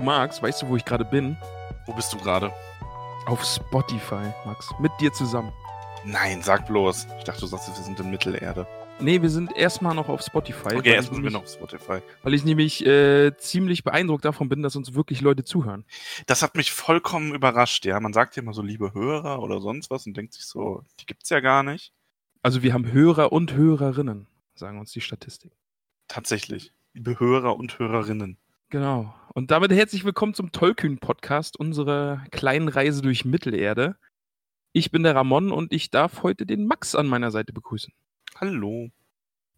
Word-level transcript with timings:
Du 0.00 0.06
Max, 0.06 0.42
weißt 0.42 0.62
du, 0.62 0.68
wo 0.68 0.76
ich 0.76 0.84
gerade 0.86 1.04
bin? 1.04 1.36
Wo 1.84 1.92
bist 1.92 2.10
du 2.14 2.16
gerade? 2.16 2.50
Auf 3.26 3.44
Spotify, 3.44 4.32
Max. 4.46 4.70
Mit 4.78 4.90
dir 4.98 5.12
zusammen. 5.12 5.52
Nein, 6.06 6.40
sag 6.40 6.66
bloß. 6.68 7.06
Ich 7.18 7.24
dachte, 7.24 7.42
du 7.42 7.46
sagst, 7.46 7.68
wir 7.68 7.74
sind 7.74 8.00
in 8.00 8.10
Mittelerde. 8.10 8.66
Nee, 8.98 9.20
wir 9.20 9.28
sind 9.28 9.54
erstmal 9.54 9.94
noch 9.94 10.08
auf 10.08 10.22
Spotify. 10.22 10.74
Okay, 10.74 10.94
erstmal 10.94 11.16
sind 11.16 11.24
wir 11.24 11.30
noch 11.30 11.42
auf 11.42 11.52
Spotify. 11.52 11.98
Weil 12.22 12.32
ich 12.32 12.46
nämlich 12.46 12.86
äh, 12.86 13.36
ziemlich 13.36 13.84
beeindruckt 13.84 14.24
davon 14.24 14.48
bin, 14.48 14.62
dass 14.62 14.74
uns 14.74 14.94
wirklich 14.94 15.20
Leute 15.20 15.44
zuhören. 15.44 15.84
Das 16.24 16.40
hat 16.40 16.54
mich 16.56 16.72
vollkommen 16.72 17.34
überrascht, 17.34 17.84
ja. 17.84 18.00
Man 18.00 18.14
sagt 18.14 18.36
ja 18.36 18.42
immer 18.42 18.54
so 18.54 18.62
liebe 18.62 18.94
Hörer 18.94 19.42
oder 19.42 19.60
sonst 19.60 19.90
was 19.90 20.06
und 20.06 20.16
denkt 20.16 20.32
sich 20.32 20.46
so, 20.46 20.82
die 20.98 21.04
gibt's 21.04 21.28
ja 21.28 21.40
gar 21.40 21.62
nicht. 21.62 21.92
Also 22.40 22.62
wir 22.62 22.72
haben 22.72 22.90
Hörer 22.90 23.32
und 23.32 23.52
Hörerinnen, 23.52 24.28
sagen 24.54 24.80
uns 24.80 24.92
die 24.92 25.02
Statistiken. 25.02 25.54
Tatsächlich. 26.08 26.72
Liebe 26.94 27.20
Hörer 27.20 27.54
und 27.56 27.78
Hörerinnen. 27.78 28.38
Genau. 28.70 29.12
Und 29.34 29.50
damit 29.50 29.72
herzlich 29.72 30.04
willkommen 30.04 30.32
zum 30.32 30.52
Tollkühn-Podcast, 30.52 31.58
unserer 31.58 32.24
kleinen 32.30 32.68
Reise 32.68 33.02
durch 33.02 33.24
Mittelerde. 33.24 33.96
Ich 34.72 34.92
bin 34.92 35.02
der 35.02 35.16
Ramon 35.16 35.50
und 35.50 35.72
ich 35.72 35.90
darf 35.90 36.22
heute 36.22 36.46
den 36.46 36.68
Max 36.68 36.94
an 36.94 37.08
meiner 37.08 37.32
Seite 37.32 37.52
begrüßen. 37.52 37.92
Hallo. 38.36 38.92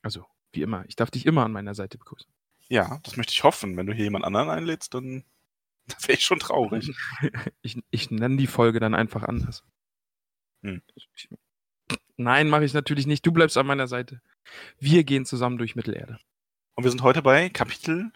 Also, 0.01 0.25
wie 0.53 0.63
immer. 0.63 0.87
Ich 0.89 0.97
darf 0.97 1.11
dich 1.11 1.27
immer 1.27 1.45
an 1.45 1.53
meiner 1.53 1.75
Seite 1.75 1.99
begrüßen. 1.99 2.33
Ja, 2.69 3.01
das 3.03 3.19
möchte 3.19 3.35
ich 3.35 3.45
hoffen. 3.45 3.77
Wenn 3.77 3.87
du 3.87 3.93
hier 3.93 4.05
jemand 4.05 4.25
anderen 4.25 4.49
einlädst, 4.49 4.95
dann, 4.95 5.25
dann 5.89 5.99
wäre 6.05 6.15
ich 6.15 6.25
schon 6.25 6.39
traurig. 6.39 6.91
ich, 7.61 7.83
ich 7.91 8.11
nenne 8.11 8.39
die 8.39 8.47
Folge 8.47 8.81
dann 8.81 8.95
einfach 8.95 9.25
anders. 9.25 9.63
Hm. 10.63 10.81
Nein, 12.17 12.49
mache 12.49 12.65
ich 12.65 12.73
natürlich 12.73 13.07
nicht. 13.07 13.27
Du 13.27 13.33
bleibst 13.33 13.59
an 13.59 13.67
meiner 13.67 13.89
Seite. 13.89 14.23
Wir 14.79 15.05
gehen 15.05 15.27
zusammen 15.27 15.59
durch 15.59 15.77
Mittelerde. 15.77 16.19
Und 16.77 16.85
wir 16.85 16.91
sind 16.91 17.03
heute 17.03 17.21
bei 17.21 17.51
Kapitel 17.51 18.11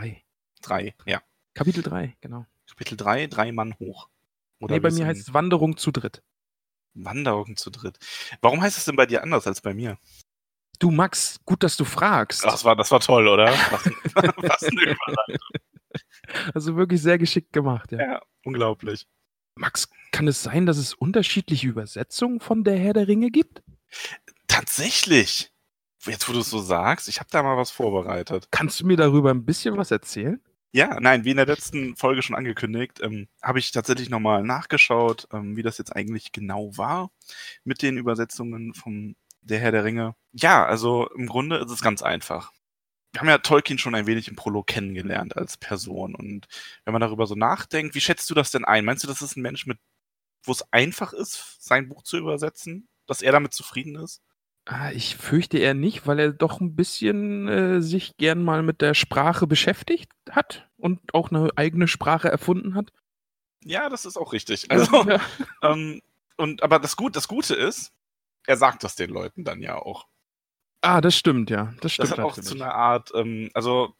Drei. 0.00 0.24
3, 0.62 0.94
ja. 1.06 1.22
Kapitel 1.54 1.82
3, 1.82 2.16
genau. 2.20 2.46
Kapitel 2.68 2.96
3, 2.96 3.26
drei 3.26 3.52
Mann 3.52 3.74
hoch. 3.78 4.08
Oder 4.60 4.74
nee, 4.74 4.80
bei 4.80 4.90
mir 4.90 5.06
heißt 5.06 5.20
es 5.20 5.34
Wanderung 5.34 5.76
zu 5.76 5.92
dritt. 5.92 6.22
Wanderung 6.94 7.56
zu 7.56 7.70
dritt. 7.70 7.98
Warum 8.40 8.60
heißt 8.60 8.76
es 8.76 8.84
denn 8.84 8.96
bei 8.96 9.06
dir 9.06 9.22
anders 9.22 9.46
als 9.46 9.60
bei 9.60 9.74
mir? 9.74 9.98
Du, 10.78 10.90
Max, 10.90 11.40
gut, 11.44 11.62
dass 11.62 11.76
du 11.76 11.84
fragst. 11.84 12.44
Das 12.44 12.64
war, 12.64 12.76
das 12.76 12.90
war 12.90 13.00
toll, 13.00 13.26
oder? 13.28 13.46
Was, 13.46 13.84
was 14.36 14.62
eine 14.64 14.82
Überleitung. 14.82 15.48
Also 16.54 16.76
wirklich 16.76 17.02
sehr 17.02 17.18
geschickt 17.18 17.52
gemacht, 17.52 17.92
ja. 17.92 17.98
Ja, 17.98 18.22
unglaublich. 18.44 19.06
Max, 19.56 19.88
kann 20.12 20.28
es 20.28 20.42
sein, 20.42 20.66
dass 20.66 20.76
es 20.76 20.94
unterschiedliche 20.94 21.66
Übersetzungen 21.66 22.40
von 22.40 22.62
der 22.64 22.78
Herr 22.78 22.92
der 22.92 23.08
Ringe 23.08 23.30
gibt? 23.30 23.62
Tatsächlich. 24.46 25.52
Jetzt, 26.06 26.28
wo 26.28 26.32
du 26.32 26.40
es 26.40 26.50
so 26.50 26.60
sagst, 26.60 27.08
ich 27.08 27.18
habe 27.18 27.28
da 27.30 27.42
mal 27.42 27.56
was 27.56 27.70
vorbereitet. 27.70 28.48
Kannst 28.50 28.80
du 28.80 28.86
mir 28.86 28.96
darüber 28.96 29.30
ein 29.30 29.44
bisschen 29.44 29.76
was 29.76 29.90
erzählen? 29.90 30.40
Ja, 30.70 31.00
nein, 31.00 31.24
wie 31.24 31.30
in 31.30 31.38
der 31.38 31.46
letzten 31.46 31.96
Folge 31.96 32.22
schon 32.22 32.36
angekündigt, 32.36 33.00
ähm, 33.02 33.28
habe 33.42 33.58
ich 33.58 33.72
tatsächlich 33.72 34.10
nochmal 34.10 34.42
nachgeschaut, 34.42 35.26
ähm, 35.32 35.56
wie 35.56 35.62
das 35.62 35.78
jetzt 35.78 35.96
eigentlich 35.96 36.30
genau 36.30 36.76
war 36.76 37.10
mit 37.64 37.80
den 37.82 37.96
Übersetzungen 37.96 38.74
vom 38.74 39.16
Der 39.40 39.60
Herr 39.60 39.72
der 39.72 39.84
Ringe. 39.84 40.14
Ja, 40.32 40.66
also 40.66 41.08
im 41.16 41.26
Grunde 41.26 41.56
ist 41.56 41.70
es 41.70 41.80
ganz 41.80 42.02
einfach. 42.02 42.52
Wir 43.12 43.20
haben 43.22 43.28
ja 43.28 43.38
Tolkien 43.38 43.78
schon 43.78 43.94
ein 43.94 44.06
wenig 44.06 44.28
im 44.28 44.36
Prolog 44.36 44.66
kennengelernt 44.66 45.36
als 45.36 45.56
Person. 45.56 46.14
Und 46.14 46.46
wenn 46.84 46.92
man 46.92 47.00
darüber 47.00 47.26
so 47.26 47.34
nachdenkt, 47.34 47.94
wie 47.94 48.00
schätzt 48.00 48.28
du 48.30 48.34
das 48.34 48.50
denn 48.50 48.64
ein? 48.66 48.84
Meinst 48.84 49.02
du, 49.04 49.08
das 49.08 49.22
ist 49.22 49.36
ein 49.36 49.42
Mensch, 49.42 49.66
mit, 49.66 49.78
wo 50.44 50.52
es 50.52 50.70
einfach 50.72 51.12
ist, 51.14 51.56
sein 51.60 51.88
Buch 51.88 52.02
zu 52.02 52.18
übersetzen? 52.18 52.88
Dass 53.06 53.22
er 53.22 53.32
damit 53.32 53.54
zufrieden 53.54 53.96
ist? 53.96 54.22
Ah, 54.70 54.92
ich 54.92 55.16
fürchte 55.16 55.56
eher 55.56 55.72
nicht, 55.72 56.06
weil 56.06 56.18
er 56.18 56.30
doch 56.30 56.60
ein 56.60 56.76
bisschen 56.76 57.48
äh, 57.48 57.80
sich 57.80 58.18
gern 58.18 58.44
mal 58.44 58.62
mit 58.62 58.82
der 58.82 58.92
Sprache 58.92 59.46
beschäftigt 59.46 60.12
hat 60.28 60.68
und 60.76 61.14
auch 61.14 61.30
eine 61.30 61.48
eigene 61.56 61.88
Sprache 61.88 62.28
erfunden 62.28 62.74
hat. 62.74 62.92
Ja, 63.64 63.88
das 63.88 64.04
ist 64.04 64.18
auch 64.18 64.34
richtig. 64.34 64.70
Also, 64.70 65.08
ja. 65.08 65.22
ähm, 65.62 66.02
und 66.36 66.62
aber 66.62 66.80
das, 66.80 66.96
Gut, 66.96 67.16
das 67.16 67.28
Gute 67.28 67.54
ist, 67.54 67.94
er 68.46 68.58
sagt 68.58 68.84
das 68.84 68.94
den 68.94 69.08
Leuten 69.08 69.42
dann 69.42 69.62
ja 69.62 69.76
auch. 69.76 70.06
Ah, 70.82 71.00
das 71.00 71.16
stimmt, 71.16 71.48
ja. 71.48 71.72
Das 71.80 71.94
stimmt. 71.94 72.10
Das 72.10 72.18
hat 72.18 72.24
auch 72.24 72.38
zu 72.38 72.54
einer 72.54 72.74
Art, 72.74 73.10
ähm, 73.14 73.48
also 73.54 73.94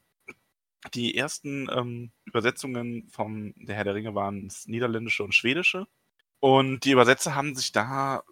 die 0.92 1.16
ersten 1.16 1.70
ähm, 1.74 2.12
Übersetzungen 2.26 3.08
vom 3.08 3.54
Der 3.56 3.74
Herr 3.74 3.84
der 3.84 3.94
Ringe 3.94 4.14
waren 4.14 4.52
Niederländische 4.66 5.24
und 5.24 5.34
Schwedische. 5.34 5.86
Und 6.40 6.84
die 6.84 6.90
Übersetzer 6.90 7.34
haben 7.34 7.54
sich 7.54 7.72
da 7.72 8.22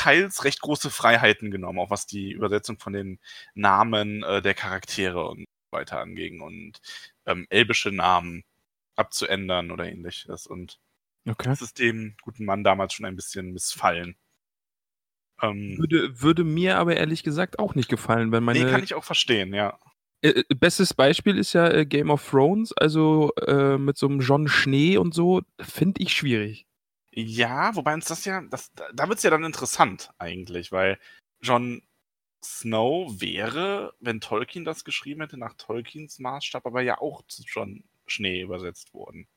teils 0.00 0.44
recht 0.44 0.60
große 0.62 0.88
Freiheiten 0.88 1.50
genommen, 1.50 1.78
auch 1.78 1.90
was 1.90 2.06
die 2.06 2.32
Übersetzung 2.32 2.78
von 2.78 2.94
den 2.94 3.18
Namen 3.54 4.22
äh, 4.22 4.40
der 4.40 4.54
Charaktere 4.54 5.28
und 5.28 5.44
weiter 5.70 6.00
anging 6.00 6.40
und 6.40 6.80
ähm, 7.26 7.46
elbische 7.50 7.92
Namen 7.92 8.42
abzuändern 8.96 9.70
oder 9.70 9.86
ähnliches. 9.86 10.46
Und 10.46 10.80
okay. 11.28 11.48
das 11.48 11.60
ist 11.60 11.78
dem 11.78 12.16
guten 12.22 12.46
Mann 12.46 12.64
damals 12.64 12.94
schon 12.94 13.04
ein 13.04 13.14
bisschen 13.14 13.52
missfallen. 13.52 14.16
Ähm, 15.42 15.76
würde, 15.78 16.20
würde 16.20 16.44
mir 16.44 16.78
aber 16.78 16.96
ehrlich 16.96 17.22
gesagt 17.22 17.58
auch 17.58 17.74
nicht 17.74 17.90
gefallen, 17.90 18.32
wenn 18.32 18.42
meine. 18.42 18.64
Nee, 18.64 18.70
kann 18.70 18.82
ich 18.82 18.94
auch 18.94 19.04
verstehen, 19.04 19.52
ja. 19.52 19.78
Äh, 20.22 20.30
äh 20.30 20.54
bestes 20.54 20.94
Beispiel 20.94 21.36
ist 21.36 21.52
ja 21.52 21.68
äh, 21.70 21.84
Game 21.84 22.10
of 22.10 22.26
Thrones, 22.28 22.72
also 22.72 23.32
äh, 23.46 23.76
mit 23.76 23.98
so 23.98 24.06
einem 24.06 24.20
John 24.20 24.48
Schnee 24.48 24.96
und 24.96 25.12
so, 25.12 25.42
finde 25.60 26.02
ich 26.02 26.14
schwierig. 26.14 26.66
Ja, 27.12 27.74
wobei 27.74 27.94
uns 27.94 28.06
das 28.06 28.24
ja, 28.24 28.40
das, 28.42 28.72
da 28.72 29.08
wird 29.08 29.18
es 29.18 29.24
ja 29.24 29.30
dann 29.30 29.44
interessant 29.44 30.10
eigentlich, 30.18 30.70
weil 30.70 30.98
Jon 31.40 31.82
Snow 32.42 33.20
wäre, 33.20 33.94
wenn 34.00 34.20
Tolkien 34.20 34.64
das 34.64 34.84
geschrieben 34.84 35.20
hätte, 35.20 35.36
nach 35.36 35.54
Tolkiens 35.54 36.18
Maßstab, 36.18 36.64
aber 36.66 36.82
ja 36.82 36.98
auch 36.98 37.22
zu 37.26 37.42
Jon 37.42 37.84
Schnee 38.06 38.40
übersetzt 38.40 38.94
worden. 38.94 39.28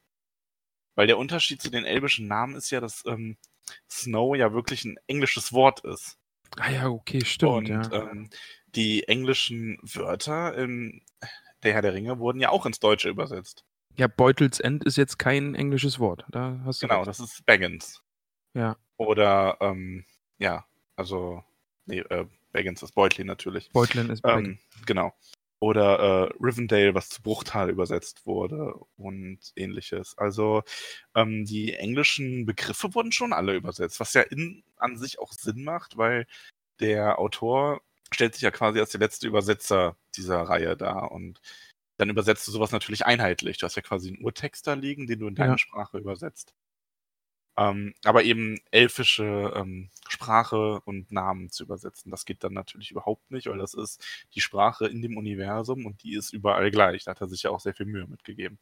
Weil 0.95 1.07
der 1.07 1.17
Unterschied 1.17 1.61
zu 1.61 1.71
den 1.71 1.85
elbischen 1.85 2.27
Namen 2.27 2.55
ist 2.55 2.69
ja, 2.69 2.79
dass 2.79 3.03
ähm, 3.05 3.37
Snow 3.89 4.35
ja 4.35 4.53
wirklich 4.53 4.85
ein 4.85 4.97
englisches 5.07 5.51
Wort 5.51 5.83
ist. 5.83 6.17
Ah 6.57 6.69
ja, 6.69 6.87
okay, 6.87 7.25
stimmt. 7.25 7.51
Und 7.51 7.67
ja. 7.67 7.91
ähm, 7.91 8.29
die 8.67 9.07
englischen 9.07 9.79
Wörter 9.81 10.55
in 10.55 11.01
Der 11.63 11.73
Herr 11.73 11.81
der 11.81 11.93
Ringe 11.93 12.19
wurden 12.19 12.39
ja 12.39 12.49
auch 12.49 12.65
ins 12.65 12.79
Deutsche 12.79 13.09
übersetzt. 13.09 13.65
Ja, 13.95 14.07
Beutelsend 14.07 14.83
ist 14.85 14.97
jetzt 14.97 15.19
kein 15.19 15.55
englisches 15.55 15.99
Wort. 15.99 16.25
Da 16.29 16.59
hast 16.65 16.81
du 16.81 16.87
genau, 16.87 16.99
recht. 16.99 17.07
das 17.07 17.19
ist 17.19 17.45
Baggins. 17.45 18.01
Ja. 18.53 18.77
Oder, 18.97 19.57
ähm, 19.61 20.05
ja, 20.37 20.65
also, 20.95 21.43
nee, 21.85 21.99
äh, 21.99 22.25
Baggins 22.51 22.81
ist 22.83 22.95
Beutlin 22.95 23.27
natürlich. 23.27 23.69
Beutlin 23.71 24.09
ist 24.09 24.21
Baggins. 24.21 24.59
Ähm, 24.61 24.85
genau. 24.85 25.13
Oder 25.59 25.99
äh, 25.99 26.33
Rivendale, 26.43 26.93
was 26.93 27.09
zu 27.09 27.21
Bruchtal 27.21 27.69
übersetzt 27.69 28.25
wurde 28.25 28.73
und 28.97 29.39
ähnliches. 29.55 30.17
Also 30.17 30.63
ähm, 31.15 31.45
die 31.45 31.73
englischen 31.73 32.45
Begriffe 32.45 32.93
wurden 32.93 33.11
schon 33.11 33.31
alle 33.31 33.55
übersetzt, 33.55 33.99
was 33.99 34.13
ja 34.13 34.23
in, 34.23 34.63
an 34.75 34.97
sich 34.97 35.19
auch 35.19 35.31
Sinn 35.31 35.63
macht, 35.63 35.97
weil 35.97 36.27
der 36.81 37.17
Autor 37.17 37.81
stellt 38.11 38.33
sich 38.33 38.43
ja 38.43 38.51
quasi 38.51 38.79
als 38.79 38.91
der 38.91 38.99
letzte 38.99 39.27
Übersetzer 39.27 39.95
dieser 40.15 40.41
Reihe 40.41 40.75
dar 40.75 41.11
und 41.11 41.39
dann 41.97 42.09
übersetzt 42.09 42.47
du 42.47 42.51
sowas 42.51 42.71
natürlich 42.71 43.05
einheitlich. 43.05 43.57
Du 43.57 43.65
hast 43.65 43.75
ja 43.75 43.81
quasi 43.81 44.09
einen 44.09 44.23
Urtext 44.23 44.67
da 44.67 44.73
liegen, 44.73 45.07
den 45.07 45.19
du 45.19 45.27
in 45.27 45.35
ja. 45.35 45.57
Sprache 45.57 45.97
übersetzt. 45.97 46.53
Ähm, 47.55 47.93
aber 48.03 48.23
eben 48.23 48.59
elfische 48.71 49.53
ähm, 49.55 49.91
Sprache 50.09 50.81
und 50.85 51.11
Namen 51.11 51.51
zu 51.51 51.63
übersetzen, 51.63 52.09
das 52.09 52.25
geht 52.25 52.43
dann 52.43 52.53
natürlich 52.53 52.89
überhaupt 52.89 53.29
nicht, 53.29 53.45
weil 53.47 53.59
das 53.59 53.75
ist 53.75 54.03
die 54.33 54.41
Sprache 54.41 54.87
in 54.87 55.03
dem 55.03 55.17
Universum 55.17 55.85
und 55.85 56.01
die 56.01 56.15
ist 56.15 56.33
überall 56.33 56.71
gleich. 56.71 57.03
Da 57.03 57.11
hat 57.11 57.21
er 57.21 57.27
sich 57.27 57.43
ja 57.43 57.51
auch 57.51 57.59
sehr 57.59 57.75
viel 57.75 57.85
Mühe 57.85 58.07
mitgegeben. 58.07 58.57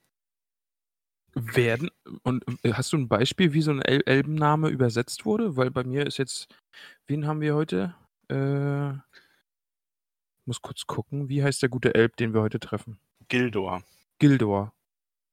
Werden, 1.33 1.89
und 2.23 2.43
äh, 2.63 2.73
hast 2.73 2.91
du 2.91 2.97
ein 2.97 3.07
Beispiel, 3.07 3.53
wie 3.53 3.61
so 3.61 3.71
ein 3.71 3.81
El 3.81 4.01
Elbenname 4.05 4.67
übersetzt 4.67 5.25
wurde? 5.25 5.55
Weil 5.55 5.71
bei 5.71 5.85
mir 5.85 6.05
ist 6.05 6.17
jetzt, 6.17 6.53
wen 7.07 7.25
haben 7.25 7.39
wir 7.39 7.55
heute? 7.55 7.95
Äh, 8.27 8.91
Muss 10.45 10.61
kurz 10.61 10.85
gucken, 10.85 11.29
wie 11.29 11.41
heißt 11.41 11.61
der 11.61 11.69
gute 11.69 11.95
Elb, 11.95 12.17
den 12.17 12.33
wir 12.33 12.41
heute 12.41 12.59
treffen? 12.59 12.99
Gildor. 13.31 13.81
Gildor. 14.19 14.73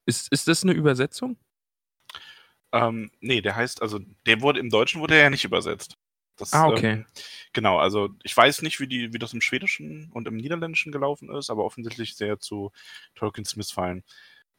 Ist, 0.06 0.30
ist 0.30 0.46
das 0.46 0.62
eine 0.62 0.72
Übersetzung? 0.72 1.36
Ähm, 2.72 3.10
nee, 3.20 3.40
der 3.40 3.56
heißt, 3.56 3.82
also, 3.82 3.98
der 4.24 4.40
wurde 4.40 4.60
im 4.60 4.70
Deutschen 4.70 5.00
wurde 5.00 5.16
er 5.16 5.22
ja 5.22 5.30
nicht 5.30 5.44
übersetzt. 5.44 5.96
Das, 6.36 6.52
Ah, 6.52 6.68
okay. 6.68 6.92
Ähm, 6.92 7.06
genau, 7.52 7.78
also 7.78 8.10
ich 8.22 8.36
weiß 8.36 8.62
nicht, 8.62 8.78
wie, 8.78 8.86
die, 8.86 9.12
wie 9.12 9.18
das 9.18 9.32
im 9.34 9.40
Schwedischen 9.40 10.12
und 10.12 10.28
im 10.28 10.36
Niederländischen 10.36 10.92
gelaufen 10.92 11.28
ist, 11.34 11.50
aber 11.50 11.64
offensichtlich 11.64 12.14
sehr 12.14 12.38
zu 12.38 12.70
Tolkiens 13.16 13.56
Missfallen. 13.56 14.04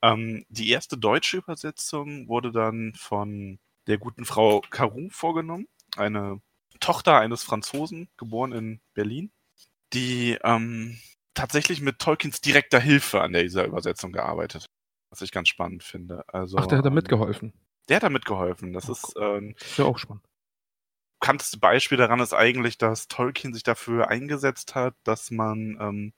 Ähm, 0.02 0.46
die 0.50 0.70
erste 0.70 0.98
deutsche 0.98 1.38
Übersetzung 1.38 2.28
wurde 2.28 2.52
dann 2.52 2.94
von 2.98 3.58
der 3.88 3.98
guten 4.00 4.26
Frau 4.26 4.60
Caroux 4.70 5.10
vorgenommen, 5.12 5.70
eine 5.96 6.42
Tochter 6.82 7.20
eines 7.20 7.44
Franzosen, 7.44 8.10
geboren 8.18 8.52
in 8.52 8.82
Berlin, 8.94 9.32
die 9.94 10.38
ähm, 10.44 11.00
tatsächlich 11.40 11.82
mit 11.82 12.00
Tolkiens 12.00 12.42
direkter 12.42 12.80
Hilfe 12.80 13.22
an 13.22 13.34
dieser 13.34 13.66
Übersetzung 13.66 14.12
gearbeitet 14.12 14.66
was 15.10 15.22
ich 15.22 15.32
ganz 15.32 15.50
spannend 15.50 15.84
finde. 15.84 16.24
Also, 16.28 16.58
Ach, 16.58 16.68
der 16.68 16.78
hat 16.78 16.86
da 16.86 16.90
ähm, 16.90 16.96
mitgeholfen. 16.96 17.54
Der 17.88 17.96
hat 17.98 18.04
da 18.04 18.10
mitgeholfen. 18.10 18.74
Das 18.74 18.88
Oh, 18.90 18.92
ist 18.92 19.14
ähm, 19.20 19.56
ist 19.60 19.78
ja 19.78 19.86
auch 19.86 19.98
spannend. 19.98 20.24
bekannteste 21.20 21.58
Beispiel 21.58 21.98
daran 21.98 22.20
ist 22.20 22.34
eigentlich, 22.34 22.78
dass 22.78 23.08
Tolkien 23.08 23.54
sich 23.54 23.64
dafür 23.64 24.08
eingesetzt 24.10 24.76
hat, 24.76 24.96
dass 25.04 25.32
man 25.32 25.78
ähm, 25.80 26.14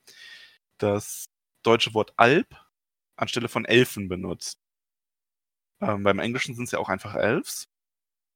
das 0.78 1.30
deutsche 1.62 1.94
Wort 1.94 2.12
Alp 2.16 2.54
anstelle 3.16 3.48
von 3.48 3.64
Elfen 3.64 4.08
benutzt. 4.08 4.58
Ähm, 5.80 6.02
beim 6.02 6.18
Englischen 6.18 6.54
sind 6.54 6.64
es 6.64 6.72
ja 6.72 6.78
auch 6.78 6.88
einfach 6.88 7.14
Elves. 7.14 7.68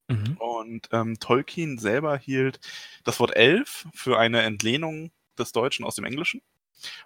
Mhm. 0.08 0.36
Und 0.38 0.88
ähm, 0.92 1.18
Tolkien 1.18 1.78
selber 1.78 2.16
hielt 2.16 2.60
das 3.04 3.20
Wort 3.20 3.36
Elf 3.36 3.86
für 3.92 4.18
eine 4.18 4.42
Entlehnung 4.42 5.10
des 5.38 5.52
Deutschen 5.52 5.84
aus 5.84 5.96
dem 5.96 6.04
Englischen 6.04 6.40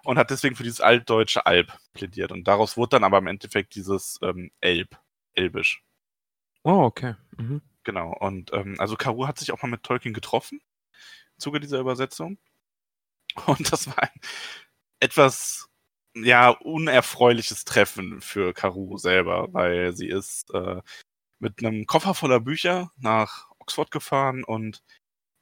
und 0.03 0.17
hat 0.17 0.29
deswegen 0.29 0.55
für 0.55 0.63
dieses 0.63 0.81
altdeutsche 0.81 1.45
Alp 1.45 1.77
plädiert. 1.93 2.31
Und 2.31 2.47
daraus 2.47 2.77
wurde 2.77 2.91
dann 2.91 3.03
aber 3.03 3.17
im 3.17 3.27
Endeffekt 3.27 3.75
dieses 3.75 4.19
ähm, 4.21 4.51
Elb, 4.61 4.97
Elbisch. 5.33 5.83
Oh, 6.63 6.83
okay. 6.83 7.15
Mhm. 7.37 7.61
Genau. 7.83 8.13
Und 8.19 8.53
ähm, 8.53 8.75
also 8.79 8.95
Karu 8.95 9.27
hat 9.27 9.39
sich 9.39 9.51
auch 9.51 9.61
mal 9.61 9.69
mit 9.69 9.83
Tolkien 9.83 10.13
getroffen 10.13 10.61
im 11.35 11.39
Zuge 11.39 11.59
dieser 11.59 11.79
Übersetzung. 11.79 12.37
Und 13.47 13.71
das 13.71 13.87
war 13.87 14.03
ein 14.03 14.21
etwas 14.99 15.69
ja 16.15 16.49
unerfreuliches 16.49 17.65
Treffen 17.65 18.21
für 18.21 18.53
Karu 18.53 18.97
selber, 18.97 19.47
weil 19.53 19.95
sie 19.95 20.07
ist 20.09 20.53
äh, 20.53 20.81
mit 21.39 21.59
einem 21.63 21.85
Koffer 21.85 22.13
voller 22.13 22.39
Bücher 22.39 22.91
nach 22.97 23.49
Oxford 23.59 23.91
gefahren 23.91 24.43
und 24.43 24.83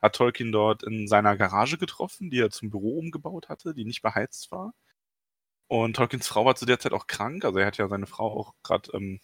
hat 0.02 0.16
Tolkien 0.16 0.52
dort 0.52 0.84
in 0.84 1.08
seiner 1.08 1.38
Garage 1.38 1.78
getroffen, 1.78 2.30
die 2.30 2.40
er 2.40 2.52
zum 2.52 2.70
Büro 2.70 3.00
umgebaut 3.00 3.50
hatte, 3.50 3.74
die 3.74 3.86
nicht 3.86 4.02
beheizt 4.02 4.52
war. 4.52 4.74
Und 5.68 5.96
Tolkiens 5.96 6.28
Frau 6.28 6.46
war 6.46 6.56
zu 6.56 6.66
der 6.66 6.80
Zeit 6.80 6.94
auch 6.94 7.08
krank, 7.08 7.46
also 7.46 7.60
er 7.60 7.68
hat 7.68 7.78
ja 7.78 7.88
seine 7.88 8.08
Frau 8.08 8.32
auch 8.40 8.54
gerade 8.64 8.92
ähm, 8.94 9.20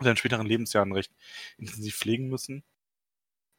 in 0.00 0.04
seinen 0.04 0.16
späteren 0.16 0.46
Lebensjahren 0.46 0.92
recht 0.92 1.12
intensiv 1.58 1.96
pflegen 1.96 2.28
müssen. 2.28 2.64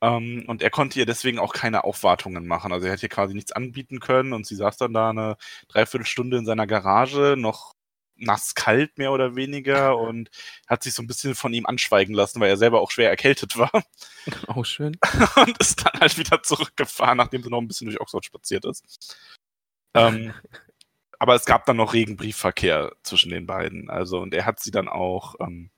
Ähm, 0.01 0.43
und 0.47 0.61
er 0.61 0.69
konnte 0.69 0.99
ihr 0.99 1.05
deswegen 1.05 1.39
auch 1.39 1.53
keine 1.53 1.83
Aufwartungen 1.85 2.45
machen. 2.47 2.73
Also 2.73 2.87
er 2.87 2.93
hat 2.93 3.03
ihr 3.03 3.09
quasi 3.09 3.33
nichts 3.33 3.53
anbieten 3.53 3.99
können 3.99 4.33
und 4.33 4.45
sie 4.45 4.55
saß 4.55 4.77
dann 4.77 4.93
da 4.93 5.09
eine 5.11 5.37
Dreiviertelstunde 5.69 6.37
in 6.37 6.45
seiner 6.45 6.67
Garage, 6.67 7.35
noch 7.37 7.73
nass 8.15 8.55
kalt 8.55 8.97
mehr 8.97 9.11
oder 9.11 9.35
weniger 9.35 9.97
und 9.97 10.29
hat 10.67 10.83
sich 10.83 10.93
so 10.93 11.01
ein 11.01 11.07
bisschen 11.07 11.35
von 11.35 11.53
ihm 11.53 11.65
anschweigen 11.65 12.15
lassen, 12.15 12.39
weil 12.39 12.49
er 12.49 12.57
selber 12.57 12.81
auch 12.81 12.91
schwer 12.91 13.09
erkältet 13.09 13.57
war 13.57 13.71
Auch 14.47 14.65
schön. 14.65 14.97
und 15.35 15.57
ist 15.59 15.85
dann 15.85 15.99
halt 15.99 16.17
wieder 16.17 16.41
zurückgefahren, 16.43 17.17
nachdem 17.17 17.43
sie 17.43 17.49
noch 17.49 17.59
ein 17.59 17.67
bisschen 17.67 17.87
durch 17.87 17.99
Oxford 17.99 18.25
spaziert 18.25 18.65
ist. 18.65 19.17
Ähm, 19.93 20.33
aber 21.19 21.35
es 21.35 21.45
gab 21.45 21.65
dann 21.65 21.77
noch 21.77 21.93
regen 21.93 22.17
Briefverkehr 22.17 22.93
zwischen 23.03 23.29
den 23.29 23.45
beiden. 23.45 23.89
Also, 23.89 24.19
und 24.19 24.33
er 24.33 24.45
hat 24.45 24.59
sie 24.59 24.71
dann 24.71 24.87
auch 24.87 25.35
ähm, 25.39 25.69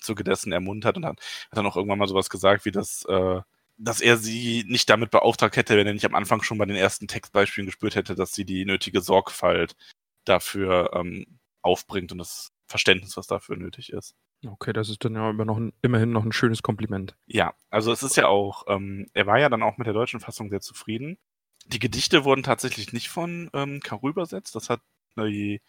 Zuge 0.00 0.24
dessen 0.24 0.52
ermuntert 0.52 0.96
und 0.96 1.04
hat, 1.04 1.18
hat 1.18 1.58
dann 1.58 1.66
auch 1.66 1.76
irgendwann 1.76 1.98
mal 1.98 2.08
sowas 2.08 2.30
gesagt, 2.30 2.64
wie 2.64 2.72
das, 2.72 3.04
äh, 3.08 3.40
dass 3.76 4.00
er 4.00 4.16
sie 4.16 4.64
nicht 4.66 4.88
damit 4.90 5.10
beauftragt 5.10 5.56
hätte, 5.56 5.76
wenn 5.76 5.86
er 5.86 5.92
nicht 5.92 6.06
am 6.06 6.14
Anfang 6.14 6.42
schon 6.42 6.58
bei 6.58 6.66
den 6.66 6.76
ersten 6.76 7.08
Textbeispielen 7.08 7.66
gespürt 7.66 7.94
hätte, 7.94 8.14
dass 8.14 8.32
sie 8.32 8.44
die 8.44 8.64
nötige 8.64 9.00
Sorgfalt 9.00 9.76
dafür 10.24 10.90
ähm, 10.94 11.39
aufbringt 11.62 12.12
und 12.12 12.18
das 12.18 12.52
Verständnis, 12.66 13.16
was 13.16 13.26
dafür 13.26 13.56
nötig 13.56 13.92
ist. 13.92 14.14
Okay, 14.46 14.72
das 14.72 14.88
ist 14.88 15.04
dann 15.04 15.14
ja 15.14 15.30
immer 15.30 15.44
noch 15.44 15.58
ein, 15.58 15.72
immerhin 15.82 16.12
noch 16.12 16.24
ein 16.24 16.32
schönes 16.32 16.62
Kompliment. 16.62 17.16
Ja, 17.26 17.54
also 17.68 17.92
es 17.92 18.02
ist 18.02 18.16
ja 18.16 18.28
auch, 18.28 18.64
ähm, 18.68 19.06
er 19.12 19.26
war 19.26 19.38
ja 19.38 19.48
dann 19.48 19.62
auch 19.62 19.76
mit 19.76 19.86
der 19.86 19.94
deutschen 19.94 20.20
Fassung 20.20 20.48
sehr 20.48 20.60
zufrieden. 20.60 21.18
Die 21.66 21.78
Gedichte 21.78 22.24
wurden 22.24 22.42
tatsächlich 22.42 22.92
nicht 22.92 23.10
von 23.10 23.50
ähm, 23.52 23.80
Karu 23.80 24.08
übersetzt, 24.08 24.54
das 24.54 24.70
hat 24.70 24.80
die 25.16 25.60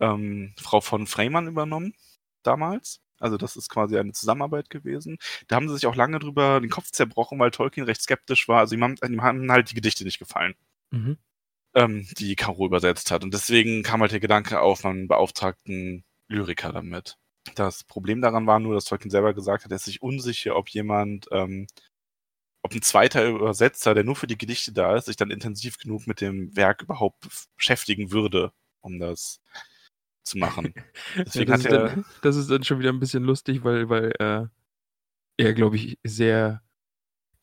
ähm, 0.00 0.54
Frau 0.58 0.80
von 0.80 1.06
Freymann 1.06 1.46
übernommen 1.46 1.94
damals. 2.42 3.00
Also 3.20 3.36
das 3.36 3.56
ist 3.56 3.68
quasi 3.68 3.96
eine 3.96 4.12
Zusammenarbeit 4.12 4.70
gewesen. 4.70 5.18
Da 5.46 5.56
haben 5.56 5.68
sie 5.68 5.74
sich 5.74 5.86
auch 5.86 5.94
lange 5.94 6.18
drüber 6.18 6.60
den 6.60 6.70
Kopf 6.70 6.90
zerbrochen, 6.90 7.38
weil 7.38 7.52
Tolkien 7.52 7.86
recht 7.86 8.02
skeptisch 8.02 8.48
war. 8.48 8.58
Also 8.58 8.74
ihm 8.74 8.82
haben, 8.82 8.96
ihm 9.06 9.22
haben 9.22 9.50
halt 9.52 9.70
die 9.70 9.74
Gedichte 9.74 10.04
nicht 10.04 10.18
gefallen, 10.18 10.54
Mhm. 10.90 11.18
Ähm, 11.74 12.06
die 12.18 12.36
Karu 12.36 12.66
übersetzt 12.66 13.10
hat. 13.10 13.24
Und 13.24 13.34
deswegen 13.34 13.82
kam 13.82 14.00
halt 14.00 14.12
der 14.12 14.20
Gedanke 14.20 14.60
auf, 14.60 14.84
man 14.84 15.08
beauftragt 15.08 15.58
einen 15.66 16.04
Lyriker 16.28 16.72
damit. 16.72 17.16
Das 17.54 17.84
Problem 17.84 18.20
daran 18.22 18.46
war 18.46 18.60
nur, 18.60 18.74
dass 18.74 18.86
Tolkien 18.86 19.10
selber 19.10 19.34
gesagt 19.34 19.64
hat, 19.64 19.72
er 19.72 19.76
ist 19.76 19.84
sich 19.84 20.02
unsicher, 20.02 20.56
ob 20.56 20.70
jemand, 20.70 21.26
ähm, 21.30 21.66
ob 22.62 22.72
ein 22.72 22.82
zweiter 22.82 23.26
Übersetzer, 23.26 23.94
der 23.94 24.04
nur 24.04 24.16
für 24.16 24.26
die 24.26 24.38
Gedichte 24.38 24.72
da 24.72 24.96
ist, 24.96 25.06
sich 25.06 25.16
dann 25.16 25.30
intensiv 25.30 25.78
genug 25.78 26.06
mit 26.06 26.20
dem 26.20 26.56
Werk 26.56 26.82
überhaupt 26.82 27.26
beschäftigen 27.56 28.10
würde, 28.10 28.52
um 28.80 28.98
das 28.98 29.40
zu 30.24 30.38
machen. 30.38 30.72
Deswegen 31.16 31.50
ja, 31.50 31.56
das, 31.56 31.66
hat 31.66 31.72
ist 31.72 31.78
er, 31.78 31.88
dann, 31.88 32.04
das 32.22 32.36
ist 32.36 32.50
dann 32.50 32.64
schon 32.64 32.78
wieder 32.78 32.90
ein 32.90 33.00
bisschen 33.00 33.24
lustig, 33.24 33.62
weil, 33.64 33.90
weil 33.90 34.12
äh, 34.18 34.46
er, 35.36 35.52
glaube 35.52 35.76
ich, 35.76 35.98
sehr 36.04 36.62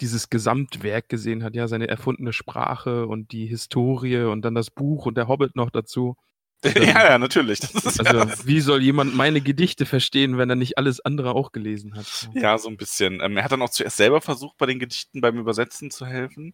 dieses 0.02 0.30
Gesamtwerk 0.30 1.08
gesehen 1.10 1.44
hat, 1.44 1.56
ja, 1.56 1.68
seine 1.68 1.88
erfundene 1.88 2.34
Sprache 2.34 3.08
und 3.08 3.32
die 3.32 3.46
Historie 3.46 4.24
und 4.24 4.42
dann 4.44 4.56
das 4.56 4.70
Buch 4.72 5.06
und 5.06 5.16
der 5.16 5.28
Hobbit 5.28 5.56
noch 5.56 5.70
dazu. 5.70 6.16
Dann- 6.62 6.74
ja, 6.84 7.10
ja, 7.12 7.18
natürlich. 7.18 7.60
Also, 7.74 8.04
ja, 8.04 8.28
wie 8.46 8.60
soll 8.62 8.82
jemand 8.84 9.16
meine 9.16 9.42
Gedichte 9.42 9.86
verstehen, 9.86 10.38
wenn 10.38 10.50
er 10.50 10.56
nicht 10.56 10.78
alles 10.78 11.00
andere 11.00 11.34
auch 11.34 11.52
gelesen 11.52 11.96
hat? 11.96 12.30
ja, 12.34 12.58
so 12.58 12.70
ein 12.70 12.78
bisschen. 12.78 13.20
Ähm, 13.22 13.38
er 13.38 13.44
hat 13.44 13.52
dann 13.52 13.62
auch 13.62 13.70
zuerst 13.70 13.98
selber 13.98 14.22
versucht, 14.22 14.58
bei 14.58 14.66
den 14.66 14.80
Gedichten 14.80 15.22
beim 15.22 15.38
Übersetzen 15.38 15.90
zu 15.92 16.06
helfen. 16.06 16.54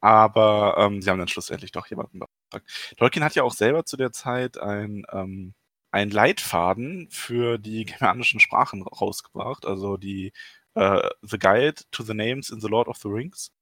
Aber 0.00 0.76
ähm, 0.78 1.00
sie 1.00 1.10
haben 1.10 1.18
dann 1.18 1.28
schlussendlich 1.28 1.70
doch 1.72 1.86
jemanden 1.86 2.18
beauftragt. 2.20 2.94
Tolkien 2.96 3.24
hat 3.24 3.34
ja 3.36 3.44
auch 3.44 3.52
selber 3.52 3.84
zu 3.84 3.96
der 3.96 4.10
Zeit 4.12 4.58
ein, 4.58 5.04
ähm, 5.12 5.54
einen 5.92 6.10
Leitfaden 6.10 7.08
für 7.10 7.58
die 7.58 7.84
germanischen 7.84 8.40
Sprachen 8.40 8.82
rausgebracht, 8.82 9.64
also 9.66 9.96
die 9.96 10.32
äh, 10.74 11.08
The 11.22 11.38
Guide 11.38 11.82
to 11.92 12.02
the 12.04 12.14
Names 12.14 12.50
in 12.50 12.60
the 12.60 12.68
Lord 12.68 12.88
of 12.88 12.98
the 12.98 13.08
Rings, 13.08 13.52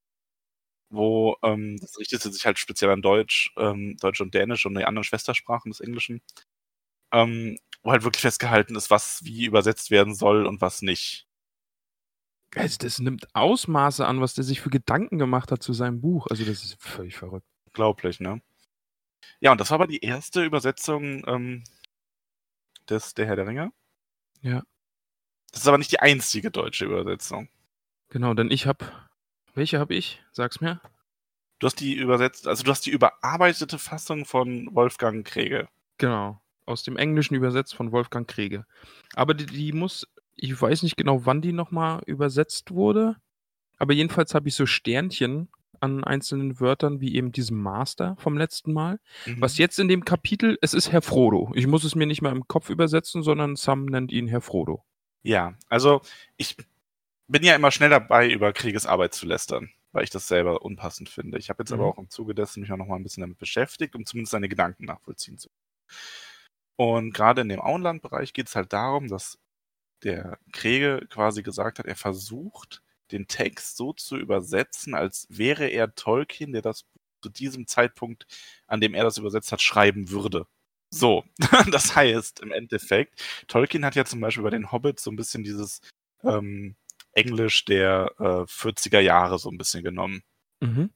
wo 0.91 1.37
ähm, 1.43 1.79
das 1.81 1.99
richtete 1.99 2.33
sich 2.33 2.45
halt 2.47 2.59
speziell 2.59 2.91
an 2.91 3.03
Deutsch, 3.03 3.53
ähm, 3.57 3.97
Deutsch 4.01 4.21
und 4.21 4.35
Dänisch 4.35 4.67
und 4.67 4.75
die 4.77 4.85
anderen 4.85 5.05
Schwestersprachen 5.05 5.71
des 5.71 5.81
Englischen, 5.81 6.21
ähm, 7.13 7.59
wo 7.83 7.93
halt 7.93 8.05
wirklich 8.05 8.23
festgehalten 8.23 8.77
ist, 8.77 8.91
was 8.91 9.21
wie 9.25 9.47
übersetzt 9.47 9.91
werden 9.91 10.15
soll 10.15 10.47
und 10.47 10.61
was 10.61 10.83
nicht. 10.83 11.27
Also, 12.57 12.79
das 12.81 12.99
nimmt 12.99 13.29
Ausmaße 13.35 14.07
an, 14.07 14.21
was 14.21 14.35
der 14.35 14.45
sich 14.45 14.61
für 14.61 14.71
Gedanken 14.71 15.19
gemacht 15.19 15.53
hat 15.53 15.63
zu 15.63 15.73
seinem 15.73 16.01
Buch. 16.01 16.27
Also, 16.29 16.45
das 16.45 16.65
ist 16.65 16.77
völlig 16.83 17.17
verrückt. 17.17 17.47
Unglaublich, 17.67 18.19
ne? 18.21 18.43
Ja, 19.41 19.53
und 19.53 19.61
das 19.61 19.71
war 19.71 19.77
aber 19.77 19.87
die 19.87 20.01
erste 20.05 20.45
Übersetzung 20.45 21.25
ähm, 21.27 21.65
des 22.91 23.15
Der 23.15 23.27
Herr 23.27 23.37
der 23.37 23.47
Ringe. 23.47 23.73
Ja. 24.43 24.63
Das 25.53 25.63
ist 25.63 25.69
aber 25.69 25.79
nicht 25.79 25.93
die 25.93 26.01
einzige 26.01 26.51
deutsche 26.51 26.85
Übersetzung. 26.85 27.49
Genau, 28.09 28.35
denn 28.35 28.51
ich 28.51 28.67
habe. 28.67 28.85
Welche 29.55 29.79
habe 29.79 29.95
ich? 29.95 30.23
Sag's 30.33 30.61
mir. 30.61 30.81
Du 31.59 31.67
hast 31.67 31.81
die 31.81 31.95
übersetzt, 31.95 32.49
also 32.49 32.63
du 32.63 32.71
hast 32.71 32.87
die 32.87 32.91
überarbeitete 32.91 33.79
Fassung 33.79 34.25
von 34.25 34.75
Wolfgang 34.75 35.27
Krege. 35.27 35.69
Genau. 35.99 36.41
Aus 36.65 36.83
dem 36.83 36.97
Englischen 36.97 37.35
übersetzt 37.35 37.75
von 37.75 37.93
Wolfgang 37.93 38.29
Krege. 38.29 38.65
Aber 39.15 39.35
die, 39.35 39.47
die 39.47 39.73
muss. 39.73 40.07
Ich 40.37 40.61
weiß 40.61 40.83
nicht 40.83 40.97
genau, 40.97 41.27
wann 41.27 41.43
die 41.43 41.53
nochmal 41.53 42.01
übersetzt 42.07 42.71
wurde. 42.71 43.17
Aber 43.79 43.93
jedenfalls 43.93 44.35
habe 44.35 44.49
ich 44.49 44.55
so 44.55 44.65
Sternchen 44.65 45.49
an 45.81 46.05
einzelnen 46.05 46.61
Wörtern, 46.61 47.01
wie 47.01 47.15
eben 47.15 47.33
diesem 47.33 47.61
Master 47.61 48.17
vom 48.19 48.39
letzten 48.39 48.73
Mal. 48.73 49.01
Mhm. 49.27 49.41
Was 49.41 49.59
jetzt 49.59 49.79
in 49.79 49.89
dem 49.89 50.05
Kapitel, 50.05 50.59
es 50.63 50.75
ist 50.75 50.93
Herr 50.93 51.03
Frodo. 51.03 51.53
Ich 51.55 51.67
muss 51.67 51.85
es 51.85 51.95
mir 51.95 52.07
nicht 52.07 52.23
mehr 52.23 52.33
im 52.33 52.49
Kopf 52.49 52.71
übersetzen, 52.71 53.23
sondern 53.23 53.57
Sam 53.57 53.87
nennt 53.87 54.13
ihn 54.13 54.29
Herr 54.29 54.41
Frodo. 54.41 54.85
Ja, 55.23 55.55
also 55.69 56.01
ich 56.37 56.57
bin 57.29 57.43
ja 57.45 57.55
immer 57.57 57.71
schnell 57.73 57.91
dabei, 57.91 58.31
über 58.31 58.53
Krieges 58.53 58.87
Arbeit 58.87 59.15
zu 59.15 59.27
lästern, 59.27 59.71
weil 59.93 60.05
ich 60.05 60.11
das 60.11 60.29
selber 60.29 60.63
unpassend 60.63 61.09
finde. 61.11 61.39
Ich 61.39 61.51
habe 61.51 61.63
jetzt 61.63 61.73
aber 61.73 61.85
Mhm. 61.85 61.89
auch 61.89 61.99
im 61.99 62.11
Zuge 62.11 62.35
dessen 62.35 62.61
mich 62.63 62.73
auch 62.73 62.77
noch 62.79 62.87
mal 62.87 62.97
ein 62.97 63.03
bisschen 63.05 63.23
damit 63.23 63.39
beschäftigt, 63.39 63.97
um 63.97 64.07
zumindest 64.07 64.33
seine 64.33 64.49
Gedanken 64.49 64.87
nachvollziehen 64.87 65.39
zu 65.39 65.49
können. 65.51 65.61
Und 66.77 67.13
gerade 67.13 67.43
in 67.43 67.49
dem 67.49 67.61
Auenland-Bereich 67.61 68.33
geht 68.33 68.49
es 68.49 68.57
halt 68.57 68.73
darum, 68.73 69.09
dass 69.09 69.39
der 70.05 70.39
Kriege 70.53 71.07
quasi 71.11 71.43
gesagt 71.43 71.79
hat, 71.81 71.87
er 71.87 71.97
versucht, 71.97 72.83
den 73.13 73.29
Text 73.29 73.77
so 73.77 73.93
zu 73.95 74.17
übersetzen, 74.19 74.95
als 74.95 75.27
wäre 75.31 75.67
er 75.69 75.95
Tolkien, 75.95 76.53
der 76.53 76.63
das 76.63 76.87
zu 77.23 77.31
diesem 77.31 77.67
Zeitpunkt, 77.67 78.27
an 78.67 78.81
dem 78.81 78.95
er 78.95 79.05
das 79.05 79.19
übersetzt 79.19 79.53
hat, 79.53 79.63
schreiben 79.63 80.11
würde. 80.11 80.47
So, 80.91 81.25
das 81.71 81.95
heißt 81.95 82.41
im 82.41 82.53
Endeffekt, 82.53 83.23
Tolkien 83.49 83.85
hat 83.85 83.95
ja 83.95 84.05
zum 84.05 84.21
Beispiel 84.21 84.43
bei 84.43 84.51
den 84.51 84.73
Hobbits 84.73 85.05
so 85.05 85.11
ein 85.11 85.17
bisschen 85.17 85.45
dieses 85.45 85.81
ähm, 86.25 86.77
Englisch 87.13 87.65
der 87.65 88.13
äh, 88.19 88.45
40er 88.45 89.01
Jahre 89.01 89.39
so 89.39 89.51
ein 89.51 89.59
bisschen 89.59 89.85
genommen. 89.85 90.23
Mhm. 90.61 90.91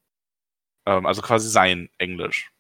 Ähm, 0.87 1.07
also 1.07 1.23
quasi 1.23 1.49
sein 1.49 1.91
Englisch. 1.99 2.51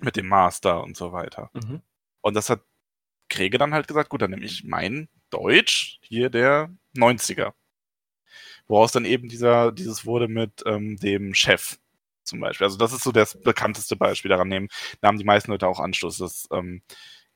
Mit 0.00 0.16
dem 0.16 0.28
Master 0.28 0.84
und 0.84 0.96
so 0.96 1.12
weiter. 1.12 1.50
Mhm. 1.54 1.82
Und 2.20 2.34
das 2.34 2.50
hat 2.50 2.60
Krege 3.28 3.58
dann 3.58 3.74
halt 3.74 3.88
gesagt, 3.88 4.10
gut, 4.10 4.22
dann 4.22 4.30
nehme 4.30 4.44
ich 4.44 4.64
mein 4.64 5.08
Deutsch, 5.30 5.98
hier 6.02 6.30
der 6.30 6.70
90er. 6.96 7.52
Woraus 8.68 8.92
dann 8.92 9.04
eben 9.04 9.28
dieser, 9.28 9.72
dieses 9.72 10.06
wurde 10.06 10.28
mit 10.28 10.62
ähm, 10.66 10.96
dem 10.98 11.34
Chef 11.34 11.78
zum 12.28 12.40
Beispiel. 12.40 12.66
Also 12.66 12.78
das 12.78 12.92
ist 12.92 13.02
so 13.04 13.12
das 13.12 13.40
bekannteste 13.40 13.96
Beispiel. 13.96 14.28
Daran 14.30 14.48
nehmen, 14.48 14.68
da 15.00 15.08
haben 15.08 15.18
die 15.18 15.24
meisten 15.24 15.50
Leute 15.50 15.66
auch 15.68 15.80
Anschluss, 15.80 16.18
dass 16.18 16.48
ähm, 16.52 16.82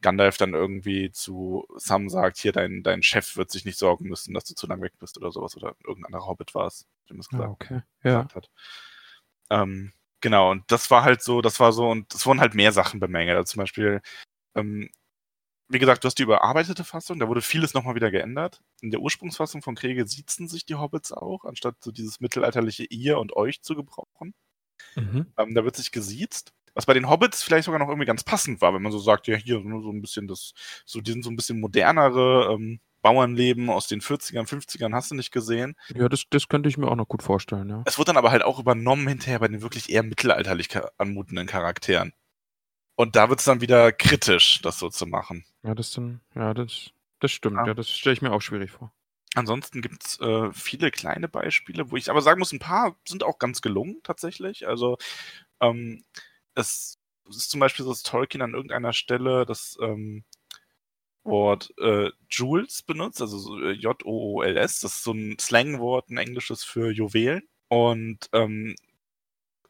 Gandalf 0.03 0.37
dann 0.37 0.55
irgendwie 0.55 1.11
zu 1.13 1.67
Sam 1.77 2.09
sagt, 2.09 2.39
hier, 2.39 2.53
dein, 2.53 2.83
dein 2.83 3.03
Chef 3.03 3.37
wird 3.37 3.51
sich 3.51 3.65
nicht 3.65 3.79
sorgen 3.79 4.09
müssen, 4.09 4.35
dass 4.35 4.45
du 4.45 4.55
zu 4.55 4.67
lange 4.67 4.83
weg 4.83 4.95
bist 4.99 5.17
oder 5.19 5.31
sowas. 5.33 5.57
Oder 5.57 5.75
irgendein 5.87 6.15
anderer 6.15 6.27
Hobbit 6.29 6.55
war 6.55 6.67
es, 6.67 6.87
dem 7.11 7.21
es 7.21 7.29
Ah, 7.33 7.37
gesagt, 7.37 7.51
okay. 7.53 7.83
Ja. 8.05 8.27
hat. 8.35 8.51
Ähm, 9.51 9.93
genau, 10.21 10.51
und 10.51 10.65
das 10.71 10.91
war 10.91 11.05
halt 11.05 11.23
so, 11.23 11.41
das 11.43 11.61
war 11.61 11.73
so, 11.73 11.89
und 11.89 12.13
es 12.15 12.27
wurden 12.27 12.41
halt 12.41 12.55
mehr 12.55 12.73
Sachen 12.73 13.01
bemängelt. 13.01 13.37
Also 13.37 13.53
zum 13.53 13.61
Beispiel, 13.61 14.01
ähm, 14.57 14.91
wie 15.69 15.79
gesagt, 15.81 16.05
du 16.05 16.09
hast 16.09 16.19
die 16.19 16.25
überarbeitete 16.25 16.85
Fassung, 16.85 17.19
da 17.21 17.29
wurde 17.29 17.43
vieles 17.43 17.75
nochmal 17.75 17.95
wieder 17.97 18.11
geändert. 18.11 18.63
In 18.83 18.91
der 18.91 19.01
Ursprungsfassung 19.01 19.63
von 19.63 19.77
Kriege 19.77 20.07
siezen 20.07 20.49
sich 20.49 20.67
die 20.67 20.77
Hobbits 20.77 21.13
auch, 21.13 21.45
anstatt 21.47 21.77
so 21.83 21.93
dieses 21.93 22.21
mittelalterliche 22.21 22.85
ihr 22.85 23.19
und 23.19 23.35
euch 23.37 23.63
zu 23.63 23.75
gebrauchen. 23.77 24.35
Mhm. 24.97 25.27
Ähm, 25.39 25.55
da 25.55 25.65
wird 25.65 25.77
sich 25.77 25.93
gesiezt. 25.93 26.53
Was 26.75 26.87
bei 26.87 26.95
den 26.95 27.11
Hobbits 27.11 27.43
vielleicht 27.43 27.67
sogar 27.67 27.79
noch 27.79 27.89
irgendwie 27.89 28.07
ganz 28.07 28.25
passend 28.25 28.63
war, 28.63 28.73
wenn 28.73 28.81
man 28.81 28.93
so 28.93 28.99
sagt, 28.99 29.27
ja, 29.27 29.37
hier 29.37 29.61
nur 29.61 29.83
so 29.83 29.91
ein 29.91 30.01
bisschen 30.01 30.27
das, 30.27 30.55
so, 30.87 31.03
die 31.03 31.13
sind 31.13 31.23
so 31.23 31.31
ein 31.31 31.37
bisschen 31.37 31.61
modernere 31.61 32.55
ähm, 32.55 32.81
Bauernleben 33.03 33.69
aus 33.69 33.89
den 33.89 34.01
40ern, 34.01 34.49
50ern, 34.49 34.95
hast 34.95 35.11
du 35.11 35.15
nicht 35.15 35.33
gesehen. 35.33 35.75
Ja, 35.95 36.09
das, 36.09 36.25
das 36.31 36.49
könnte 36.49 36.69
ich 36.69 36.79
mir 36.79 36.89
auch 36.89 36.97
noch 36.97 37.09
gut 37.09 37.23
vorstellen, 37.23 37.69
ja. 37.69 37.83
Es 37.85 37.99
wird 37.99 38.09
dann 38.09 38.17
aber 38.17 38.31
halt 38.31 38.43
auch 38.43 38.59
übernommen 38.59 39.07
hinterher 39.07 39.41
bei 39.41 39.49
den 39.49 39.61
wirklich 39.61 39.91
eher 39.91 40.03
mittelalterlich 40.03 40.69
anmutenden 40.97 41.47
Charakteren. 41.47 42.15
Und 42.95 43.17
da 43.17 43.29
wird 43.29 43.41
es 43.41 43.45
dann 43.45 43.61
wieder 43.61 43.93
kritisch, 43.93 44.63
das 44.63 44.79
so 44.79 44.89
zu 44.89 45.07
machen. 45.07 45.45
Ja, 45.63 45.75
das 45.75 45.91
dann, 45.91 46.21
ja, 46.35 46.55
das, 46.55 46.91
das 47.21 47.33
stimmt. 47.33 47.57
Ja. 47.57 47.67
Ja, 47.67 47.75
das 47.75 47.91
stelle 47.91 48.15
ich 48.15 48.23
mir 48.23 48.33
auch 48.33 48.43
schwierig 48.43 48.71
vor. 48.71 48.93
Ansonsten 49.35 49.81
gibt's 49.81 50.21
äh, 50.21 50.53
viele 50.53 50.91
kleine 50.91 51.29
Beispiele, 51.29 51.91
wo 51.91 51.97
ich 51.97 52.11
aber 52.11 52.21
sagen 52.23 52.39
muss, 52.39 52.53
ein 52.53 52.59
paar 52.59 52.97
sind 53.07 53.23
auch 53.25 53.39
ganz 53.39 53.63
gelungen 53.63 54.01
tatsächlich. 54.03 54.69
Also 54.69 54.99
ähm, 55.61 56.05
es, 56.55 56.99
es 57.29 57.37
ist 57.37 57.51
zum 57.51 57.61
Beispiel 57.61 57.85
so, 57.85 57.93
dass 57.93 58.03
Tolkien 58.03 58.43
an 58.43 58.55
irgendeiner 58.55 58.93
Stelle 58.93 59.47
das 59.47 59.79
ähm, 59.81 60.25
Wort 61.25 61.73
äh, 61.79 62.11
Jules 62.29 62.83
benutzt, 62.83 63.21
also 63.21 63.39
so, 63.39 63.61
äh, 63.61 63.73
J-O-O-L-S. 63.73 64.81
Das 64.81 64.97
ist 64.97 65.05
so 65.05 65.13
ein 65.13 65.39
Slangwort, 65.39 66.11
ein 66.11 66.19
englisches 66.19 66.65
für 66.65 66.91
Juwelen. 66.91 67.49
Und 67.69 68.29
ähm, 68.33 68.75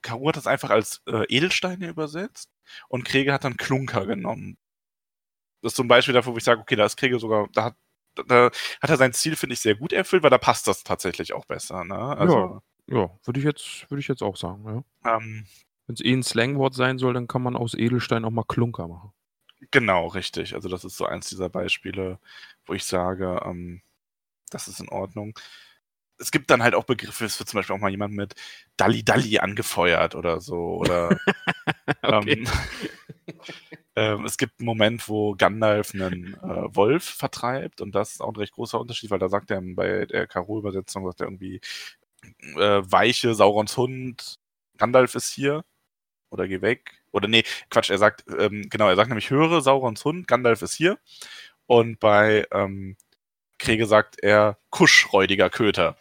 Karu 0.02 0.28
hat 0.28 0.37
das 0.37 0.47
einfach 0.47 0.71
als 0.71 1.02
äh, 1.07 1.25
Edelsteine 1.28 1.88
übersetzt 1.88 2.50
und 2.88 3.04
Krieger 3.04 3.33
hat 3.35 3.45
dann 3.45 3.57
Klunker 3.57 4.07
genommen. 4.07 4.59
Das 5.62 5.73
ist 5.73 5.76
so 5.76 5.83
ein 5.85 5.88
Beispiel 5.88 6.14
dafür, 6.14 6.33
wo 6.33 6.37
ich 6.38 6.45
sage, 6.45 6.61
okay, 6.61 6.76
da 6.76 6.85
ist 6.85 6.97
Krieger 6.97 7.19
sogar, 7.21 7.49
da 7.52 7.64
hat, 7.64 7.76
da 8.14 8.50
hat 8.81 8.90
er 8.90 8.97
sein 8.97 9.12
Ziel, 9.12 9.37
finde 9.37 9.54
ich, 9.54 9.61
sehr 9.61 9.75
gut 9.76 9.92
erfüllt, 9.92 10.23
weil 10.23 10.31
da 10.31 10.38
passt 10.38 10.66
das 10.69 10.85
tatsächlich 10.85 11.33
auch 11.33 11.45
besser. 11.47 11.85
Ne? 11.85 11.97
Also, 11.97 12.61
Ja, 12.88 13.11
würde 13.25 13.40
ich 13.40 13.45
jetzt, 13.47 13.90
würde 13.90 14.00
ich 14.00 14.09
jetzt 14.09 14.23
auch 14.23 14.37
sagen, 14.37 14.64
ja. 15.04 15.16
ähm, 15.16 15.47
Wenn 15.87 15.95
es 15.95 16.00
eh 16.04 16.12
ein 16.12 16.23
Slangwort 16.23 16.75
sein 16.75 16.99
soll, 16.99 17.14
dann 17.14 17.28
kann 17.28 17.42
man 17.42 17.57
aus 17.57 17.75
Edelstein 17.75 18.25
auch 18.25 18.31
mal 18.31 18.45
Klunker 18.45 18.88
machen. 18.88 19.12
genau, 19.71 20.09
richtig. 20.09 20.54
Also 20.54 20.69
das 20.69 20.85
ist 20.85 20.97
so 20.97 21.07
eins 21.07 21.28
dieser 21.28 21.49
Beispiele, 21.49 22.19
wo 22.66 22.75
ich 22.75 22.85
sage, 22.85 23.40
ähm, 23.45 23.83
das 24.50 24.69
ist 24.69 24.81
in 24.81 24.88
Ordnung. 24.90 25.38
Es 26.19 26.31
gibt 26.33 26.50
dann 26.50 26.62
halt 26.62 26.75
auch 26.75 26.85
Begriffe, 26.85 27.25
es 27.26 27.38
wird 27.40 27.49
zum 27.49 27.59
Beispiel 27.59 27.76
auch 27.76 27.81
mal 27.81 27.90
jemand 27.90 28.14
mit 28.14 28.35
Dalli 28.76 29.04
Dalli 29.04 29.38
angefeuert 29.40 30.14
oder 30.14 30.40
so. 30.40 30.57
Oder 30.76 31.21
Okay. 32.02 32.45
ähm, 32.45 32.47
ähm, 33.97 34.25
es 34.25 34.39
gibt 34.39 34.59
einen 34.59 34.67
Moment, 34.67 35.09
wo 35.09 35.35
Gandalf 35.35 35.95
einen 35.95 36.35
äh, 36.35 36.75
Wolf 36.75 37.05
vertreibt 37.05 37.81
und 37.81 37.95
das 37.95 38.13
ist 38.13 38.21
auch 38.21 38.29
ein 38.29 38.37
recht 38.37 38.53
großer 38.53 38.81
Unterschied, 38.81 39.11
weil 39.11 39.19
da 39.19 39.29
sagt 39.29 39.51
er 39.51 39.61
bei 39.63 40.07
der 40.07 40.27
Karo-Übersetzung, 40.27 41.07
sagt 41.07 41.21
er 41.21 41.27
irgendwie 41.27 41.61
äh, 42.57 42.83
weiche 42.85 43.35
Saurons 43.35 43.77
Hund, 43.77 44.37
Gandalf 44.79 45.15
ist 45.15 45.31
hier 45.31 45.65
oder 46.31 46.49
geh 46.49 46.63
weg. 46.63 47.03
Oder 47.13 47.29
nee, 47.29 47.45
Quatsch, 47.71 47.91
er 47.91 47.99
sagt, 47.99 48.25
ähm, 48.39 48.67
genau, 48.71 48.89
er 48.89 48.97
sagt 48.97 49.09
nämlich 49.09 49.31
höre 49.31 49.61
Saurons 49.61 50.05
Hund, 50.05 50.27
Gandalf 50.27 50.63
ist 50.63 50.75
hier. 50.75 50.99
Und 51.67 52.01
bei 52.01 52.47
ähm, 52.53 52.97
Kriege 53.59 53.87
sagt 53.87 54.23
er 54.23 54.59
Kusch, 54.71 55.13
räudiger 55.13 55.51
Köter. 55.51 55.97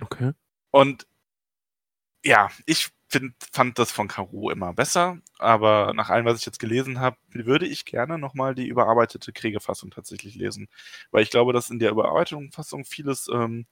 Okay. 0.00 0.32
Und 0.70 1.06
ja, 2.24 2.50
ich 2.66 2.90
find, 3.18 3.34
fand 3.52 3.78
das 3.78 3.92
von 3.92 4.08
Karo 4.08 4.50
immer 4.50 4.72
besser, 4.72 5.18
aber 5.38 5.92
nach 5.94 6.10
allem, 6.10 6.26
was 6.26 6.38
ich 6.38 6.46
jetzt 6.46 6.58
gelesen 6.58 7.00
habe, 7.00 7.16
würde 7.32 7.66
ich 7.66 7.84
gerne 7.84 8.18
nochmal 8.18 8.54
die 8.54 8.66
überarbeitete 8.66 9.32
Kriegefassung 9.32 9.90
tatsächlich 9.90 10.34
lesen. 10.34 10.68
Weil 11.10 11.22
ich 11.22 11.30
glaube, 11.30 11.52
dass 11.52 11.70
in 11.70 11.78
der 11.78 11.90
überarbeiteten 11.90 12.52
Fassung 12.52 12.84
vieles 12.84 13.28
ähm, 13.32 13.66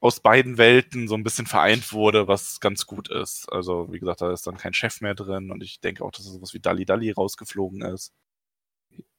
aus 0.00 0.20
beiden 0.20 0.58
Welten 0.58 1.08
so 1.08 1.14
ein 1.14 1.24
bisschen 1.24 1.46
vereint 1.46 1.92
wurde, 1.92 2.28
was 2.28 2.60
ganz 2.60 2.86
gut 2.86 3.08
ist. 3.10 3.50
Also, 3.50 3.92
wie 3.92 3.98
gesagt, 3.98 4.20
da 4.20 4.32
ist 4.32 4.46
dann 4.46 4.56
kein 4.56 4.74
Chef 4.74 5.00
mehr 5.00 5.14
drin 5.14 5.50
und 5.50 5.62
ich 5.62 5.80
denke 5.80 6.04
auch, 6.04 6.12
dass 6.12 6.24
sowas 6.24 6.54
wie 6.54 6.60
Dalli 6.60 6.84
Dalli 6.84 7.10
rausgeflogen 7.10 7.82
ist. 7.82 8.12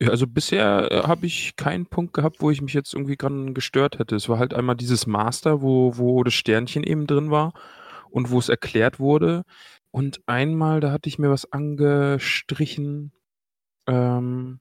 Also 0.02 0.28
bisher 0.28 0.92
äh, 0.92 1.04
habe 1.04 1.26
ich 1.26 1.56
keinen 1.56 1.86
Punkt 1.86 2.14
gehabt, 2.14 2.38
wo 2.42 2.52
ich 2.52 2.62
mich 2.62 2.74
jetzt 2.74 2.94
irgendwie 2.94 3.18
dran 3.18 3.54
gestört 3.54 4.00
hätte. 4.00 4.16
Es 4.16 4.28
war 4.28 4.40
halt 4.40 4.54
einmal 4.54 4.76
dieses 4.76 5.08
Master, 5.08 5.62
wo, 5.62 5.98
wo 5.98 6.24
das 6.24 6.34
Sternchen 6.34 6.84
eben 6.84 7.08
drin 7.08 7.32
war 7.32 7.54
und 8.12 8.32
wo 8.32 8.40
es 8.40 8.50
erklärt 8.50 9.00
wurde. 9.00 9.44
Und 9.92 10.22
einmal, 10.28 10.80
da 10.82 10.92
hatte 10.92 11.10
ich 11.10 11.20
mir 11.20 11.30
was 11.30 11.52
angestrichen. 11.52 13.12
Ähm, 13.88 14.60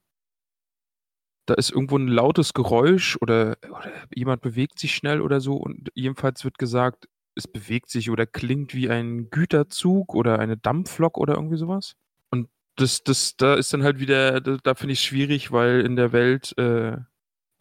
da 1.46 1.54
ist 1.54 1.70
irgendwo 1.70 1.96
ein 1.96 2.08
lautes 2.08 2.52
Geräusch 2.52 3.16
oder, 3.20 3.56
oder 3.70 3.90
jemand 4.14 4.42
bewegt 4.42 4.78
sich 4.78 4.94
schnell 4.94 5.20
oder 5.22 5.40
so 5.40 5.54
und 5.56 5.88
jedenfalls 5.94 6.44
wird 6.44 6.58
gesagt, 6.58 7.08
es 7.34 7.48
bewegt 7.48 7.88
sich 7.90 8.10
oder 8.10 8.26
klingt 8.26 8.74
wie 8.74 8.90
ein 8.90 9.30
Güterzug 9.30 10.14
oder 10.14 10.38
eine 10.40 10.56
Dampflok 10.58 11.16
oder 11.18 11.34
irgendwie 11.36 11.56
sowas. 11.56 11.94
Und 12.30 12.48
das, 12.76 13.02
das, 13.04 13.36
da 13.36 13.54
ist 13.54 13.72
dann 13.72 13.82
halt 13.82 13.98
wieder, 14.00 14.40
da, 14.40 14.58
da 14.62 14.74
finde 14.74 14.92
ich 14.92 14.98
es 15.00 15.04
schwierig, 15.04 15.50
weil 15.52 15.80
in 15.80 15.96
der 15.96 16.12
Welt 16.12 16.56
äh, 16.58 16.98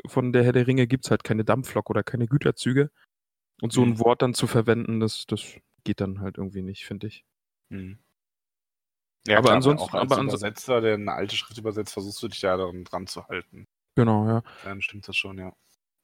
von 0.06 0.34
der 0.34 0.44
Herr 0.44 0.54
der 0.54 0.68
Ringe 0.68 0.88
gibt 0.88 1.06
es 1.06 1.12
halt 1.12 1.24
keine 1.24 1.46
Dampflok 1.46 1.90
oder 1.90 2.04
keine 2.04 2.28
Güterzüge. 2.28 2.92
Und 3.62 3.74
so 3.74 3.84
ein 3.84 3.92
Mhm. 3.92 4.00
Wort 4.00 4.22
dann 4.22 4.34
zu 4.34 4.48
verwenden, 4.48 5.00
das, 5.00 5.26
das 5.28 5.44
geht 5.88 6.02
dann 6.02 6.20
halt 6.20 6.38
irgendwie 6.38 6.62
nicht, 6.62 6.86
finde 6.86 7.08
ich. 7.08 7.24
Hm. 7.72 7.98
Ja, 9.26 9.38
Aber 9.38 9.46
klar, 9.46 9.56
ansonsten- 9.56 9.84
auch 9.90 9.94
als 9.94 10.12
aber 10.12 10.22
Übersetzer, 10.22 10.82
der 10.82 10.96
eine 10.96 11.14
alte 11.14 11.36
Schrift 11.38 11.58
übersetzt, 11.58 11.94
versuchst 11.94 12.22
du 12.22 12.28
dich 12.28 12.42
ja 12.42 12.58
daran 12.58 12.84
dran 12.84 13.08
zu 13.08 13.26
halten. 13.28 13.66
Genau, 13.96 14.28
ja. 14.28 14.44
Dann 14.66 14.82
stimmt 14.82 15.08
das 15.08 15.16
schon, 15.16 15.38
ja. 15.38 15.54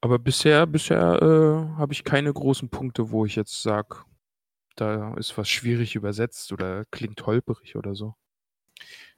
Aber 0.02 0.20
bisher, 0.20 0.66
bisher 0.68 1.22
äh, 1.22 1.78
habe 1.78 1.92
ich 1.94 2.04
keine 2.06 2.34
großen 2.34 2.70
Punkte, 2.70 3.12
wo 3.12 3.26
ich 3.26 3.36
jetzt 3.36 3.62
sage, 3.62 4.04
da 4.76 5.14
ist 5.16 5.38
was 5.38 5.50
schwierig 5.50 5.96
übersetzt 5.96 6.52
oder 6.54 6.86
klingt 6.86 7.26
holperig 7.26 7.76
oder 7.76 7.94
so. 7.94 8.16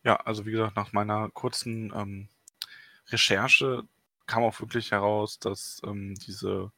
Ja, 0.04 0.16
also 0.18 0.46
wie 0.46 0.52
gesagt, 0.52 0.76
nach 0.76 0.92
meiner 0.94 1.30
kurzen 1.32 1.92
ähm, 1.96 2.28
Recherche 3.08 3.84
kam 4.26 4.44
auch 4.44 4.60
wirklich 4.60 4.92
heraus, 4.92 5.40
dass 5.40 5.80
ähm, 5.86 6.16
diese 6.16 6.72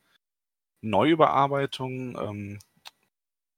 Neuüberarbeitung 0.82 2.18
ähm, 2.18 2.60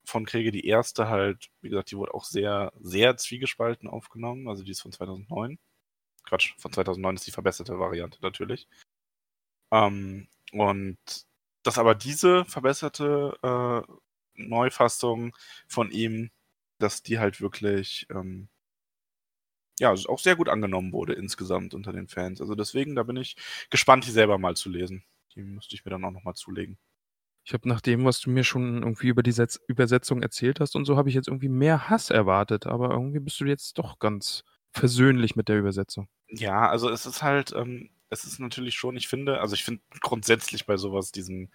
von 0.10 0.26
Kriege, 0.26 0.52
die 0.52 0.66
erste 0.68 1.10
halt, 1.10 1.50
wie 1.62 1.70
gesagt, 1.70 1.92
die 1.92 1.98
wurde 1.98 2.14
auch 2.14 2.26
sehr, 2.26 2.74
sehr 2.82 3.18
zwiegespalten 3.18 3.90
aufgenommen. 3.90 4.48
Also 4.50 4.64
die 4.64 4.72
ist 4.72 4.82
von 4.82 4.92
2009. 4.92 5.60
Quatsch, 6.26 6.54
von 6.60 6.74
2009 6.74 7.16
ist 7.16 7.28
die 7.28 7.32
verbesserte 7.32 7.80
Variante 7.80 8.20
natürlich. 8.22 8.68
Ähm, 9.72 10.28
und 10.52 10.98
dass 11.64 11.78
aber 11.78 11.96
diese 11.96 12.46
verbesserte 12.46 13.38
äh, 13.44 13.94
Neufassung 14.36 15.36
von 15.68 15.92
ihm, 15.92 16.32
dass 16.80 17.04
die 17.04 17.20
halt 17.20 17.42
wirklich 17.42 18.08
ähm, 18.12 18.50
ja, 19.80 19.90
also 19.90 20.10
auch 20.10 20.20
sehr 20.20 20.36
gut 20.36 20.50
angenommen 20.50 20.92
wurde 20.94 21.14
insgesamt 21.14 21.74
unter 21.74 21.94
den 21.94 22.08
Fans. 22.08 22.42
Also 22.42 22.56
deswegen, 22.56 22.96
da 22.96 23.04
bin 23.04 23.16
ich 23.18 23.36
gespannt, 23.70 24.06
die 24.06 24.12
selber 24.12 24.38
mal 24.38 24.56
zu 24.56 24.70
lesen. 24.70 25.04
Die 25.36 25.42
müsste 25.42 25.76
ich 25.76 25.86
mir 25.86 25.92
dann 25.92 26.04
auch 26.06 26.12
nochmal 26.12 26.36
zulegen. 26.36 26.78
Ich 27.46 27.54
habe 27.54 27.68
nach 27.68 27.82
dem, 27.82 28.06
was 28.06 28.20
du 28.20 28.30
mir 28.30 28.44
schon 28.44 28.84
irgendwie 28.84 29.08
über 29.08 29.24
die 29.24 29.32
Setz 29.32 29.60
Übersetzung 29.68 30.22
erzählt 30.22 30.60
hast 30.60 30.76
und 30.76 30.86
so, 30.86 30.98
habe 30.98 31.10
ich 31.10 31.16
jetzt 31.16 31.28
irgendwie 31.28 31.50
mehr 31.50 31.90
Hass 31.90 32.10
erwartet. 32.10 32.68
Aber 32.68 32.92
irgendwie 32.92 33.20
bist 33.20 33.40
du 33.40 33.46
jetzt 33.46 33.78
doch 33.78 34.00
ganz 34.00 34.44
versöhnlich 34.72 35.36
mit 35.36 35.50
der 35.50 35.58
Übersetzung. 35.58 36.08
Ja, 36.28 36.70
also 36.70 36.90
es 36.90 37.06
ist 37.06 37.24
halt, 37.24 37.54
ähm, 37.54 37.90
es 38.10 38.24
ist 38.24 38.40
natürlich 38.40 38.76
schon, 38.76 38.96
ich 38.98 39.08
finde, 39.08 39.40
also 39.42 39.56
ich 39.56 39.64
finde 39.64 39.82
grundsätzlich 40.02 40.66
bei 40.66 40.78
sowas 40.78 41.12
diesen 41.12 41.52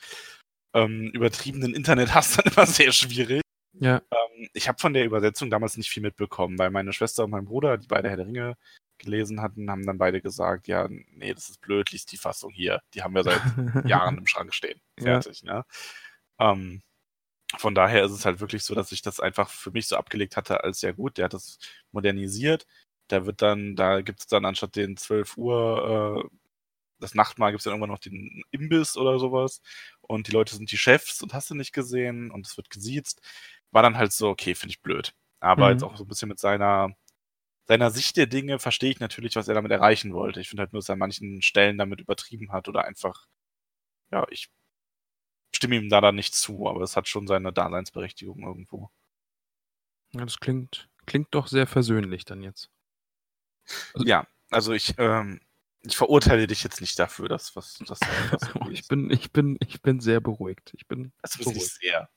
ähm, 0.75 1.11
übertriebenen 1.13 1.75
Internethass 1.75 2.37
dann 2.37 2.53
immer 2.53 2.67
sehr 2.67 2.93
schwierig. 2.93 3.43
Ja. 3.75 4.03
Ähm, 4.11 4.49
ich 4.53 4.69
habe 4.69 4.79
von 4.79 4.95
der 4.95 5.05
Übersetzung 5.05 5.51
damals 5.51 5.77
nicht 5.77 5.91
viel 5.91 6.03
mitbekommen, 6.03 6.59
weil 6.59 6.71
meine 6.71 6.93
Schwester 6.93 7.25
und 7.25 7.31
mein 7.31 7.45
Bruder, 7.45 7.79
die 7.79 7.89
beide 7.89 8.09
Herr 8.09 8.17
der 8.17 8.27
Ringe 8.27 8.57
gelesen 9.05 9.41
hatten, 9.43 9.71
haben 9.71 9.87
dann 9.87 9.99
beide 9.99 10.21
gesagt, 10.23 10.69
ja, 10.69 10.89
nee, 10.89 11.35
das 11.35 11.51
ist 11.51 11.61
blöd, 11.61 11.91
liest 11.93 12.13
die 12.13 12.17
Fassung 12.19 12.53
hier. 12.53 12.81
Die 12.95 13.03
haben 13.03 13.15
wir 13.15 13.25
seit 13.25 13.43
Jahren 13.85 14.19
im 14.19 14.27
Schrank 14.27 14.55
stehen. 14.55 14.81
Ja. 14.99 15.23
Fertig, 15.23 15.43
ne? 15.45 15.65
Ähm, 16.39 16.83
von 17.59 17.75
daher 17.75 18.05
ist 18.05 18.13
es 18.13 18.25
halt 18.27 18.41
wirklich 18.41 18.65
so, 18.65 18.75
dass 18.75 18.93
ich 18.93 19.03
das 19.03 19.21
einfach 19.21 19.51
für 19.51 19.71
mich 19.71 19.87
so 19.89 19.97
abgelegt 19.97 20.37
hatte 20.37 20.65
als 20.65 20.83
ja 20.83 20.93
gut, 20.93 21.19
der 21.19 21.27
hat 21.27 21.35
das 21.35 21.59
modernisiert. 21.93 22.67
Da 23.09 23.27
wird 23.27 23.43
dann, 23.43 23.77
da 23.77 24.01
gibt 24.03 24.21
es 24.21 24.27
dann 24.27 24.45
anstatt 24.45 24.77
den 24.77 24.97
12 24.97 25.37
Uhr, 25.37 26.25
äh, 26.27 26.37
das 27.01 27.15
Nachtmahl 27.15 27.53
gibt 27.53 27.61
es 27.61 27.65
dann 27.65 27.73
irgendwann 27.75 27.91
noch 27.91 27.99
den 27.99 28.43
Imbiss 28.51 28.97
oder 28.97 29.19
sowas. 29.19 29.61
Und 30.01 30.29
die 30.29 30.33
Leute 30.33 30.57
sind 30.57 30.73
die 30.73 30.79
Chefs 30.79 31.23
und 31.23 31.35
hast 31.35 31.51
du 31.51 31.55
nicht 31.55 31.73
gesehen 31.73 32.31
und 32.31 32.47
es 32.47 32.57
wird 32.57 32.71
gesiezt. 32.71 33.21
War 33.73 33.83
dann 33.83 33.97
halt 33.99 34.13
so, 34.13 34.29
okay, 34.31 34.55
finde 34.55 34.73
ich 34.73 34.83
blöd. 34.83 35.13
Aber 35.41 35.67
Mhm. 35.67 35.73
jetzt 35.73 35.85
auch 35.85 35.97
so 35.97 36.05
ein 36.05 36.09
bisschen 36.09 36.29
mit 36.29 36.39
seiner, 36.41 36.91
seiner 37.67 37.91
Sicht 37.91 38.17
der 38.17 38.27
Dinge 38.27 38.59
verstehe 38.59 38.91
ich 38.91 39.01
natürlich, 39.01 39.37
was 39.37 39.49
er 39.49 39.55
damit 39.55 39.73
erreichen 39.73 40.13
wollte. 40.15 40.41
Ich 40.41 40.49
finde 40.51 40.63
halt 40.63 40.73
nur, 40.73 40.81
dass 40.81 40.89
er 40.89 40.95
an 40.95 40.99
manchen 41.01 41.43
Stellen 41.43 41.79
damit 41.79 42.01
übertrieben 42.01 42.53
hat 42.53 42.69
oder 42.69 42.85
einfach, 42.85 43.27
ja, 44.13 44.27
ich 44.31 44.51
stimme 45.55 45.77
ihm 45.77 45.89
da 45.89 46.01
dann 46.01 46.17
nicht 46.17 46.35
zu, 46.35 46.69
aber 46.69 46.83
es 46.83 46.97
hat 46.97 47.09
schon 47.09 47.27
seine 47.27 47.53
Daseinsberechtigung 47.53 48.43
irgendwo. 48.43 48.91
ja, 50.13 50.25
das 50.25 50.39
klingt, 50.39 50.89
klingt 51.07 51.29
doch 51.35 51.47
sehr 51.49 51.67
versöhnlich 51.67 52.25
dann 52.25 52.43
jetzt. 52.43 52.71
Also- 53.95 54.07
Ja, 54.07 54.27
also 54.51 54.73
ich, 54.73 54.95
ähm, 54.99 55.41
ich 55.83 55.97
verurteile 55.97 56.47
dich 56.47 56.63
jetzt 56.63 56.81
nicht 56.81 56.99
dafür, 56.99 57.29
dass 57.29 57.57
was, 57.57 57.81
etwas 57.81 58.01
so 58.01 58.61
ich 58.71 58.89
bin, 58.89 59.11
ich 59.11 59.33
bin, 59.33 59.59
ich 59.67 59.83
bin 59.83 60.01
sehr 60.01 60.21
beruhigt. 60.21 60.73
Ich 60.77 60.87
bin, 60.87 61.13
Das 61.23 61.35
ist 61.37 61.81
sehr. 61.81 62.09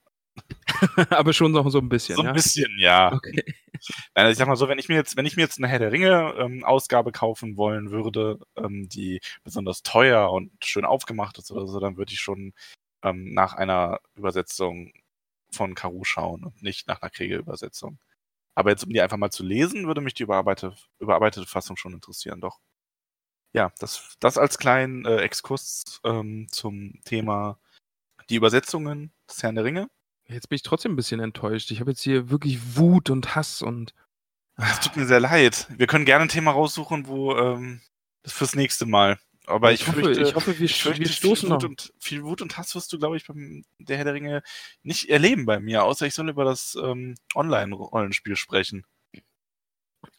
aber 1.10 1.34
schon 1.34 1.51
noch 1.51 1.69
so 1.69 1.79
ein 1.79 1.89
bisschen, 1.89 2.15
So 2.15 2.22
ein 2.22 2.27
ja. 2.27 2.34
bisschen, 2.34 2.72
ja. 2.77 3.13
Okay. 3.13 3.43
Also 4.13 4.31
ich 4.31 4.38
sag 4.38 4.48
mal 4.48 4.55
so, 4.55 4.67
wenn 4.67 4.79
ich 4.79 4.89
mir 4.89 4.96
jetzt, 4.96 5.17
wenn 5.17 5.25
ich 5.25 5.36
mir 5.36 5.43
jetzt 5.43 5.57
eine 5.57 5.67
Herr 5.67 5.79
der 5.79 5.91
Ringe 5.91 6.34
ähm, 6.38 6.63
Ausgabe 6.63 7.12
kaufen 7.12 7.57
wollen 7.57 7.91
würde, 7.91 8.39
ähm, 8.55 8.89
die 8.89 9.22
besonders 9.43 9.84
teuer 9.84 10.31
und 10.31 10.51
schön 10.63 10.86
aufgemacht 10.86 11.38
ist 11.38 11.51
oder 11.51 11.67
so, 11.67 11.79
dann 11.79 11.98
würde 11.98 12.13
ich 12.13 12.19
schon 12.19 12.53
ähm, 13.03 13.34
nach 13.34 13.53
einer 13.53 14.00
Übersetzung 14.15 14.93
von 15.51 15.75
Karu 15.75 16.03
schauen 16.03 16.43
und 16.43 16.62
nicht 16.63 16.88
nach 16.88 17.01
einer 17.01 17.12
Kriege-Übersetzung. 17.12 18.00
Aber 18.55 18.72
jetzt, 18.72 18.84
um 18.84 18.89
die 18.91 19.01
einfach 19.01 19.17
mal 19.17 19.29
zu 19.31 19.43
lesen, 19.43 19.86
würde 19.88 20.01
mich 20.01 20.15
die 20.15 20.24
überarbeitete, 20.24 20.75
überarbeitete 21.00 21.46
Fassung 21.46 21.77
schon 21.77 21.93
interessieren, 21.93 22.41
doch. 22.41 22.60
Ja, 23.53 23.72
das, 23.79 24.15
das 24.19 24.38
als 24.38 24.57
kleinen 24.57 25.05
äh, 25.05 25.17
Exkurs 25.17 26.01
ähm, 26.03 26.48
zum 26.51 27.00
Thema 27.05 27.60
die 28.29 28.36
Übersetzungen 28.36 29.13
des 29.29 29.41
Herrn 29.43 29.55
der 29.55 29.63
Ringe. 29.63 29.89
Jetzt 30.29 30.50
bin 30.50 30.57
ich 30.57 30.63
trotzdem 30.63 30.93
ein 30.93 30.98
bisschen 30.98 31.19
enttäuscht. 31.19 31.72
Ich 31.72 31.79
habe 31.79 31.91
jetzt 31.91 32.01
hier 32.01 32.29
wirklich 32.29 32.75
Wut 32.75 33.10
und 33.10 33.36
Hass 33.36 33.62
und 33.62 33.93
Es 34.57 34.79
tut 34.79 34.98
mir 34.98 35.05
sehr 35.05 35.19
leid. 35.19 35.67
Wir 35.69 35.88
können 35.88 36.05
gerne 36.05 36.24
ein 36.24 36.29
Thema 36.29 36.51
raussuchen, 36.51 37.07
wo 37.07 37.36
ähm, 37.36 37.81
das 38.24 38.34
fürs 38.34 38.55
nächste 38.55 38.86
Mal. 38.86 39.17
Aber 39.46 39.72
ich, 39.72 39.88
hoffe, 39.88 40.01
fürchte, 40.01 40.22
ich 40.22 40.36
hoffe, 40.36 40.60
wir, 40.60 40.65
ich 40.65 40.81
fürchte, 40.81 41.00
wir 41.00 41.07
stoßen 41.07 41.48
viel, 41.48 41.55
Wut 41.55 41.63
noch. 41.63 41.69
und, 41.69 41.93
viel 42.00 42.24
Wut 42.24 42.41
und 42.41 42.57
Hass 42.57 42.75
wirst 42.75 42.91
du, 42.91 43.00
glaube 43.00 43.15
ich, 43.15 43.25
beim 43.25 43.63
der 43.79 43.96
Herr 43.96 44.03
der 44.03 44.13
Ringe 44.13 44.43
nicht 44.84 45.10
erleben 45.10 45.46
bei 45.46 45.62
mir, 45.62 45.86
außer 45.86 46.05
ich 46.05 46.13
soll 46.13 46.29
über 46.29 46.43
das 46.43 46.77
ähm, 46.81 47.15
Online-Rollenspiel 47.34 48.36
sprechen. 48.36 48.86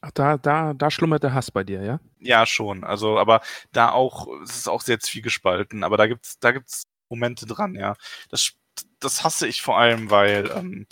Ach, 0.01 0.13
da, 0.13 0.39
da, 0.39 0.73
da 0.73 0.91
schlummert 0.91 1.25
der 1.25 1.35
Hass 1.35 1.51
bei 1.51 1.63
dir, 1.63 1.83
ja? 1.83 2.01
Ja, 2.19 2.47
schon. 2.47 2.85
Also, 2.85 3.19
aber 3.19 3.43
da 3.73 3.91
auch, 3.91 4.29
es 4.43 4.57
ist 4.57 4.69
auch 4.69 4.81
sehr 4.81 4.99
zwiegespalten, 4.99 5.85
aber 5.85 5.99
da 5.99 6.07
gibt's, 6.07 6.39
da 6.39 6.53
gibt's 6.53 6.85
Momente 7.11 7.45
dran, 7.45 7.75
ja. 7.75 7.97
Das, 8.31 8.53
das 9.01 9.25
hasse 9.25 9.47
ich 9.47 9.63
vor 9.63 9.79
allem, 9.79 10.11
weil 10.11 10.51
ähm, 10.55 10.87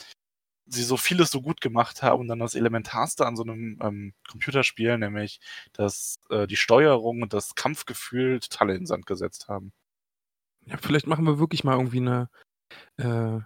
sie 0.66 0.82
so 0.82 0.96
vieles 0.96 1.30
so 1.30 1.40
gut 1.40 1.60
gemacht 1.60 2.02
haben 2.02 2.20
und 2.20 2.28
dann 2.28 2.40
das 2.40 2.54
Elementarste 2.54 3.26
an 3.26 3.36
so 3.36 3.42
einem 3.42 3.78
ähm, 3.82 4.14
Computerspiel, 4.28 4.98
nämlich 4.98 5.40
dass 5.72 6.18
äh, 6.30 6.46
die 6.46 6.56
Steuerung 6.56 7.22
und 7.22 7.32
das 7.32 7.54
Kampfgefühl 7.54 8.40
total 8.40 8.70
in 8.70 8.76
den 8.78 8.86
Sand 8.86 9.06
gesetzt 9.06 9.48
haben. 9.48 9.72
Ja, 10.66 10.76
vielleicht 10.78 11.06
machen 11.06 11.24
wir 11.24 11.38
wirklich 11.38 11.62
mal 11.62 11.76
irgendwie 11.76 11.98
eine, 11.98 12.28
äh, 12.96 13.40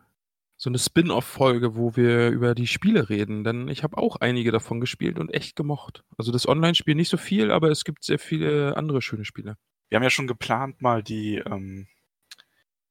so 0.57 0.71
eine 0.71 0.79
Spin-off-Folge, 0.79 1.77
wo 1.77 1.97
wir 1.97 2.31
über 2.31 2.55
die 2.55 2.67
Spiele 2.67 3.11
reden. 3.11 3.45
Denn 3.45 3.69
ich 3.69 3.83
habe 3.83 3.99
auch 3.99 4.17
einige 4.17 4.53
davon 4.53 4.81
gespielt 4.81 5.19
und 5.19 5.33
echt 5.33 5.57
gemocht. 5.57 6.03
Also 6.17 6.33
das 6.33 6.49
Online-Spiel 6.49 6.95
nicht 6.95 7.11
so 7.11 7.19
viel, 7.19 7.51
aber 7.51 7.71
es 7.71 7.85
gibt 7.85 8.05
sehr 8.05 8.19
viele 8.19 8.77
andere 8.77 9.03
schöne 9.03 9.27
Spiele. 9.27 9.57
Wir 9.91 9.97
haben 9.97 10.03
ja 10.03 10.11
schon 10.11 10.27
geplant, 10.27 10.81
mal 10.81 11.03
die, 11.03 11.37
ähm, 11.37 11.89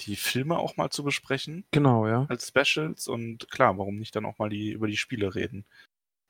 die 0.02 0.16
Filme 0.16 0.58
auch 0.58 0.78
mal 0.78 0.90
zu 0.90 1.04
besprechen 1.04 1.66
Genau, 1.72 2.08
ja. 2.08 2.26
als 2.30 2.48
Specials 2.48 3.08
und 3.08 3.50
klar, 3.52 3.78
warum 3.78 3.98
nicht 3.98 4.16
dann 4.16 4.26
auch 4.26 4.38
mal 4.40 4.50
die 4.50 4.72
über 4.72 4.88
die 4.88 4.98
Spiele 4.98 5.36
reden 5.36 5.66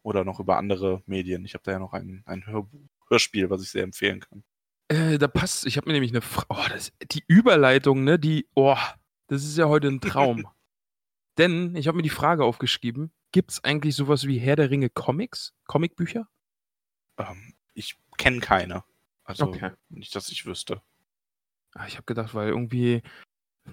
oder 0.03 0.23
noch 0.23 0.39
über 0.39 0.57
andere 0.57 1.03
Medien. 1.05 1.45
Ich 1.45 1.53
habe 1.53 1.63
da 1.63 1.71
ja 1.73 1.79
noch 1.79 1.93
ein, 1.93 2.23
ein 2.25 2.45
Hörbuch, 2.45 2.79
Hörspiel, 3.09 3.49
was 3.49 3.61
ich 3.61 3.69
sehr 3.69 3.83
empfehlen 3.83 4.19
kann. 4.21 4.43
Äh, 4.87 5.17
da 5.17 5.27
passt, 5.27 5.65
ich 5.65 5.77
habe 5.77 5.87
mir 5.87 5.93
nämlich 5.93 6.11
eine 6.11 6.21
Frage. 6.21 6.47
Oh, 6.49 6.65
das, 6.69 6.91
die 7.11 7.23
Überleitung, 7.27 8.03
ne, 8.03 8.17
die, 8.17 8.47
oh, 8.55 8.77
das 9.27 9.43
ist 9.43 9.57
ja 9.57 9.67
heute 9.67 9.87
ein 9.87 10.01
Traum. 10.01 10.47
Denn 11.37 11.75
ich 11.75 11.87
habe 11.87 11.95
mir 11.97 12.03
die 12.03 12.09
Frage 12.09 12.43
aufgeschrieben: 12.43 13.11
Gibt 13.31 13.51
es 13.51 13.63
eigentlich 13.63 13.95
sowas 13.95 14.25
wie 14.27 14.39
Herr 14.39 14.55
der 14.55 14.71
Ringe 14.71 14.89
Comics? 14.89 15.53
Comicbücher? 15.67 16.27
Ähm, 17.17 17.53
ich 17.73 17.95
kenne 18.17 18.39
keine. 18.39 18.83
Also 19.23 19.45
Okay. 19.45 19.71
nicht, 19.89 20.15
dass 20.15 20.29
ich 20.29 20.45
wüsste. 20.45 20.81
Ah, 21.75 21.85
ich 21.87 21.95
habe 21.95 22.05
gedacht, 22.05 22.33
weil 22.33 22.49
irgendwie 22.49 23.03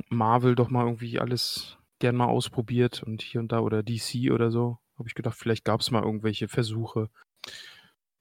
Marvel 0.09 0.55
doch 0.55 0.71
mal 0.71 0.85
irgendwie 0.85 1.19
alles 1.19 1.79
gern 1.99 2.17
mal 2.17 2.27
ausprobiert 2.27 3.03
und 3.03 3.23
hier 3.23 3.41
und 3.41 3.53
da 3.53 3.61
oder 3.61 3.83
DC 3.83 4.31
oder 4.33 4.51
so, 4.51 4.79
habe 4.99 5.09
ich 5.09 5.15
gedacht, 5.15 5.39
vielleicht 5.39 5.65
gab 5.65 5.81
es 5.81 5.91
mal 5.91 6.03
irgendwelche 6.03 6.49
Versuche, 6.49 7.11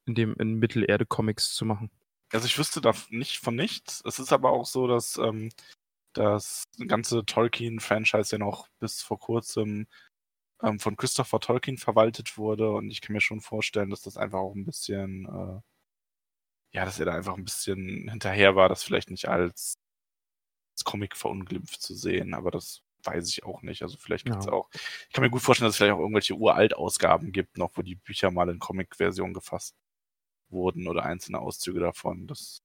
in 0.05 0.15
dem 0.15 0.35
in 0.35 0.55
Mittelerde 0.55 1.05
Comics 1.05 1.53
zu 1.53 1.65
machen. 1.65 1.91
Also 2.31 2.47
ich 2.47 2.57
wüsste 2.57 2.81
da 2.81 2.93
nicht 3.09 3.39
von 3.39 3.55
nichts. 3.55 4.01
Es 4.05 4.19
ist 4.19 4.33
aber 4.33 4.51
auch 4.51 4.65
so, 4.65 4.87
dass 4.87 5.17
ähm, 5.17 5.49
das 6.13 6.63
ganze 6.87 7.25
Tolkien-Franchise 7.25 8.35
ja 8.35 8.39
noch 8.39 8.67
bis 8.79 9.01
vor 9.01 9.19
kurzem 9.19 9.87
ähm, 10.63 10.79
von 10.79 10.95
Christopher 10.95 11.39
Tolkien 11.39 11.77
verwaltet 11.77 12.37
wurde 12.37 12.71
und 12.71 12.89
ich 12.89 13.01
kann 13.01 13.13
mir 13.13 13.21
schon 13.21 13.41
vorstellen, 13.41 13.89
dass 13.89 14.01
das 14.01 14.17
einfach 14.17 14.39
auch 14.39 14.55
ein 14.55 14.65
bisschen, 14.65 15.25
äh, 15.25 15.61
ja, 16.75 16.85
dass 16.85 16.99
er 16.99 17.05
da 17.05 17.13
einfach 17.13 17.37
ein 17.37 17.43
bisschen 17.43 18.09
hinterher 18.09 18.55
war, 18.55 18.69
das 18.69 18.83
vielleicht 18.83 19.11
nicht 19.11 19.27
als, 19.27 19.77
als 19.84 19.84
Comic 20.83 21.15
verunglimpft 21.15 21.81
zu 21.81 21.95
sehen, 21.95 22.33
aber 22.33 22.51
das 22.51 22.81
weiß 23.03 23.29
ich 23.29 23.43
auch 23.43 23.61
nicht. 23.61 23.83
Also 23.83 23.97
vielleicht 23.97 24.25
gibt 24.25 24.37
es 24.39 24.45
Ja. 24.47 24.51
auch, 24.51 24.69
ich 24.73 25.13
kann 25.13 25.23
mir 25.23 25.29
gut 25.29 25.41
vorstellen, 25.41 25.67
dass 25.67 25.75
es 25.75 25.77
vielleicht 25.77 25.93
auch 25.93 25.99
irgendwelche 25.99 26.33
Uralt-Ausgaben 26.35 27.31
gibt, 27.31 27.57
noch 27.57 27.71
wo 27.75 27.81
die 27.83 27.95
Bücher 27.95 28.31
mal 28.31 28.49
in 28.49 28.59
Comic-Version 28.59 29.33
gefasst 29.33 29.75
wurden 30.49 30.87
oder 30.87 31.03
einzelne 31.05 31.39
Auszüge 31.39 31.79
davon. 31.79 32.27
Das 32.27 32.61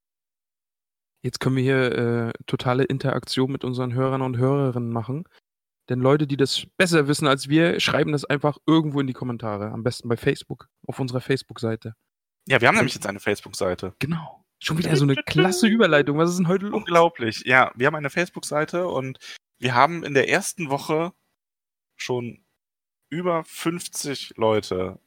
Jetzt 1.23 1.39
können 1.41 1.57
wir 1.57 1.63
hier 1.63 1.93
äh, 1.93 2.33
totale 2.47 2.85
Interaktion 2.85 3.53
mit 3.53 3.63
unseren 3.65 3.93
Hörern 3.93 4.23
und 4.23 4.39
Hörerinnen 4.39 4.91
machen. 4.91 5.25
Denn 5.91 6.01
Leute, 6.01 6.27
die 6.27 6.37
das 6.39 6.67
besser 6.79 7.09
wissen 7.09 7.27
als 7.27 7.49
wir, 7.49 7.79
schreiben 7.81 8.13
das 8.13 8.25
einfach 8.25 8.57
irgendwo 8.67 9.01
in 9.01 9.07
die 9.07 9.13
Kommentare. 9.13 9.71
Am 9.73 9.83
besten 9.83 10.09
bei 10.09 10.17
Facebook, 10.17 10.69
auf 10.87 10.99
unserer 10.99 11.21
Facebook-Seite. 11.21 11.95
Ja, 12.49 12.61
wir 12.61 12.69
haben 12.69 12.77
nämlich 12.77 12.95
jetzt 12.95 13.07
eine 13.07 13.21
Facebook-Seite. 13.21 13.95
Genau. 13.99 14.40
Schon 14.63 14.79
wieder 14.79 14.95
so 14.97 15.05
eine 15.05 15.17
klasse 15.17 15.67
Überleitung. 15.67 16.19
Was 16.19 16.31
ist 16.31 16.39
denn 16.39 16.49
heute 16.49 16.67
los? 16.67 16.77
Unglaublich. 16.77 17.43
Ja, 17.47 17.73
wir 17.77 17.87
haben 17.87 17.95
eine 17.95 18.11
Facebook-Seite 18.11 18.87
und 18.87 19.19
wir 19.59 19.75
haben 19.75 20.05
in 20.05 20.15
der 20.15 20.29
ersten 20.29 20.71
Woche 20.71 21.13
schon 21.97 22.45
über 23.11 23.43
50 23.45 24.35
Leute, 24.37 25.01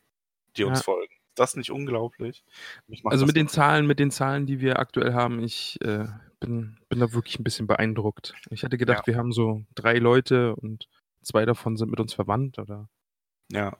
die 0.57 0.63
uns 0.63 0.79
Ja. 0.79 0.83
folgen. 0.83 1.13
Ist 1.13 1.39
das 1.39 1.55
nicht 1.55 1.71
unglaublich? 1.71 2.43
Also 3.05 3.25
mit 3.25 3.35
den 3.35 3.47
Zahlen, 3.47 3.87
mit 3.87 3.99
den 3.99 4.11
Zahlen, 4.11 4.45
die 4.45 4.59
wir 4.59 4.77
aktuell 4.79 5.13
haben, 5.13 5.41
ich 5.43 5.79
äh, 5.81 6.05
bin, 6.39 6.79
bin 6.89 6.99
da 6.99 7.11
wirklich 7.13 7.39
ein 7.39 7.43
bisschen 7.43 7.65
beeindruckt. 7.65 8.35
Ich 8.51 8.63
hatte 8.63 8.77
gedacht, 8.77 9.07
wir 9.07 9.17
haben 9.17 9.31
so 9.31 9.63
drei 9.73 9.97
Leute 9.97 10.55
und 10.55 10.87
zwei 11.23 11.45
davon 11.45 11.77
sind 11.77 11.89
mit 11.89 11.99
uns 11.99 12.13
verwandt, 12.13 12.59
oder? 12.59 12.87
Ja. 13.51 13.77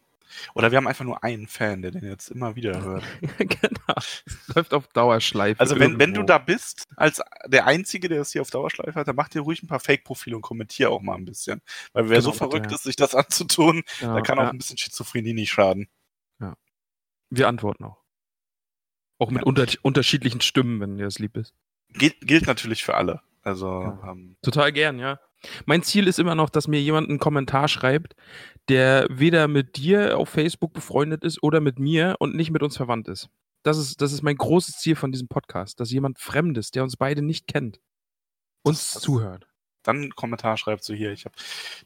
Oder 0.56 0.72
wir 0.72 0.78
haben 0.78 0.88
einfach 0.88 1.06
nur 1.06 1.24
einen 1.24 1.48
Fan, 1.48 1.82
der 1.82 1.92
den 1.92 2.04
jetzt 2.06 2.30
immer 2.30 2.56
wieder 2.56 2.82
hört. 2.84 3.04
genau. 3.38 3.96
Es 3.98 4.48
läuft 4.56 4.74
auf 4.74 4.88
Dauerschleife. 4.88 5.60
Also 5.60 5.80
wenn, 5.80 6.00
wenn 6.00 6.14
du 6.14 6.24
da 6.24 6.38
bist, 6.38 6.86
als 6.96 7.22
der 7.46 7.66
Einzige, 7.68 8.10
der 8.10 8.20
das 8.20 8.32
hier 8.32 8.42
auf 8.42 8.50
Dauerschleife 8.50 9.00
hat, 9.00 9.08
dann 9.08 9.16
mach 9.16 9.30
dir 9.30 9.42
ruhig 9.42 9.62
ein 9.64 9.68
paar 9.68 9.80
Fake-Profile 9.80 10.36
und 10.36 10.42
kommentier 10.42 10.90
auch 10.92 11.02
mal 11.02 11.16
ein 11.16 11.26
bisschen. 11.26 11.62
Weil 11.94 12.10
wer 12.10 12.20
Genau, 12.20 12.32
so 12.32 12.38
verrückt 12.38 12.72
ja. 12.72 12.76
ist, 12.76 12.84
sich 12.84 12.96
das 12.96 13.16
anzutun, 13.16 13.84
Genau, 14.00 14.16
da 14.16 14.22
kann 14.22 14.40
auch 14.40 14.44
ja, 14.44 14.50
ein 14.50 14.58
bisschen 14.58 14.78
Schizophrenie 14.78 15.34
nicht 15.34 15.52
schaden. 15.52 15.88
wir 17.30 17.48
antworten 17.48 17.84
auch. 17.86 17.98
Auch 19.18 19.30
mit 19.32 19.42
Ja. 19.42 19.48
unter 19.48 19.66
unterschiedlichen 19.82 20.42
Stimmen, 20.42 20.80
wenn 20.80 20.98
dir 20.98 21.06
das 21.06 21.20
lieb 21.20 21.36
ist. 21.38 21.54
Gilt, 21.90 22.20
gilt 22.22 22.46
natürlich 22.48 22.84
für 22.84 22.96
alle. 22.96 23.22
Also, 23.44 23.68
Ja. 23.82 24.12
ähm, 24.12 24.38
Total 24.42 24.72
gern, 24.72 25.00
ja. 25.00 25.20
Mein 25.66 25.84
Ziel 25.84 26.08
ist 26.08 26.20
immer 26.20 26.36
noch, 26.36 26.50
dass 26.50 26.68
mir 26.70 26.82
jemand 26.82 27.10
einen 27.10 27.20
Kommentar 27.20 27.68
schreibt, 27.68 28.16
der 28.70 29.08
weder 29.10 29.48
mit 29.50 29.76
dir 29.76 30.18
auf 30.18 30.30
Facebook 30.30 30.74
befreundet 30.74 31.24
ist 31.26 31.44
oder 31.44 31.60
mit 31.60 31.80
mir 31.80 32.16
und 32.20 32.34
nicht 32.36 32.52
mit 32.52 32.64
uns 32.64 32.78
verwandt 32.78 33.10
ist. 33.10 33.30
Das 33.64 33.78
ist, 33.78 34.02
das 34.02 34.14
ist 34.14 34.22
mein 34.24 34.38
großes 34.38 34.78
Ziel 34.78 34.96
von 34.96 35.12
diesem 35.12 35.28
Podcast, 35.28 35.80
dass 35.80 35.92
jemand 35.92 36.20
Fremdes, 36.20 36.72
der 36.72 36.84
uns 36.84 36.96
beide 36.98 37.22
nicht 37.22 37.48
kennt, 37.48 37.82
uns 38.64 38.80
Das- 38.80 38.94
das- 38.94 39.04
zuhört. 39.04 39.48
dann 39.84 39.98
einen 39.98 40.16
Kommentar 40.16 40.56
schreibt, 40.56 40.82
so 40.86 40.94
hier, 40.94 41.12
ich 41.12 41.26
habe 41.26 41.36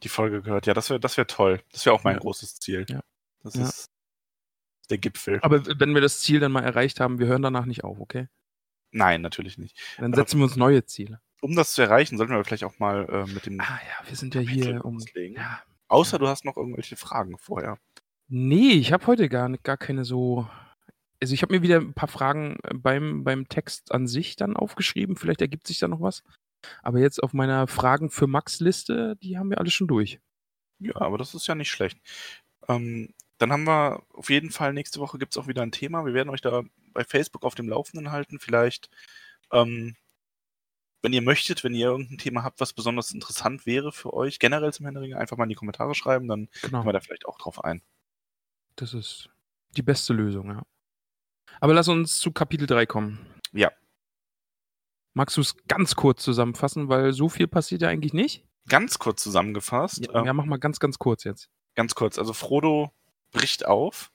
die 0.03 0.09
Folge 0.09 0.43
gehört. 0.43 0.67
Ja, 0.67 0.75
das 0.75 0.91
wäre 0.91 0.99
das 0.99 1.17
wär 1.17 1.25
toll. 1.25 1.59
Das 1.71 1.83
wäre 1.85 1.95
auch 1.95 2.03
mein 2.03 2.13
Ja. 2.15 2.19
großes 2.19 2.59
Ziel. 2.59 2.85
Ja. 2.87 3.01
Das 3.41 3.55
Ja. 3.55 3.63
ist 3.63 3.89
der 4.91 4.99
Gipfel. 4.99 5.39
Aber 5.41 5.65
wenn 5.79 5.95
wir 5.95 6.01
das 6.01 6.19
Ziel 6.21 6.39
dann 6.39 6.51
mal 6.51 6.63
erreicht 6.63 6.99
haben, 6.99 7.17
wir 7.17 7.25
hören 7.25 7.41
danach 7.41 7.65
nicht 7.65 7.83
auf, 7.83 7.99
okay? 7.99 8.27
Nein, 8.91 9.21
natürlich 9.21 9.57
nicht. 9.57 9.75
Dann 9.97 10.13
Aber- 10.13 10.17
setzen 10.21 10.37
wir 10.37 10.43
uns 10.43 10.55
neue 10.55 10.85
Ziele. 10.85 11.19
Um 11.41 11.55
das 11.55 11.73
zu 11.73 11.81
erreichen, 11.83 12.17
sollten 12.17 12.33
wir 12.33 12.43
vielleicht 12.43 12.63
auch 12.63 12.79
mal 12.79 13.07
äh, 13.09 13.31
mit 13.31 13.45
dem 13.45 13.59
Ah 13.59 13.79
ja, 13.87 14.07
wir 14.09 14.15
sind 14.15 14.33
ja 14.35 14.41
Kapitel 14.43 14.73
hier 14.73 14.85
um. 14.85 14.99
Ja. 15.15 15.61
Außer 15.87 16.19
du 16.19 16.27
hast 16.27 16.45
noch 16.45 16.57
irgendwelche 16.57 16.95
Fragen 16.95 17.37
vorher. 17.37 17.77
Nee, 18.27 18.71
ich 18.73 18.91
habe 18.91 19.07
heute 19.07 19.29
gar, 19.29 19.47
nicht- 19.49 19.63
gar 19.63 19.77
keine 19.77 20.03
so. 20.03 20.47
Also 21.21 21.33
ich 21.33 21.41
habe 21.41 21.53
mir 21.55 21.61
wieder 21.61 21.77
ein 21.77 21.93
paar 21.93 22.09
Fragen 22.09 22.57
äh, 22.63 22.73
beim, 22.73 23.23
beim 23.23 23.47
Text 23.47 23.91
an 23.91 24.07
sich 24.07 24.35
dann 24.35 24.55
aufgeschrieben. 24.55 25.15
Vielleicht 25.15 25.41
ergibt 25.41 25.67
sich 25.67 25.79
da 25.79 25.87
noch 25.87 26.01
was. 26.01 26.23
Aber 26.81 26.99
jetzt 26.99 27.21
auf 27.23 27.33
meiner 27.33 27.67
Fragen 27.67 28.09
für 28.09 28.27
Max-Liste, 28.27 29.15
die 29.21 29.37
haben 29.37 29.49
wir 29.49 29.59
alle 29.59 29.69
schon 29.71 29.87
durch. 29.87 30.19
Ja, 30.79 30.95
aber 30.97 31.17
das 31.17 31.33
ist 31.35 31.47
ja 31.47 31.55
nicht 31.55 31.71
schlecht. 31.71 31.99
Ähm, 32.67 33.13
dann 33.37 33.51
haben 33.51 33.63
wir 33.65 34.03
auf 34.13 34.29
jeden 34.29 34.49
Fall 34.51 34.73
nächste 34.73 34.99
Woche 34.99 35.17
gibt 35.19 35.33
es 35.33 35.37
auch 35.37 35.47
wieder 35.47 35.61
ein 35.61 35.71
Thema. 35.71 36.05
Wir 36.05 36.13
werden 36.13 36.29
euch 36.29 36.41
da 36.41 36.63
bei 36.93 37.03
Facebook 37.03 37.43
auf 37.43 37.55
dem 37.55 37.69
Laufenden 37.69 38.11
halten. 38.11 38.39
Vielleicht, 38.39 38.89
ähm, 39.51 39.95
wenn 41.01 41.13
ihr 41.13 41.21
möchtet, 41.21 41.63
wenn 41.63 41.73
ihr 41.73 41.87
irgendein 41.87 42.17
Thema 42.17 42.43
habt, 42.43 42.59
was 42.59 42.73
besonders 42.73 43.11
interessant 43.11 43.65
wäre 43.65 43.91
für 43.91 44.13
euch, 44.13 44.39
generell 44.39 44.73
zum 44.73 44.85
Händering, 44.85 45.13
einfach 45.13 45.37
mal 45.37 45.43
in 45.43 45.49
die 45.49 45.55
Kommentare 45.55 45.93
schreiben, 45.95 46.27
dann 46.27 46.49
Genau. 46.61 46.79
gehen 46.81 46.87
wir 46.87 46.93
da 46.93 46.99
vielleicht 46.99 47.25
auch 47.25 47.37
drauf 47.37 47.63
ein. 47.63 47.81
Das 48.75 48.93
ist 48.93 49.29
die 49.75 49.81
beste 49.83 50.13
Lösung, 50.13 50.49
ja. 50.49 50.63
Aber 51.59 51.73
lass 51.73 51.87
uns 51.87 52.19
zu 52.19 52.31
Kapitel 52.31 52.67
3 52.67 52.85
kommen. 52.85 53.25
Ja. 53.53 53.71
Magst 55.13 55.37
du 55.37 55.41
es 55.41 55.55
ganz 55.67 55.95
kurz 55.95 56.23
zusammenfassen, 56.23 56.89
weil 56.89 57.13
so 57.13 57.29
viel 57.29 57.47
passiert 57.47 57.81
ja 57.81 57.89
eigentlich 57.89 58.13
nicht? 58.13 58.45
Ganz 58.69 58.99
kurz 58.99 59.23
zusammengefasst, 59.23 60.05
Ja, 60.05 60.19
ähm, 60.19 60.25
ja 60.25 60.33
mach 60.33 60.45
mal 60.45 60.57
ganz, 60.59 60.79
ganz 60.79 60.99
kurz 60.99 61.23
jetzt. 61.23 61.49
ganz 61.75 61.95
kurz, 61.95 62.17
also 62.19 62.33
Frodo 62.33 62.91
bricht 63.31 63.65
auf 63.65 64.11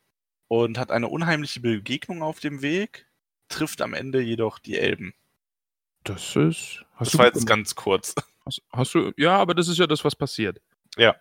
und 0.48 0.78
hat 0.78 0.90
eine 0.90 1.08
unheimliche 1.08 1.60
Begegnung 1.60 2.22
auf 2.22 2.40
dem 2.40 2.60
Weg, 2.62 3.08
trifft 3.48 3.80
am 3.82 3.94
Ende 3.94 4.20
jedoch 4.20 4.58
die 4.58 4.76
Elben. 4.78 5.14
Das 6.04 6.36
ist. 6.36 6.84
Hast 6.94 7.08
Das 7.08 7.12
du 7.12 7.18
war 7.18 7.26
jetzt 7.26 7.46
ganz 7.46 7.74
kurz. 7.74 8.14
Hast, 8.44 8.62
hast 8.72 8.94
du. 8.94 9.12
Ja, 9.16 9.36
aber 9.38 9.54
das 9.54 9.68
ist 9.68 9.78
ja 9.78 9.86
das, 9.86 10.04
was 10.04 10.16
passiert. 10.16 10.60
Ja. 10.96 11.16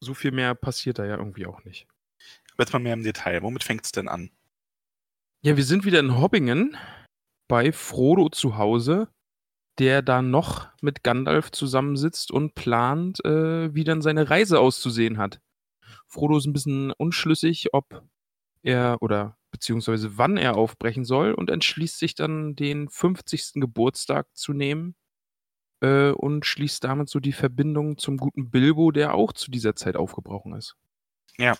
So 0.00 0.14
viel 0.14 0.30
mehr 0.30 0.54
passiert 0.54 0.98
da 0.98 1.04
ja 1.04 1.16
irgendwie 1.16 1.46
auch 1.46 1.64
nicht. 1.64 1.86
Aber 2.54 2.62
Jetzt 2.64 2.72
mal 2.72 2.78
mehr 2.78 2.94
im 2.94 3.02
Detail. 3.02 3.42
Womit 3.42 3.64
fängt 3.64 3.84
es 3.84 3.92
denn 3.92 4.08
an? 4.08 4.30
Ja, 5.42 5.56
wir 5.56 5.64
sind 5.64 5.84
wieder 5.84 5.98
in 6.00 6.20
Hobbingen 6.20 6.76
bei 7.48 7.72
Frodo 7.72 8.28
zu 8.28 8.56
Hause, 8.56 9.08
der 9.78 10.02
da 10.02 10.22
noch 10.22 10.68
mit 10.80 11.02
Gandalf 11.02 11.50
zusammensitzt 11.50 12.30
und 12.30 12.54
plant, 12.54 13.24
äh, 13.24 13.74
wie 13.74 13.84
dann 13.84 14.02
seine 14.02 14.30
Reise 14.30 14.60
auszusehen 14.60 15.18
hat. 15.18 15.40
Frodo 16.06 16.36
ist 16.36 16.46
ein 16.46 16.52
bisschen 16.52 16.92
unschlüssig, 16.92 17.74
ob 17.74 18.04
er 18.62 18.98
oder 19.00 19.36
beziehungsweise 19.52 20.18
wann 20.18 20.36
er 20.36 20.56
aufbrechen 20.56 21.04
soll 21.04 21.32
und 21.34 21.50
entschließt 21.50 21.98
sich 21.98 22.16
dann, 22.16 22.56
den 22.56 22.88
50. 22.88 23.52
Geburtstag 23.60 24.26
zu 24.34 24.52
nehmen 24.52 24.96
äh, 25.80 26.10
und 26.10 26.46
schließt 26.46 26.84
damit 26.84 27.08
so 27.08 27.20
die 27.20 27.32
Verbindung 27.32 27.98
zum 27.98 28.16
guten 28.18 28.50
Bilbo, 28.50 28.90
der 28.92 29.14
auch 29.14 29.32
zu 29.32 29.50
dieser 29.50 29.76
Zeit 29.76 29.96
aufgebrochen 29.96 30.54
ist. 30.54 30.76
Ja. 31.38 31.56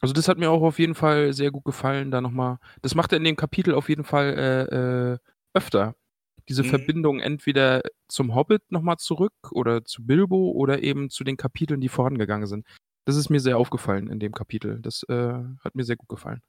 Also 0.00 0.14
das 0.14 0.28
hat 0.28 0.38
mir 0.38 0.50
auch 0.50 0.62
auf 0.62 0.78
jeden 0.78 0.94
Fall 0.94 1.32
sehr 1.34 1.50
gut 1.50 1.64
gefallen, 1.64 2.10
da 2.10 2.20
nochmal. 2.20 2.58
Das 2.82 2.94
macht 2.94 3.12
er 3.12 3.18
in 3.18 3.24
dem 3.24 3.36
Kapitel 3.36 3.74
auf 3.74 3.88
jeden 3.90 4.04
Fall 4.04 4.34
äh, 4.38 5.12
äh, 5.14 5.18
öfter. 5.54 5.94
Diese 6.48 6.62
Mhm. 6.64 6.68
Verbindung 6.68 7.20
entweder 7.20 7.82
zum 8.08 8.34
Hobbit 8.34 8.62
nochmal 8.72 8.96
zurück 8.98 9.34
oder 9.52 9.84
zu 9.84 10.04
Bilbo 10.06 10.50
oder 10.52 10.82
eben 10.82 11.10
zu 11.10 11.24
den 11.24 11.36
Kapiteln, 11.36 11.80
die 11.80 11.88
vorangegangen 11.90 12.46
sind. 12.46 12.66
Das 13.06 13.16
ist 13.16 13.30
mir 13.30 13.40
sehr 13.40 13.58
aufgefallen 13.58 14.08
in 14.08 14.20
dem 14.20 14.32
Kapitel. 14.32 14.80
Das 14.82 15.02
äh, 15.08 15.34
hat 15.64 15.74
mir 15.74 15.84
sehr 15.84 15.96
gut 15.96 16.08
gefallen. 16.08 16.42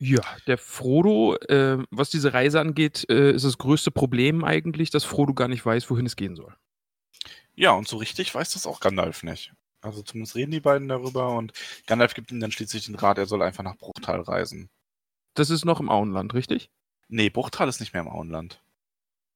Ja, 0.00 0.22
der 0.46 0.58
Frodo, 0.58 1.34
äh, 1.48 1.78
was 1.90 2.10
diese 2.10 2.32
Reise 2.32 2.60
angeht, 2.60 3.04
äh, 3.10 3.32
ist 3.32 3.44
das 3.44 3.58
größte 3.58 3.90
Problem 3.90 4.44
eigentlich, 4.44 4.90
dass 4.90 5.04
Frodo 5.04 5.34
gar 5.34 5.48
nicht 5.48 5.66
weiß, 5.66 5.90
wohin 5.90 6.06
es 6.06 6.14
gehen 6.14 6.36
soll. 6.36 6.54
Ja, 7.54 7.72
und 7.72 7.88
so 7.88 7.96
richtig 7.96 8.32
weiß 8.32 8.52
das 8.52 8.66
auch 8.66 8.78
Gandalf 8.78 9.24
nicht. 9.24 9.52
Also 9.80 10.02
zumindest 10.02 10.36
reden 10.36 10.52
die 10.52 10.60
beiden 10.60 10.88
darüber 10.88 11.36
und 11.36 11.52
Gandalf 11.86 12.14
gibt 12.14 12.30
ihm 12.30 12.40
dann 12.40 12.52
schließlich 12.52 12.86
den 12.86 12.94
Rat, 12.94 13.18
er 13.18 13.26
soll 13.26 13.42
einfach 13.42 13.64
nach 13.64 13.76
Bruchtal 13.76 14.20
reisen. 14.20 14.70
Das 15.34 15.50
ist 15.50 15.64
noch 15.64 15.80
im 15.80 15.88
Auenland, 15.88 16.34
richtig? 16.34 16.70
Nee, 17.08 17.30
Bruchtal 17.30 17.68
ist 17.68 17.80
nicht 17.80 17.92
mehr 17.92 18.02
im 18.02 18.08
Auenland. 18.08 18.62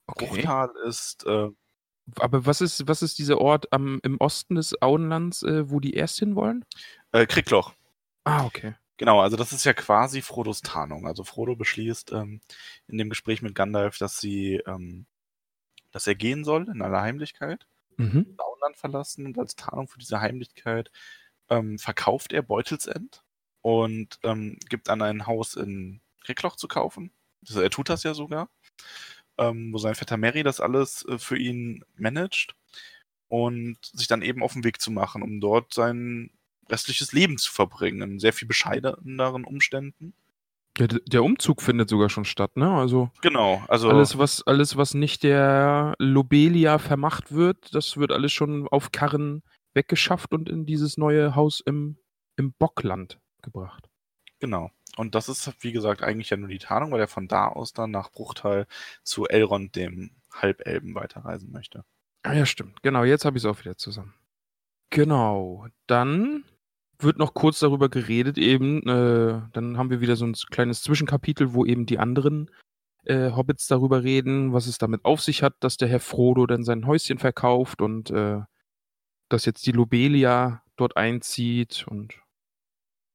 Bruchtal 0.07 0.69
ist, 0.85 1.25
äh, 1.25 1.49
Aber 2.19 2.45
was 2.45 2.61
ist, 2.61 2.87
was 2.87 3.01
ist 3.01 3.19
dieser 3.19 3.39
Ort 3.39 3.71
am, 3.73 3.99
im 4.03 4.17
Osten 4.19 4.55
des 4.55 4.81
Auenlands, 4.81 5.43
äh, 5.43 5.69
wo 5.69 5.79
die 5.79 5.93
erst 5.93 6.19
hin 6.19 6.35
wollen? 6.35 6.65
äh, 7.11 7.25
Kriegloch. 7.25 7.73
Ah, 8.25 8.45
okay. 8.45 8.75
Genau, 8.97 9.19
also 9.21 9.37
das 9.37 9.51
ist 9.53 9.63
ja 9.65 9.73
quasi 9.73 10.21
Frodos 10.21 10.61
Tarnung. 10.61 11.07
Also 11.07 11.23
Frodo 11.23 11.55
beschließt 11.55 12.11
ähm, 12.13 12.41
in 12.87 12.97
dem 12.97 13.09
Gespräch 13.09 13.41
mit 13.41 13.55
Gandalf, 13.55 13.97
dass 13.97 14.19
sie, 14.19 14.61
ähm, 14.67 15.05
dass 15.91 16.07
er 16.07 16.15
gehen 16.15 16.43
soll 16.45 16.69
in 16.69 16.81
aller 16.81 17.01
Heimlichkeit, 17.01 17.67
Mhm. 17.97 18.25
das 18.37 18.45
Auenland 18.45 18.77
verlassen 18.77 19.25
und 19.27 19.39
als 19.39 19.55
Tarnung 19.55 19.87
für 19.87 19.99
diese 19.99 20.21
Heimlichkeit 20.21 20.91
ähm, 21.49 21.79
verkauft 21.79 22.33
er 22.33 22.43
Beutelsend 22.43 23.23
und 23.61 24.19
ähm, 24.23 24.57
gibt 24.69 24.89
an 24.89 25.01
ein 25.03 25.27
Haus 25.27 25.55
in 25.55 26.01
Kriegloch 26.25 26.55
zu 26.57 26.67
kaufen. 26.67 27.11
Also 27.47 27.61
er 27.61 27.69
tut 27.71 27.89
das 27.89 28.03
ja 28.03 28.13
sogar, 28.15 28.49
ähm, 29.37 29.73
wo 29.73 29.77
sein 29.77 29.95
Vetter 29.95 30.17
Mary 30.17 30.43
das 30.43 30.59
alles 30.61 31.05
äh, 31.07 31.17
für 31.19 31.37
ihn 31.37 31.83
managt 31.95 32.55
und 33.29 33.77
sich 33.93 34.07
dann 34.07 34.21
eben 34.21 34.43
auf 34.43 34.53
den 34.53 34.63
Weg 34.63 34.81
zu 34.81 34.91
machen, 34.91 35.21
um 35.23 35.41
dort 35.41 35.73
sein 35.73 36.31
restliches 36.69 37.13
Leben 37.13 37.37
zu 37.37 37.51
verbringen, 37.51 38.01
in 38.01 38.19
sehr 38.19 38.33
viel 38.33 38.47
bescheideneren 38.47 39.43
Umständen. 39.43 40.13
Ja, 40.77 40.87
der 40.87 41.23
Umzug 41.23 41.61
findet 41.61 41.89
sogar 41.89 42.09
schon 42.09 42.25
statt, 42.25 42.57
ne? 42.57 42.71
Also 42.71 43.11
Genau, 43.21 43.63
also 43.67 43.89
alles, 43.89 44.17
was, 44.17 44.41
alles, 44.47 44.75
was 44.75 44.95
nicht 44.95 45.21
der 45.21 45.93
Lobelia 45.99 46.79
vermacht 46.79 47.31
wird, 47.31 47.75
das 47.75 47.97
wird 47.97 48.11
alles 48.11 48.31
schon 48.31 48.67
auf 48.67 48.91
Karren 48.91 49.43
weggeschafft 49.75 50.33
und 50.33 50.49
in 50.49 50.65
dieses 50.65 50.97
neue 50.97 51.35
Haus 51.35 51.59
im, 51.59 51.97
im 52.37 52.53
Bockland 52.53 53.19
gebracht. 53.41 53.89
genau. 54.39 54.71
Und 54.95 55.15
das 55.15 55.27
ist, 55.27 55.51
wie 55.61 55.71
gesagt, 55.71 56.03
eigentlich 56.03 56.29
ja 56.29 56.37
nur 56.37 56.49
die 56.49 56.59
Tarnung, 56.59 56.91
weil 56.91 56.99
er 56.99 57.07
von 57.07 57.27
da 57.27 57.47
aus 57.47 57.73
dann 57.73 57.89
nach 57.89 58.11
Bruchtal 58.11 58.67
zu 59.03 59.25
Elrond, 59.25 59.75
dem 59.75 60.11
Halbelben, 60.31 60.93
weiterreisen 60.93 61.51
möchte. 61.51 61.83
Ah 62.21 62.33
ja, 62.33 62.45
stimmt. 62.45 62.81
Genau, 62.83 63.03
jetzt 63.03 63.25
habe 63.25 63.37
ich 63.37 63.43
es 63.43 63.49
auch 63.49 63.59
wieder 63.59 63.75
zusammen. 63.75 64.13
Genau. 64.91 65.65
Dann 65.87 66.45
wird 66.99 67.17
noch 67.17 67.33
kurz 67.33 67.59
darüber 67.59 67.89
geredet, 67.89 68.37
eben, 68.37 68.87
äh, 68.87 69.41
dann 69.53 69.77
haben 69.77 69.89
wir 69.89 70.01
wieder 70.01 70.15
so 70.15 70.25
ein 70.25 70.33
kleines 70.51 70.83
Zwischenkapitel, 70.83 71.53
wo 71.53 71.65
eben 71.65 71.85
die 71.85 71.99
anderen 71.99 72.49
äh, 73.05 73.31
Hobbits 73.31 73.67
darüber 73.67 74.03
reden, 74.03 74.53
was 74.53 74.67
es 74.67 74.77
damit 74.77 75.03
auf 75.05 75.21
sich 75.21 75.43
hat, 75.43 75.55
dass 75.59 75.77
der 75.77 75.87
Herr 75.89 75.99
Frodo 75.99 76.45
dann 76.45 76.63
sein 76.63 76.87
Häuschen 76.87 77.17
verkauft 77.17 77.81
und 77.81 78.11
äh, 78.11 78.41
dass 79.29 79.45
jetzt 79.45 79.65
die 79.65 79.71
Lobelia 79.71 80.63
dort 80.75 80.97
einzieht 80.97 81.85
und 81.87 82.13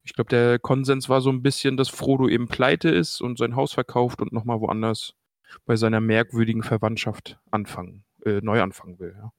ich 0.09 0.15
glaube, 0.15 0.31
der 0.31 0.59
Konsens 0.59 1.11
war 1.11 1.21
so 1.21 1.29
ein 1.29 1.43
bisschen, 1.43 1.77
dass 1.77 1.91
Frodo 1.91 2.29
eben 2.29 2.49
pleite 2.49 2.89
ist 2.89 3.21
und 3.21 3.37
sein 3.37 3.57
Haus 3.57 3.75
verkauft 3.75 4.23
und 4.23 4.33
nochmal 4.33 4.59
woanders 4.61 5.15
bei 5.67 5.77
seiner 5.77 6.01
merkwürdigen 6.01 6.63
Verwandtschaft 6.63 7.39
anfangen, 7.51 8.05
äh, 8.25 8.41
neu 8.43 8.63
anfangen 8.63 8.99
will. 8.99 9.15
Ja. 9.19 9.33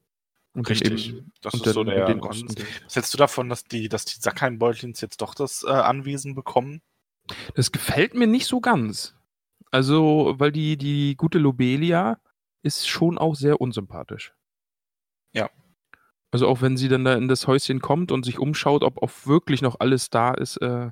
Und 0.54 0.68
Richtig. 0.70 1.10
eben- 1.10 1.32
das 1.42 1.54
und 1.54 1.66
ist 1.66 1.74
so 1.74 1.84
der 1.84 2.06
den 2.08 2.20
Konsens. 2.20 2.52
Osten 2.52 2.64
geht. 2.66 2.86
Was 2.86 2.96
hältst 2.96 3.14
du 3.14 3.18
davon, 3.18 3.50
dass 3.50 3.64
die, 3.66 3.88
dass 3.88 4.06
die 4.06 4.20
Sackheim-Beutlins 4.20 5.00
jetzt 5.02 5.22
doch 5.22 5.36
das 5.36 5.64
äh, 5.64 5.70
Anwesen 5.70 6.36
bekommen? 6.36 6.82
Das 7.56 7.72
gefällt 7.72 8.16
mir 8.16 8.28
nicht 8.28 8.48
so 8.48 8.60
ganz. 8.60 9.16
Also, 9.72 10.34
weil 10.38 10.52
die, 10.52 10.78
die 10.78 11.16
gute 11.16 11.38
Lobelia 11.38 12.20
ist 12.64 12.88
schon 12.90 13.18
auch 13.20 13.36
sehr 13.36 13.62
unsympathisch. 13.62 14.34
Ja. 15.34 15.50
Also 16.32 16.48
auch 16.48 16.62
wenn 16.62 16.76
sie 16.78 16.90
dann 16.90 17.06
da 17.06 17.14
in 17.14 17.28
das 17.28 17.46
Häuschen 17.48 17.80
kommt 17.80 18.12
und 18.12 18.26
sich 18.26 18.40
umschaut, 18.40 18.84
ob 18.84 19.02
auch 19.02 19.12
wirklich 19.26 19.62
noch 19.62 19.80
alles 19.80 20.10
da 20.10 20.34
ist, 20.34 20.58
äh, 20.58 20.90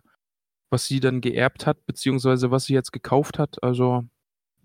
was 0.70 0.86
sie 0.86 1.00
dann 1.00 1.22
geerbt 1.22 1.66
hat, 1.66 1.86
beziehungsweise 1.88 2.52
was 2.52 2.66
sie 2.66 2.74
jetzt 2.74 2.92
gekauft 2.92 3.40
hat. 3.40 3.62
Also 3.64 4.04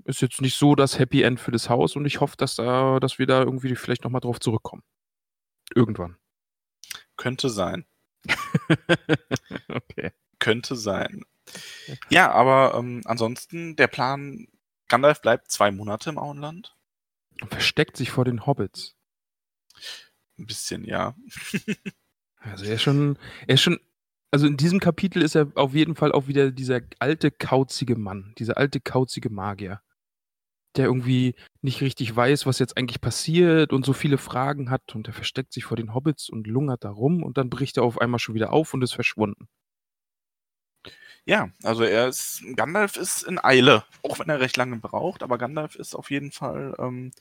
ist 0.05 0.21
jetzt 0.21 0.41
nicht 0.41 0.57
so 0.57 0.75
das 0.75 0.99
Happy 0.99 1.23
End 1.23 1.41
für 1.41 1.51
das 1.51 1.69
Haus 1.69 1.97
und 1.97 2.05
ich 2.05 2.21
hoffe, 2.21 2.37
dass, 2.37 2.57
da, 2.57 3.01
dass 3.01 3.19
wir 3.19 3.27
da 3.27 3.43
irgendwie 3.43 3.77
vielleicht 3.77 4.05
nochmal 4.05 4.21
drauf 4.21 4.41
zurückkommen. 4.41 4.83
Irgendwann. 5.75 6.17
Könnte 7.17 7.51
sein. 7.51 7.87
okay. 9.69 10.13
Könnte 10.39 10.77
sein. 10.77 11.25
Ja, 12.11 12.31
aber 12.33 12.75
ähm, 12.79 13.03
ansonsten, 13.05 13.77
der 13.77 13.87
Plan, 13.89 14.47
Gandalf 14.89 15.21
bleibt 15.21 15.51
zwei 15.51 15.71
Monate 15.71 16.11
im 16.11 16.19
Auenland. 16.19 16.77
Und 17.41 17.51
versteckt 17.51 17.97
sich 17.97 18.11
vor 18.11 18.25
den 18.25 18.47
Hobbits. 18.47 18.97
Ein 20.39 20.47
bisschen, 20.47 20.85
ja. 20.85 21.15
Also 22.45 22.65
er 22.65 22.75
ist 22.75 22.83
schon, 22.83 23.19
er 23.47 23.55
ist 23.55 23.63
schon, 23.63 23.79
also 24.33 24.49
in 24.49 24.57
diesem 24.57 24.81
Kapitel 24.81 25.23
ist 25.23 25.37
er 25.37 25.53
auf 25.55 25.75
jeden 25.75 25.95
Fall 25.95 26.11
auch 26.11 26.27
wieder 26.27 26.51
dieser 26.51 26.81
alte, 26.99 27.31
kauzige 27.31 27.95
Mann, 27.95 28.35
dieser 28.37 28.57
alte, 28.57 28.81
kauzige 28.81 29.31
Magier. 29.31 29.81
Der 30.77 30.87
irgendwie 30.87 31.35
nicht 31.63 31.81
richtig 31.83 32.15
weiß, 32.15 32.47
was 32.47 32.59
jetzt 32.59 32.77
eigentlich 32.77 33.01
passiert 33.01 33.73
und 33.73 33.85
so 33.87 33.93
viele 33.93 34.19
Fragen 34.19 34.71
hat 34.71 34.95
und 34.95 35.07
er 35.09 35.15
versteckt 35.15 35.53
sich 35.53 35.65
vor 35.65 35.77
den 35.77 35.95
Hobbits 35.95 36.29
und 36.31 36.47
lungert 36.47 36.85
da 36.85 36.91
rum 36.91 37.23
und 37.23 37.39
dann 37.39 37.51
bricht 37.51 37.77
er 37.77 37.85
auf 37.85 38.01
einmal 38.01 38.21
schon 38.21 38.35
wieder 38.35 38.53
auf 38.53 38.75
und 38.75 38.83
ist 38.83 38.93
verschwunden. 38.95 39.49
Ja, 41.25 41.51
also 41.63 41.85
er 41.85 42.09
ist, 42.09 42.43
Gandalf 42.57 42.97
ist 42.97 43.23
in 43.23 43.39
Eile, 43.43 43.85
auch 44.03 44.19
wenn 44.19 44.29
er 44.29 44.41
recht 44.41 44.57
lange 44.57 44.77
braucht, 44.79 45.23
aber 45.23 45.39
Gandalf 45.39 45.77
ist 45.77 45.95
auf 45.95 46.11
jeden 46.11 46.33
Fall, 46.33 46.75
ähm, 46.79 47.13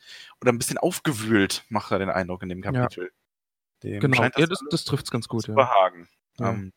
oder 0.42 0.52
ein 0.52 0.58
bisschen 0.58 0.80
aufgewühlt, 0.80 1.64
macht 1.70 1.92
er 1.92 2.00
den 2.00 2.10
Eindruck 2.10 2.42
in 2.44 2.50
dem 2.50 2.64
Ja. 2.64 2.72
Kapitel. 2.74 3.12
Dem 3.84 4.00
Genau, 4.02 4.18
scheint 4.18 4.38
ja, 4.38 4.48
das 4.48 4.50
das, 4.50 4.62
alles 4.62 4.70
das 4.72 4.84
trifft 4.86 5.06
es 5.06 5.12
ganz 5.12 5.28
gut, 5.28 5.44
zu 5.44 5.52
ja. 5.52 5.56
behagen. 5.56 6.10
Ja. 6.40 6.52
Ähm, 6.52 6.74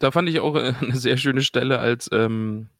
Da 0.00 0.10
fand 0.12 0.28
ich 0.28 0.40
auch 0.40 0.56
äh, 0.56 0.74
eine 0.80 0.96
sehr 0.96 1.16
schöne 1.16 1.42
Stelle, 1.42 1.78
als 1.80 2.08
ähm, 2.12 2.70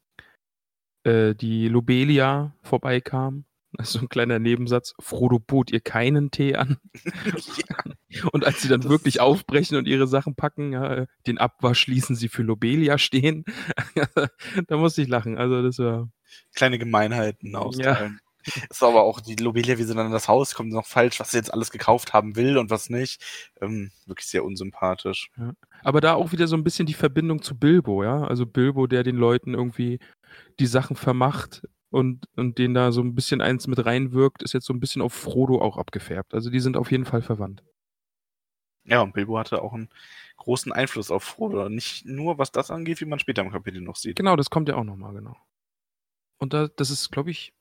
äh, 1.03 1.35
die 1.35 1.67
Lobelia 1.67 2.55
vorbeikam. 2.61 3.45
Das 3.73 3.87
ist 3.87 3.93
so 3.93 3.99
ein 3.99 4.09
kleiner 4.09 4.39
Nebensatz. 4.39 4.93
Frodo 4.99 5.39
bot 5.39 5.71
ihr 5.71 5.79
keinen 5.79 6.29
Tee 6.29 6.55
an. 6.55 6.77
ja, 7.03 7.93
Und 8.31 8.45
als 8.45 8.61
sie 8.61 8.67
dann 8.67 8.81
Das 8.81 8.89
wirklich 8.89 9.21
aufbrechen 9.21 9.77
und 9.77 9.87
ihre 9.87 10.07
Sachen 10.07 10.35
packen, 10.35 10.73
ja, 10.73 11.05
den 11.27 11.37
Abwasch 11.37 11.87
ließen 11.87 12.15
sie 12.15 12.27
für 12.27 12.43
Lobelia 12.43 12.97
stehen. 12.97 13.45
da 14.67 14.77
musste 14.77 15.01
ich 15.01 15.07
lachen. 15.07 15.37
Also 15.37 15.61
das 15.61 15.79
war. 15.79 16.09
kleine 16.53 16.77
Gemeinheiten 16.77 17.55
austeilen. 17.55 18.19
Ist 18.69 18.81
aber 18.81 19.03
auch 19.03 19.21
die 19.21 19.35
Lobelia, 19.35 19.77
wie 19.77 19.83
sie 19.83 19.93
dann 19.93 20.07
in 20.07 20.11
das 20.11 20.27
Haus 20.27 20.55
kommt, 20.55 20.71
noch 20.71 20.87
falsch, 20.87 21.19
was 21.19 21.31
sie 21.31 21.37
jetzt 21.37 21.53
alles 21.53 21.69
gekauft 21.69 22.13
haben 22.13 22.35
will 22.35 22.57
und 22.57 22.71
was 22.71 22.89
nicht. 22.89 23.23
Ähm, 23.61 23.91
wirklich 24.07 24.27
sehr 24.27 24.43
unsympathisch. 24.43 25.29
Aber 25.83 26.01
da 26.01 26.15
auch 26.15 26.31
wieder 26.31 26.47
so 26.47 26.55
ein 26.55 26.63
bisschen 26.63 26.87
die 26.87 26.95
Verbindung 26.95 27.43
zu 27.43 27.57
Bilbo, 27.57 28.03
ja. 28.03 28.23
Also 28.23 28.45
Bilbo, 28.47 28.87
der 28.87 29.03
den 29.03 29.15
Leuten 29.15 29.53
irgendwie 29.53 29.99
die 30.59 30.65
Sachen 30.65 30.95
vermacht 30.95 31.67
und, 31.89 32.27
und 32.35 32.57
den 32.57 32.73
da 32.73 32.91
so 32.91 33.01
ein 33.01 33.15
bisschen 33.15 33.41
eins 33.41 33.67
mit 33.67 33.85
reinwirkt, 33.85 34.43
ist 34.43 34.53
jetzt 34.53 34.65
so 34.65 34.73
ein 34.73 34.79
bisschen 34.79 35.01
auf 35.01 35.13
Frodo 35.13 35.61
auch 35.61 35.77
abgefärbt. 35.77 36.33
Also 36.33 36.49
die 36.49 36.59
sind 36.59 36.77
auf 36.77 36.91
jeden 36.91 37.05
Fall 37.05 37.21
verwandt. 37.21 37.63
Ja, 38.83 39.01
und 39.01 39.13
Bilbo 39.13 39.37
hatte 39.37 39.61
auch 39.61 39.73
einen 39.73 39.89
großen 40.37 40.71
Einfluss 40.71 41.11
auf 41.11 41.23
Frodo. 41.23 41.69
Nicht 41.69 42.05
nur, 42.05 42.37
was 42.37 42.51
das 42.51 42.71
angeht, 42.71 42.99
wie 43.01 43.05
man 43.05 43.19
später 43.19 43.41
im 43.41 43.51
Kapitel 43.51 43.81
noch 43.81 43.95
sieht. 43.95 44.15
Genau, 44.15 44.35
das 44.35 44.49
kommt 44.49 44.69
ja 44.69 44.75
auch 44.75 44.83
nochmal, 44.83 45.13
genau. 45.13 45.37
Und 46.37 46.53
da, 46.53 46.67
das 46.67 46.89
ist, 46.89 47.11
glaube 47.11 47.29
ich, 47.29 47.53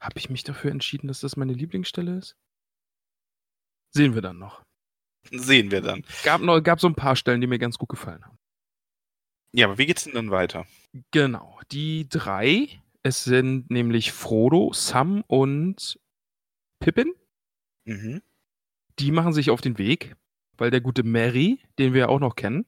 habe 0.00 0.18
ich 0.18 0.30
mich 0.30 0.44
dafür 0.44 0.70
entschieden, 0.70 1.08
dass 1.08 1.20
das 1.20 1.36
meine 1.36 1.52
Lieblingsstelle 1.52 2.16
ist? 2.16 2.36
Sehen 3.90 4.14
wir 4.14 4.22
dann 4.22 4.38
noch. 4.38 4.62
Sehen 5.30 5.70
wir 5.70 5.80
dann. 5.80 6.04
Gab, 6.24 6.40
noch, 6.40 6.60
gab 6.60 6.80
so 6.80 6.88
ein 6.88 6.94
paar 6.94 7.16
Stellen, 7.16 7.40
die 7.40 7.46
mir 7.46 7.58
ganz 7.58 7.78
gut 7.78 7.88
gefallen 7.88 8.24
haben. 8.24 8.38
Ja, 9.52 9.66
aber 9.66 9.78
wie 9.78 9.86
geht's 9.86 10.04
denn 10.04 10.14
dann 10.14 10.30
weiter? 10.30 10.66
Genau, 11.10 11.58
die 11.70 12.08
drei, 12.08 12.68
es 13.02 13.24
sind 13.24 13.70
nämlich 13.70 14.12
Frodo, 14.12 14.72
Sam 14.72 15.22
und 15.26 15.98
Pippin. 16.80 17.12
Mhm. 17.84 18.22
Die 18.98 19.10
machen 19.10 19.32
sich 19.32 19.50
auf 19.50 19.60
den 19.60 19.78
Weg, 19.78 20.16
weil 20.58 20.70
der 20.70 20.80
gute 20.80 21.02
Mary, 21.02 21.60
den 21.78 21.92
wir 21.94 22.00
ja 22.00 22.08
auch 22.08 22.20
noch 22.20 22.36
kennen, 22.36 22.66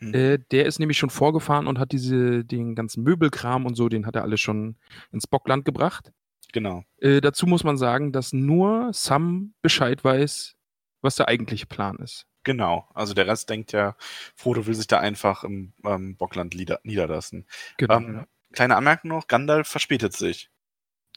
Mhm. 0.00 0.14
äh, 0.14 0.38
der 0.50 0.66
ist 0.66 0.80
nämlich 0.80 0.98
schon 0.98 1.10
vorgefahren 1.10 1.68
und 1.68 1.78
hat 1.78 1.92
diese, 1.92 2.44
den 2.44 2.74
ganzen 2.74 3.04
Möbelkram 3.04 3.64
und 3.64 3.76
so, 3.76 3.88
den 3.88 4.06
hat 4.06 4.16
er 4.16 4.22
alles 4.22 4.40
schon 4.40 4.76
ins 5.12 5.26
Bockland 5.28 5.64
gebracht. 5.64 6.12
Genau. 6.52 6.84
Äh, 6.98 7.20
dazu 7.20 7.46
muss 7.46 7.62
man 7.64 7.76
sagen, 7.78 8.10
dass 8.12 8.32
nur 8.32 8.92
Sam 8.92 9.54
Bescheid 9.62 10.02
weiß, 10.02 10.56
was 11.00 11.14
der 11.16 11.28
eigentliche 11.28 11.66
Plan 11.66 11.96
ist. 11.98 12.26
Genau. 12.44 12.88
Also 12.94 13.14
der 13.14 13.26
Rest 13.26 13.50
denkt 13.50 13.72
ja, 13.72 13.96
Frodo 14.36 14.66
will 14.66 14.74
sich 14.74 14.86
da 14.86 15.00
einfach 15.00 15.44
im 15.44 15.72
ähm, 15.84 16.16
Bockland 16.16 16.54
niederlassen. 16.54 17.46
Genau. 17.78 17.96
Ähm, 17.96 18.26
kleine 18.52 18.76
Anmerkung 18.76 19.10
noch, 19.10 19.26
Gandalf 19.26 19.68
verspätet 19.68 20.12
sich. 20.14 20.50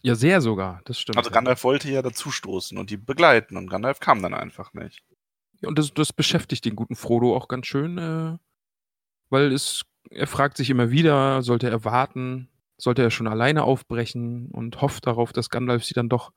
ja, 0.01 0.15
sehr 0.15 0.41
sogar, 0.41 0.81
das 0.85 0.99
stimmt. 0.99 1.17
Also 1.17 1.29
Gandalf 1.29 1.63
wollte 1.63 1.89
ja 1.91 2.01
dazustoßen 2.01 2.77
und 2.77 2.89
die 2.89 2.97
begleiten 2.97 3.57
und 3.57 3.69
Gandalf 3.69 3.99
kam 3.99 4.21
dann 4.21 4.33
einfach 4.33 4.73
nicht. 4.73 5.03
Ja, 5.61 5.69
Und 5.69 5.77
das, 5.79 5.93
das 5.93 6.13
beschäftigt 6.13 6.65
den 6.65 6.75
guten 6.75 6.95
Frodo 6.95 7.35
auch 7.35 7.47
ganz 7.47 7.67
schön, 7.67 7.97
äh, 7.97 8.37
weil 9.29 9.51
es, 9.51 9.85
er 10.09 10.27
fragt 10.27 10.57
sich 10.57 10.69
immer 10.69 10.91
wieder, 10.91 11.41
sollte 11.41 11.69
er 11.69 11.83
warten, 11.83 12.49
sollte 12.77 13.01
er 13.01 13.11
schon 13.11 13.27
alleine 13.27 13.63
aufbrechen 13.63 14.49
und 14.51 14.81
hofft 14.81 15.07
darauf, 15.07 15.33
dass 15.33 15.49
Gandalf 15.49 15.83
sie 15.83 15.95
dann 15.95 16.09
doch 16.09 16.31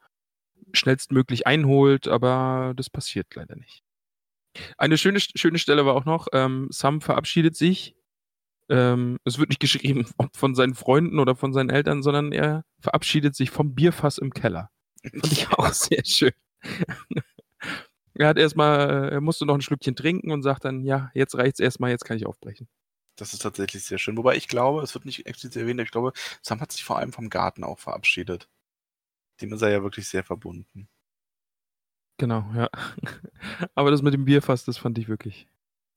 schnellstmöglich 0.72 1.46
einholt, 1.46 2.08
aber 2.08 2.72
das 2.76 2.90
passiert 2.90 3.34
leider 3.34 3.56
nicht. 3.56 3.82
Eine 4.76 4.98
schöne, 4.98 5.20
schöne 5.20 5.58
Stelle 5.58 5.86
war 5.86 5.94
auch 5.94 6.04
noch, 6.04 6.28
ähm, 6.32 6.68
Sam 6.70 7.00
verabschiedet 7.00 7.56
sich. 7.56 7.94
Ähm, 8.68 9.18
es 9.24 9.38
wird 9.38 9.50
nicht 9.50 9.60
geschrieben, 9.60 10.06
ob 10.16 10.36
von 10.36 10.54
seinen 10.54 10.74
Freunden 10.74 11.18
oder 11.18 11.36
von 11.36 11.52
seinen 11.52 11.70
Eltern, 11.70 12.02
sondern 12.02 12.32
er 12.32 12.64
verabschiedet 12.80 13.34
sich 13.34 13.50
vom 13.50 13.74
Bierfass 13.74 14.18
im 14.18 14.32
Keller. 14.32 14.70
Fand 15.02 15.32
ich 15.32 15.48
auch 15.58 15.72
sehr 15.72 16.04
schön. 16.04 16.32
er 18.14 18.28
hat 18.28 18.38
erstmal, 18.38 19.10
er 19.10 19.20
musste 19.20 19.46
noch 19.46 19.54
ein 19.54 19.62
Schlückchen 19.62 19.96
trinken 19.96 20.30
und 20.30 20.42
sagt 20.42 20.64
dann, 20.64 20.84
ja, 20.84 21.10
jetzt 21.14 21.36
reicht's 21.36 21.60
erstmal, 21.60 21.90
jetzt 21.90 22.04
kann 22.04 22.16
ich 22.16 22.26
aufbrechen. 22.26 22.68
Das 23.16 23.34
ist 23.34 23.42
tatsächlich 23.42 23.84
sehr 23.84 23.98
schön. 23.98 24.16
Wobei 24.16 24.36
ich 24.36 24.48
glaube, 24.48 24.82
es 24.82 24.94
wird 24.94 25.04
nicht 25.04 25.26
explizit 25.26 25.60
erwähnt, 25.60 25.80
ich 25.80 25.90
glaube, 25.90 26.12
Sam 26.42 26.60
hat 26.60 26.72
sich 26.72 26.84
vor 26.84 26.98
allem 26.98 27.12
vom 27.12 27.28
Garten 27.28 27.64
auch 27.64 27.78
verabschiedet. 27.78 28.48
Dem 29.40 29.52
ist 29.52 29.62
er 29.62 29.70
ja 29.70 29.82
wirklich 29.82 30.08
sehr 30.08 30.24
verbunden. 30.24 30.88
Genau, 32.20 32.44
ja. 32.54 32.68
Aber 33.74 33.90
das 33.90 34.02
mit 34.02 34.12
dem 34.12 34.26
Bierfass, 34.26 34.66
das 34.66 34.76
fand 34.76 34.98
ich 34.98 35.08
wirklich, 35.08 35.48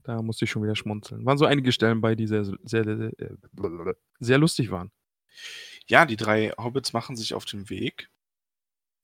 da 0.04 0.22
musste 0.22 0.46
ich 0.46 0.50
schon 0.50 0.62
wieder 0.62 0.74
schmunzeln. 0.74 1.26
Waren 1.26 1.36
so 1.36 1.44
einige 1.44 1.70
Stellen 1.70 2.00
bei, 2.00 2.14
die 2.14 2.26
sehr, 2.26 2.46
sehr, 2.46 2.56
sehr, 2.62 3.20
äh, 3.20 3.94
sehr 4.20 4.38
lustig 4.38 4.70
waren. 4.70 4.90
Ja, 5.86 6.06
die 6.06 6.16
drei 6.16 6.52
Hobbits 6.56 6.94
machen 6.94 7.14
sich 7.14 7.34
auf 7.34 7.44
den 7.44 7.68
Weg. 7.68 8.08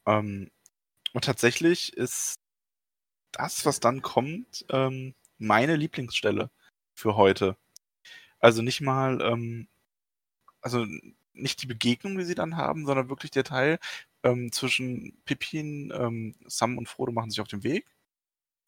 Ähm, 0.06 0.50
und 1.12 1.24
tatsächlich 1.24 1.92
ist 1.94 2.36
das, 3.32 3.66
was 3.66 3.80
dann 3.80 4.00
kommt, 4.00 4.64
ähm, 4.70 5.14
meine 5.38 5.76
Lieblingsstelle 5.76 6.50
für 6.94 7.16
heute. 7.16 7.58
Also 8.40 8.62
nicht 8.62 8.80
mal, 8.80 9.20
ähm, 9.22 9.68
also 10.62 10.86
nicht 11.34 11.62
die 11.62 11.66
Begegnung, 11.66 12.18
die 12.18 12.24
sie 12.24 12.34
dann 12.34 12.56
haben, 12.56 12.86
sondern 12.86 13.10
wirklich 13.10 13.30
der 13.30 13.44
Teil 13.44 13.78
ähm, 14.22 14.52
zwischen 14.52 15.20
Pippin, 15.24 15.92
ähm, 15.94 16.34
Sam 16.46 16.78
und 16.78 16.88
Frodo 16.88 17.12
machen 17.12 17.30
sich 17.30 17.40
auf 17.40 17.48
den 17.48 17.64
Weg. 17.64 17.86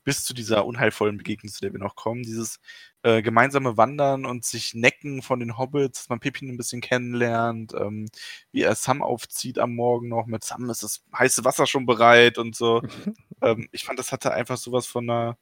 Bis 0.05 0.25
zu 0.25 0.35
dieser 0.35 0.67
unheilvollen 0.67 1.17
Begegnung, 1.17 1.53
zu 1.53 1.61
der 1.61 1.73
wir 1.73 1.79
noch 1.79 1.95
kommen. 1.95 2.25
Dieses 2.25 2.59
äh, 3.03 3.23
gemeinsame 3.23 3.77
Wandern 3.77 4.27
und 4.27 4.45
sich 4.45 4.75
necken 4.75 5.23
von 5.23 5.39
den 5.39 5.59
Hobbits, 5.59 6.01
dass 6.01 6.09
man 6.09 6.19
Pippin 6.21 6.49
ein 6.49 6.57
bisschen 6.57 6.81
kennenlernt, 6.81 7.73
ähm, 7.75 8.09
wie 8.51 8.63
er 8.63 8.75
Sam 8.75 9.03
aufzieht 9.03 9.59
am 9.61 9.75
Morgen 9.77 10.09
noch. 10.09 10.27
Mit 10.27 10.43
Sam 10.45 10.69
ist 10.71 10.83
das 10.83 11.05
heiße 11.17 11.45
Wasser 11.45 11.67
schon 11.69 11.87
bereit 11.87 12.39
und 12.39 12.57
so. 12.57 12.83
ähm, 13.43 13.69
ich 13.73 13.85
fand, 13.85 13.99
das 13.99 14.11
hatte 14.13 14.33
einfach 14.33 14.57
sowas 14.57 14.87
von 14.87 15.09
einer. 15.09 15.39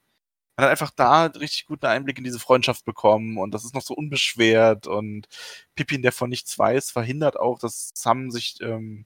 Man 0.57 0.65
hat 0.65 0.71
einfach 0.71 0.91
da 0.91 1.25
richtig 1.27 1.65
guten 1.65 1.85
Einblick 1.87 2.17
in 2.17 2.23
diese 2.23 2.39
Freundschaft 2.39 2.85
bekommen 2.85 3.37
und 3.37 3.53
das 3.53 3.63
ist 3.65 3.73
noch 3.73 3.81
so 3.81 3.95
unbeschwert 3.95 4.85
und 4.87 5.27
Pippin, 5.75 6.01
der 6.03 6.11
von 6.11 6.29
nichts 6.29 6.59
weiß, 6.59 6.91
verhindert 6.91 7.39
auch, 7.39 7.57
dass 7.59 7.91
Sam 7.95 8.31
sich, 8.31 8.57
ähm, 8.61 9.05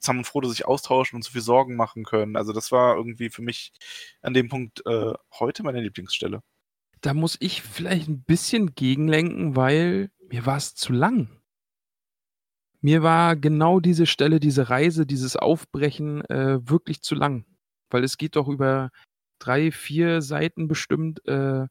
Sam 0.00 0.18
und 0.18 0.24
Frodo 0.24 0.48
sich 0.48 0.66
austauschen 0.66 1.16
und 1.16 1.22
so 1.22 1.30
viel 1.32 1.40
Sorgen 1.40 1.76
machen 1.76 2.04
können. 2.04 2.36
Also 2.36 2.52
das 2.52 2.70
war 2.70 2.96
irgendwie 2.96 3.30
für 3.30 3.42
mich 3.42 3.72
an 4.22 4.34
dem 4.34 4.48
Punkt 4.48 4.84
äh, 4.86 5.12
heute 5.38 5.62
meine 5.62 5.80
Lieblingsstelle. 5.80 6.42
Da 7.00 7.14
muss 7.14 7.36
ich 7.40 7.62
vielleicht 7.62 8.08
ein 8.08 8.22
bisschen 8.22 8.74
gegenlenken, 8.74 9.56
weil 9.56 10.10
mir 10.28 10.46
war 10.46 10.56
es 10.56 10.74
zu 10.74 10.92
lang. 10.92 11.28
Mir 12.80 13.02
war 13.02 13.34
genau 13.36 13.80
diese 13.80 14.06
Stelle, 14.06 14.38
diese 14.40 14.70
Reise, 14.70 15.04
dieses 15.04 15.36
Aufbrechen 15.36 16.24
äh, 16.26 16.58
wirklich 16.68 17.02
zu 17.02 17.14
lang. 17.14 17.44
Weil 17.90 18.04
es 18.04 18.18
geht 18.18 18.36
doch 18.36 18.48
über 18.48 18.90
drei, 19.40 19.72
vier 19.72 20.22
Seiten 20.22 20.68
bestimmt. 20.68 21.24
Äh, 21.26 21.66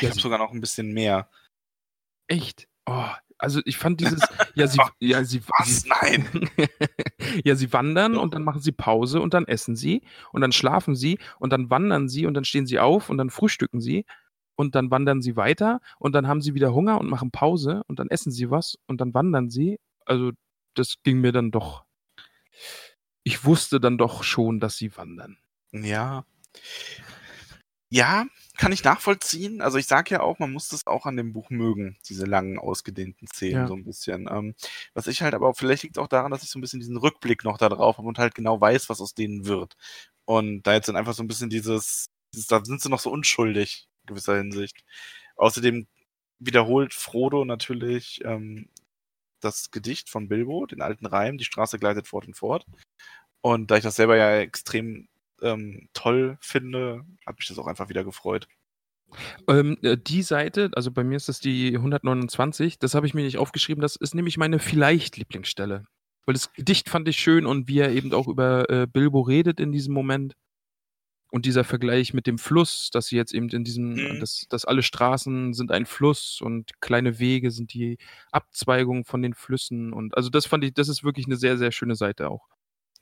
Ich 0.00 0.08
habe 0.08 0.20
sogar 0.20 0.38
noch 0.38 0.52
ein 0.52 0.60
bisschen 0.60 0.92
mehr. 0.92 1.30
echt. 2.26 2.66
Oh, 2.86 3.08
also 3.40 3.60
ich 3.64 3.78
fand 3.78 4.00
dieses, 4.00 4.20
ja, 4.54 4.66
sie, 4.66 4.78
ja, 4.98 5.24
sie, 5.24 5.42
Was? 5.58 5.84
Nein. 5.86 6.48
ja, 7.44 7.54
sie 7.54 7.72
wandern 7.72 8.16
und 8.16 8.34
dann 8.34 8.44
machen 8.44 8.60
sie 8.60 8.72
Pause 8.72 9.20
und 9.20 9.34
dann 9.34 9.46
essen 9.46 9.76
sie 9.76 10.02
und 10.32 10.42
dann 10.42 10.52
schlafen 10.52 10.94
sie 10.94 11.18
und 11.38 11.52
dann 11.52 11.70
wandern 11.70 12.08
sie 12.08 12.26
und 12.26 12.34
dann 12.34 12.44
stehen 12.44 12.66
sie 12.66 12.78
auf 12.78 13.08
und 13.08 13.18
dann 13.18 13.30
frühstücken 13.30 13.80
sie 13.80 14.04
und 14.56 14.74
dann 14.74 14.90
wandern 14.90 15.22
sie 15.22 15.36
weiter 15.36 15.80
und 15.98 16.14
dann 16.14 16.28
haben 16.28 16.42
sie 16.42 16.54
wieder 16.54 16.74
Hunger 16.74 17.00
und 17.00 17.08
machen 17.08 17.30
Pause 17.30 17.82
und 17.86 17.98
dann 17.98 18.08
essen 18.08 18.30
sie 18.30 18.50
was 18.50 18.78
und 18.86 19.00
dann 19.00 19.14
wandern 19.14 19.48
sie. 19.48 19.80
Also 20.04 20.32
das 20.74 20.96
ging 21.02 21.20
mir 21.20 21.32
dann 21.32 21.50
doch. 21.50 21.84
Ich 23.22 23.44
wusste 23.44 23.80
dann 23.80 23.96
doch 23.96 24.22
schon, 24.22 24.60
dass 24.60 24.76
sie 24.76 24.96
wandern. 24.96 25.38
Ja. 25.72 26.24
Ja, 27.92 28.26
kann 28.56 28.70
ich 28.70 28.84
nachvollziehen. 28.84 29.60
Also 29.60 29.76
ich 29.76 29.86
sage 29.88 30.14
ja 30.14 30.20
auch, 30.20 30.38
man 30.38 30.52
muss 30.52 30.68
das 30.68 30.86
auch 30.86 31.06
an 31.06 31.16
dem 31.16 31.32
Buch 31.32 31.50
mögen, 31.50 31.98
diese 32.08 32.24
langen, 32.24 32.56
ausgedehnten 32.58 33.26
Szenen 33.26 33.62
Ja. 33.62 33.66
so 33.66 33.74
ein 33.74 33.82
bisschen. 33.84 34.28
Ähm, 34.30 34.54
was 34.94 35.08
ich 35.08 35.22
halt 35.22 35.34
aber, 35.34 35.54
vielleicht 35.54 35.82
liegt 35.82 35.96
es 35.96 36.02
auch 36.02 36.06
daran, 36.06 36.30
dass 36.30 36.44
ich 36.44 36.50
so 36.50 36.58
ein 36.58 36.62
bisschen 36.62 36.78
diesen 36.78 36.96
Rückblick 36.96 37.42
noch 37.42 37.58
da 37.58 37.68
drauf 37.68 37.98
habe 37.98 38.06
und 38.06 38.18
halt 38.18 38.36
genau 38.36 38.60
weiß, 38.60 38.88
was 38.90 39.00
aus 39.00 39.14
denen 39.14 39.44
wird. 39.46 39.76
Und 40.24 40.62
da 40.62 40.74
jetzt 40.74 40.88
dann 40.88 40.94
einfach 40.96 41.14
so 41.14 41.22
ein 41.24 41.28
bisschen 41.28 41.50
dieses, 41.50 42.06
dieses 42.32 42.46
da 42.46 42.64
sind 42.64 42.80
sie 42.80 42.88
noch 42.90 43.00
so 43.00 43.10
unschuldig, 43.10 43.88
in 44.04 44.06
gewisser 44.14 44.36
Hinsicht. 44.36 44.84
Außerdem 45.36 45.88
wiederholt 46.38 46.94
Frodo 46.94 47.44
natürlich 47.44 48.20
ähm, 48.24 48.68
das 49.40 49.70
Gedicht 49.72 50.10
von 50.10 50.28
Bilbo, 50.28 50.66
den 50.66 50.82
alten 50.82 51.06
Reim, 51.06 51.38
die 51.38 51.44
Straße 51.44 51.78
gleitet 51.78 52.08
fort 52.08 52.26
und 52.26 52.36
fort. 52.36 52.66
Und 53.42 53.70
da 53.70 53.76
ich 53.78 53.84
das 53.84 53.96
selber 53.96 54.16
ja 54.16 54.38
extrem 54.38 55.08
ähm, 55.42 55.88
toll 55.94 56.36
finde, 56.40 57.04
hat 57.26 57.38
mich 57.38 57.48
das 57.48 57.58
auch 57.58 57.66
einfach 57.66 57.88
wieder 57.88 58.04
gefreut. 58.04 58.48
Ähm, 59.48 59.76
äh, 59.82 59.96
die 59.96 60.22
Seite, 60.22 60.70
also 60.74 60.90
bei 60.90 61.02
mir 61.04 61.16
ist 61.16 61.28
das 61.28 61.40
die 61.40 61.74
129, 61.74 62.78
das 62.78 62.94
habe 62.94 63.06
ich 63.06 63.14
mir 63.14 63.22
nicht 63.22 63.38
aufgeschrieben, 63.38 63.82
das 63.82 63.96
ist 63.96 64.14
nämlich 64.14 64.36
meine 64.36 64.58
vielleicht 64.58 65.16
Lieblingsstelle. 65.16 65.84
Weil 66.26 66.34
das 66.34 66.52
Gedicht 66.52 66.88
fand 66.88 67.08
ich 67.08 67.18
schön 67.18 67.46
und 67.46 67.66
wie 67.68 67.78
er 67.80 67.90
eben 67.90 68.12
auch 68.12 68.28
über 68.28 68.68
äh, 68.70 68.86
Bilbo 68.86 69.20
redet 69.22 69.58
in 69.58 69.72
diesem 69.72 69.94
Moment. 69.94 70.34
Und 71.32 71.46
dieser 71.46 71.62
Vergleich 71.62 72.12
mit 72.12 72.26
dem 72.26 72.38
Fluss, 72.38 72.90
dass 72.90 73.06
sie 73.06 73.16
jetzt 73.16 73.32
eben 73.32 73.48
in 73.50 73.62
diesem, 73.62 73.94
Mhm. 73.94 74.20
dass, 74.20 74.46
dass 74.48 74.64
alle 74.64 74.82
Straßen 74.82 75.54
sind 75.54 75.70
ein 75.70 75.86
Fluss 75.86 76.40
und 76.40 76.72
kleine 76.80 77.20
Wege 77.20 77.52
sind 77.52 77.72
die 77.72 77.98
Abzweigung 78.32 79.04
von 79.04 79.22
den 79.22 79.34
Flüssen. 79.34 79.92
Und 79.92 80.16
also 80.16 80.28
das 80.28 80.46
fand 80.46 80.64
ich, 80.64 80.74
das 80.74 80.88
ist 80.88 81.04
wirklich 81.04 81.26
eine 81.26 81.36
sehr, 81.36 81.56
sehr 81.56 81.70
schöne 81.72 81.94
Seite 81.94 82.28
auch. 82.30 82.48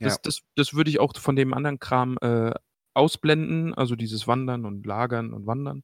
Das, 0.01 0.15
Ja. 0.15 0.21
das, 0.23 0.41
das 0.57 0.75
würde 0.75 0.91
ich 0.91 1.01
auch 1.01 1.17
von 1.17 1.37
dem 1.37 1.55
anderen 1.55 1.79
Kram 1.79 2.19
äh, 2.21 2.53
ausblenden, 2.95 3.75
also 3.75 3.97
dieses 3.97 4.27
Wandern 4.27 4.65
und 4.65 4.87
Lagern 4.87 5.33
und 5.33 5.47
Wandern. 5.47 5.83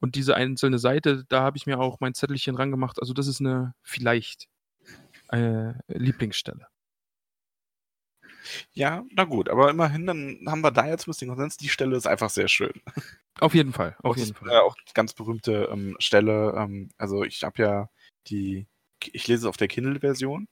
Und 0.00 0.14
diese 0.14 0.34
einzelne 0.36 0.78
Seite, 0.78 1.24
da 1.28 1.42
habe 1.42 1.56
ich 1.56 1.66
mir 1.66 1.78
auch 1.80 2.00
mein 2.00 2.14
Zettelchen 2.14 2.56
rangemacht. 2.56 3.00
Also 3.00 3.14
das 3.14 3.26
ist 3.26 3.40
eine 3.40 3.74
vielleicht 3.82 4.46
äh, 5.30 5.72
Lieblingsstelle. 5.88 6.66
Ja, 8.72 9.04
na 9.10 9.24
gut, 9.24 9.48
aber 9.48 9.70
immerhin, 9.70 10.06
dann 10.06 10.38
haben 10.46 10.60
wir 10.60 10.70
da 10.70 10.86
jetzt 10.86 11.06
ein 11.06 11.10
bisschen 11.10 11.28
Konsens. 11.28 11.56
Die 11.56 11.68
Stelle 11.68 11.96
ist 11.96 12.06
einfach 12.06 12.30
sehr 12.30 12.48
schön. 12.48 12.72
Auf 13.40 13.54
jeden 13.54 13.72
Fall, 13.72 13.96
auf 13.98 14.12
Auch 14.12 14.16
jeden 14.16 14.34
Fall. 14.34 14.50
Äh, 14.50 14.58
auch 14.60 14.76
ganz 14.94 15.14
berühmte 15.14 15.68
ähm, 15.72 15.96
Stelle. 15.98 16.54
Ähm, 16.56 16.90
also 16.96 17.24
ich 17.24 17.42
habe 17.42 17.62
ja 17.62 17.90
die, 18.28 18.66
ich 19.12 19.26
lese 19.26 19.40
es 19.40 19.44
auf 19.46 19.56
der 19.56 19.68
Kindle-Version 19.68 20.48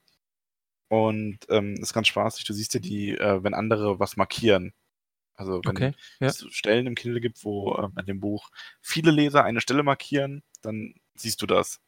und 0.89 1.39
ähm, 1.49 1.75
ist 1.75 1.93
ganz 1.93 2.09
spaßig. 2.09 2.45
Du 2.45 2.53
siehst 2.53 2.75
ja 2.75 2.81
die, 2.81 3.17
äh, 3.17 3.43
wenn 3.43 3.55
andere 3.55 3.99
was 3.99 4.17
markieren. 4.17 4.73
Also 5.35 5.61
wenn 5.65 5.71
Okay, 5.77 5.93
ja. 6.21 6.29
es 6.29 6.47
Stellen 6.51 6.87
im 6.87 6.95
Kindle 6.95 7.21
gibt, 7.21 7.45
wo 7.45 7.77
ähm, 7.77 7.93
in 7.99 8.07
dem 8.07 8.21
Buch 8.21 8.51
viele 8.81 9.11
Leser 9.11 9.45
eine 9.45 9.61
Stelle 9.61 9.83
markieren, 9.83 10.43
dann 10.63 10.95
siehst 11.15 11.43
du 11.43 11.47
das. 11.47 11.81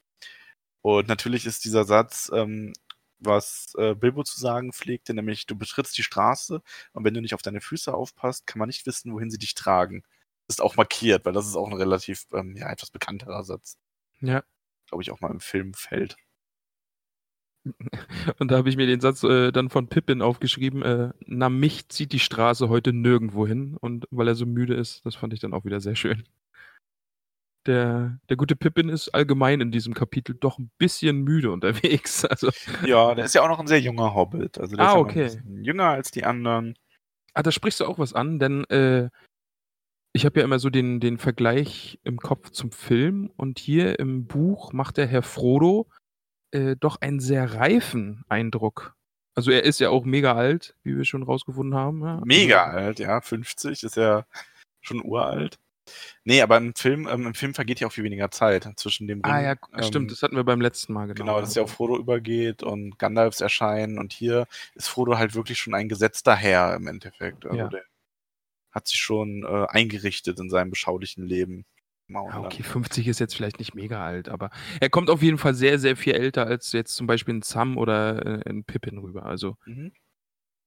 Und 0.83 1.09
natürlich 1.09 1.47
ist 1.47 1.65
dieser 1.65 1.85
Satz, 1.85 2.31
ähm, 2.35 2.73
was 3.19 3.73
äh, 3.79 3.95
Bilbo 3.95 4.25
zu 4.25 4.39
sagen 4.39 4.73
pflegte, 4.73 5.15
nämlich 5.15 5.47
du 5.47 5.57
betrittst 5.57 5.97
die 5.97 6.03
Straße 6.03 6.63
und 6.93 7.05
wenn 7.05 7.15
du 7.15 7.21
nicht 7.21 7.35
auf 7.35 7.43
deine 7.43 7.61
Füße 7.61 7.93
aufpasst, 7.95 8.47
kann 8.47 8.59
man 8.59 8.69
nicht 8.69 8.87
wissen, 8.87 9.13
wohin 9.13 9.31
sie 9.31 9.39
dich 9.39 9.55
tragen. 9.55 10.03
Ist 10.49 10.61
auch 10.61 10.77
markiert, 10.77 11.25
weil 11.25 11.33
das 11.33 11.47
ist 11.47 11.57
auch 11.57 11.67
ein 11.67 11.77
relativ, 11.77 12.27
ähm, 12.33 12.57
ja, 12.57 12.71
etwas 12.71 12.91
bekannterer 12.91 13.43
Satz. 13.43 13.79
Ja. 14.21 14.45
Glaube 14.87 15.03
ich 15.03 15.11
auch 15.11 15.21
mal 15.21 15.31
im 15.31 15.41
Film 15.41 15.75
fällt. 15.75 16.17
Und 18.39 18.51
da 18.51 18.57
habe 18.57 18.69
ich 18.69 18.77
mir 18.77 18.87
den 18.87 19.01
Satz 19.01 19.23
äh, 19.25 19.53
dann 19.53 19.71
von 19.71 19.89
Pippin 19.89 20.23
aufgeschrieben, 20.23 20.83
äh, 20.83 21.11
na 21.27 21.49
mich 21.49 21.89
zieht 21.89 22.13
die 22.13 22.19
Straße 22.21 22.69
heute 22.69 22.93
nirgendwo 22.93 23.47
hin. 23.47 23.77
Und 23.81 24.07
weil 24.11 24.29
er 24.29 24.35
so 24.35 24.47
müde 24.47 24.75
ist, 24.75 25.05
das 25.07 25.15
fand 25.15 25.33
ich 25.33 25.41
dann 25.41 25.55
auch 25.55 25.65
wieder 25.65 25.81
sehr 25.81 25.97
schön. 25.97 26.25
Der, 27.67 28.19
der 28.29 28.37
gute 28.37 28.55
Pippin 28.55 28.89
ist 28.89 29.09
allgemein 29.09 29.61
in 29.61 29.73
diesem 29.73 29.93
Kapitel 29.93 30.37
doch 30.39 30.59
ein 30.59 30.71
bisschen 30.79 31.23
müde 31.23 31.51
unterwegs. 31.51 32.25
Also, 32.31 32.51
Ja, 32.85 33.15
der 33.15 33.25
ist 33.25 33.35
ja 33.35 33.43
auch 33.43 33.49
noch 33.49 33.59
ein 33.59 33.67
sehr 33.67 33.81
junger 33.81 34.15
Hobbit. 34.15 34.59
Also 34.59 34.77
der 34.77 34.85
Ah, 34.85 34.89
ist 34.91 34.95
ja 34.95 35.01
okay. 35.01 35.21
ein 35.23 35.25
bisschen 35.27 35.65
jünger 35.65 35.89
als 35.89 36.11
die 36.13 36.25
anderen. 36.25 36.75
ah, 37.35 37.43
da 37.43 37.51
sprichst 37.51 37.81
du 37.81 37.87
auch 37.87 37.99
was 37.99 38.13
an, 38.15 38.39
denn 38.39 38.65
äh, 38.67 39.11
ich 40.13 40.25
habe 40.25 40.39
ja 40.41 40.45
immer 40.45 40.61
so 40.61 40.71
den, 40.71 41.01
den 41.01 41.19
Vergleich 41.19 41.99
im 42.05 42.19
Kopf 42.19 42.51
zum 42.51 42.71
Film 42.71 43.31
und 43.37 43.59
hier 43.59 43.99
im 43.99 44.27
Buch 44.27 44.73
macht 44.73 44.97
der 44.97 45.07
Herr 45.09 45.23
Frodo 45.23 45.89
äh, 46.57 46.77
doch 46.79 47.01
einen 47.01 47.21
sehr 47.21 47.55
reifen 47.55 48.25
Eindruck. 48.29 48.95
Also 49.35 49.51
er 49.51 49.65
ist 49.65 49.81
ja 49.81 49.91
auch 49.91 50.05
mega 50.05 50.35
alt, 50.35 50.75
wie 50.83 50.97
wir 50.97 51.05
schon 51.05 51.23
rausgefunden 51.23 51.79
haben. 51.79 52.01
Ja? 52.03 52.23
Mega 52.25 52.65
Also, 52.65 52.79
alt, 52.79 52.99
ja, 53.01 53.21
50 53.21 53.83
ist 53.83 53.97
ja 53.97 54.25
schon 54.81 55.05
uralt. 55.05 55.59
Nee, 56.25 56.43
aber 56.43 56.57
im 56.57 56.75
Film, 56.75 57.07
ähm, 57.07 57.27
im 57.27 57.35
Film 57.35 57.55
vergeht 57.55 57.79
ja 57.79 57.87
auch 57.87 57.93
viel 57.93 58.03
weniger 58.03 58.31
Zeit 58.31 58.69
zwischen 58.77 59.07
dem 59.07 59.21
Ring. 59.21 59.33
ah 59.33 59.41
ja, 59.43 59.55
ähm, 59.75 59.83
stimmt, 59.85 60.11
das 60.11 60.23
hatten 60.23 60.35
wir 60.35 60.43
beim 60.43 60.61
letzten 60.61 60.93
Mal, 60.93 61.07
genau. 61.07 61.15
Genau, 61.15 61.41
dass 61.41 61.55
ja 61.55 61.63
auf 61.63 61.71
Frodo 61.73 61.97
übergeht 61.97 62.63
und 62.65 62.99
Gandalfs 62.99 63.41
erscheinen 63.41 63.99
und 63.99 64.13
hier 64.13 64.47
ist 64.75 64.89
Frodo 64.89 65.17
halt 65.19 65.35
wirklich 65.37 65.59
schon 65.59 65.75
ein 65.75 65.89
gesetzter 65.89 66.35
Herr 66.35 66.75
im 66.75 66.89
Endeffekt. 66.89 67.45
Also 67.47 67.57
Ja. 67.57 67.69
der 67.69 67.83
hat 68.73 68.89
sich 68.89 68.99
schon 68.99 69.45
äh, 69.45 69.67
eingerichtet 69.69 70.41
in 70.41 70.51
seinem 70.51 70.71
beschaulichen 70.71 71.25
Leben. 71.25 71.65
Ja, 72.09 72.19
Auenland. 72.21 72.47
okay, 72.47 72.63
50 72.63 73.09
ist 73.09 73.19
jetzt 73.19 73.35
vielleicht 73.35 73.59
nicht 73.59 73.75
mega 73.75 74.05
alt, 74.05 74.29
aber 74.29 74.51
er 74.81 74.91
kommt 74.91 75.11
auf 75.11 75.23
jeden 75.23 75.39
Fall 75.39 75.55
sehr, 75.55 75.79
sehr 75.79 75.97
viel 75.97 76.15
älter 76.15 76.47
als 76.47 76.73
jetzt 76.73 76.95
zum 76.95 77.07
Beispiel 77.07 77.35
ein 77.35 77.43
Sam 77.43 77.77
oder 77.77 78.25
äh, 78.47 78.49
ein 78.49 78.65
Pippin 78.65 78.99
rüber. 78.99 79.25
Also 79.27 79.57
Mhm. 79.67 79.93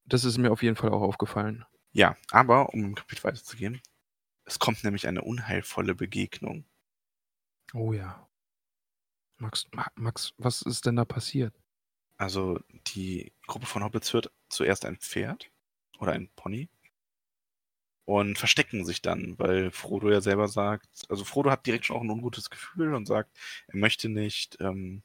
das 0.04 0.24
ist 0.24 0.38
mir 0.38 0.50
auf 0.52 0.62
jeden 0.62 0.76
Fall 0.76 0.90
auch 0.90 1.02
aufgefallen. 1.02 1.64
Ja, 1.92 2.16
aber 2.30 2.74
um 2.74 2.84
im 2.84 2.94
Kapitel 2.94 3.24
weiterzugehen, 3.24 3.80
es 4.44 4.58
kommt 4.58 4.84
nämlich 4.84 5.08
eine 5.08 5.22
unheilvolle 5.22 5.94
Begegnung. 5.94 6.64
Oh 7.74 7.92
ja. 7.92 8.28
Max, 9.38 9.66
Ma- 9.72 9.90
Max, 9.94 10.34
was 10.38 10.62
ist 10.62 10.84
denn 10.86 10.96
da 10.96 11.04
passiert? 11.04 11.54
Also 12.18 12.60
die 12.88 13.32
Gruppe 13.46 13.64
von 13.66 13.82
Hobbits 13.82 14.12
hört 14.12 14.30
zuerst 14.50 14.84
ein 14.84 14.96
Pferd 14.98 15.50
oder 15.98 16.12
ein 16.12 16.28
Pony 16.36 16.68
und 18.04 18.38
verstecken 18.38 18.84
sich 18.84 19.02
dann, 19.02 19.38
weil 19.38 19.70
Frodo 19.72 20.10
ja 20.10 20.20
selber 20.20 20.48
sagt, 20.48 21.04
also 21.08 21.24
Frodo 21.24 21.50
hat 21.50 21.66
direkt 21.66 21.86
schon 21.86 21.96
auch 21.96 22.02
ein 22.02 22.10
ungutes 22.10 22.50
Gefühl 22.50 22.94
und 22.94 23.06
sagt, 23.06 23.38
er 23.68 23.78
möchte 23.78 24.08
nicht, 24.08 24.58
ähm, 24.60 25.02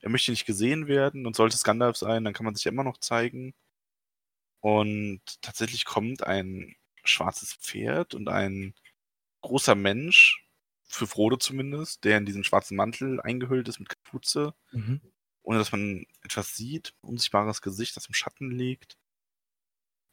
er 0.00 0.10
möchte 0.10 0.30
nicht 0.32 0.46
gesehen 0.46 0.88
werden 0.88 1.26
und 1.26 1.36
sollte 1.36 1.56
es 1.56 1.64
Gandalf 1.64 1.96
sein, 1.96 2.24
dann 2.24 2.34
kann 2.34 2.44
man 2.46 2.54
sich 2.56 2.64
ja 2.64 2.72
immer 2.72 2.84
noch 2.84 2.98
zeigen. 2.98 3.54
Und 4.60 5.20
tatsächlich 5.42 5.84
kommt 5.84 6.22
ein 6.26 6.76
schwarzes 7.04 7.54
Pferd 7.54 8.14
und 8.14 8.28
ein 8.28 8.74
großer 9.42 9.74
Mensch, 9.74 10.46
für 10.88 11.06
Frodo 11.06 11.36
zumindest, 11.38 12.04
der 12.04 12.18
in 12.18 12.26
diesen 12.26 12.44
schwarzen 12.44 12.76
Mantel 12.76 13.20
eingehüllt 13.20 13.68
ist 13.68 13.80
mit 13.80 13.90
Kapuze 13.90 14.54
Mhm. 14.72 15.00
ohne 15.42 15.58
dass 15.58 15.72
man 15.72 16.04
etwas 16.22 16.56
sieht, 16.56 16.94
unsichtbares 17.02 17.62
Gesicht, 17.62 17.96
das 17.96 18.06
im 18.08 18.14
Schatten 18.14 18.50
liegt. 18.52 18.98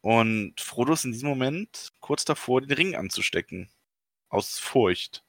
Und 0.01 0.59
Frodo 0.59 0.93
ist 0.93 1.05
in 1.05 1.11
diesem 1.11 1.29
Moment 1.29 1.89
kurz 1.99 2.25
davor, 2.25 2.61
den 2.61 2.71
Ring 2.71 2.95
anzustecken. 2.95 3.69
Aus 4.29 4.59
Furcht. 4.59 5.23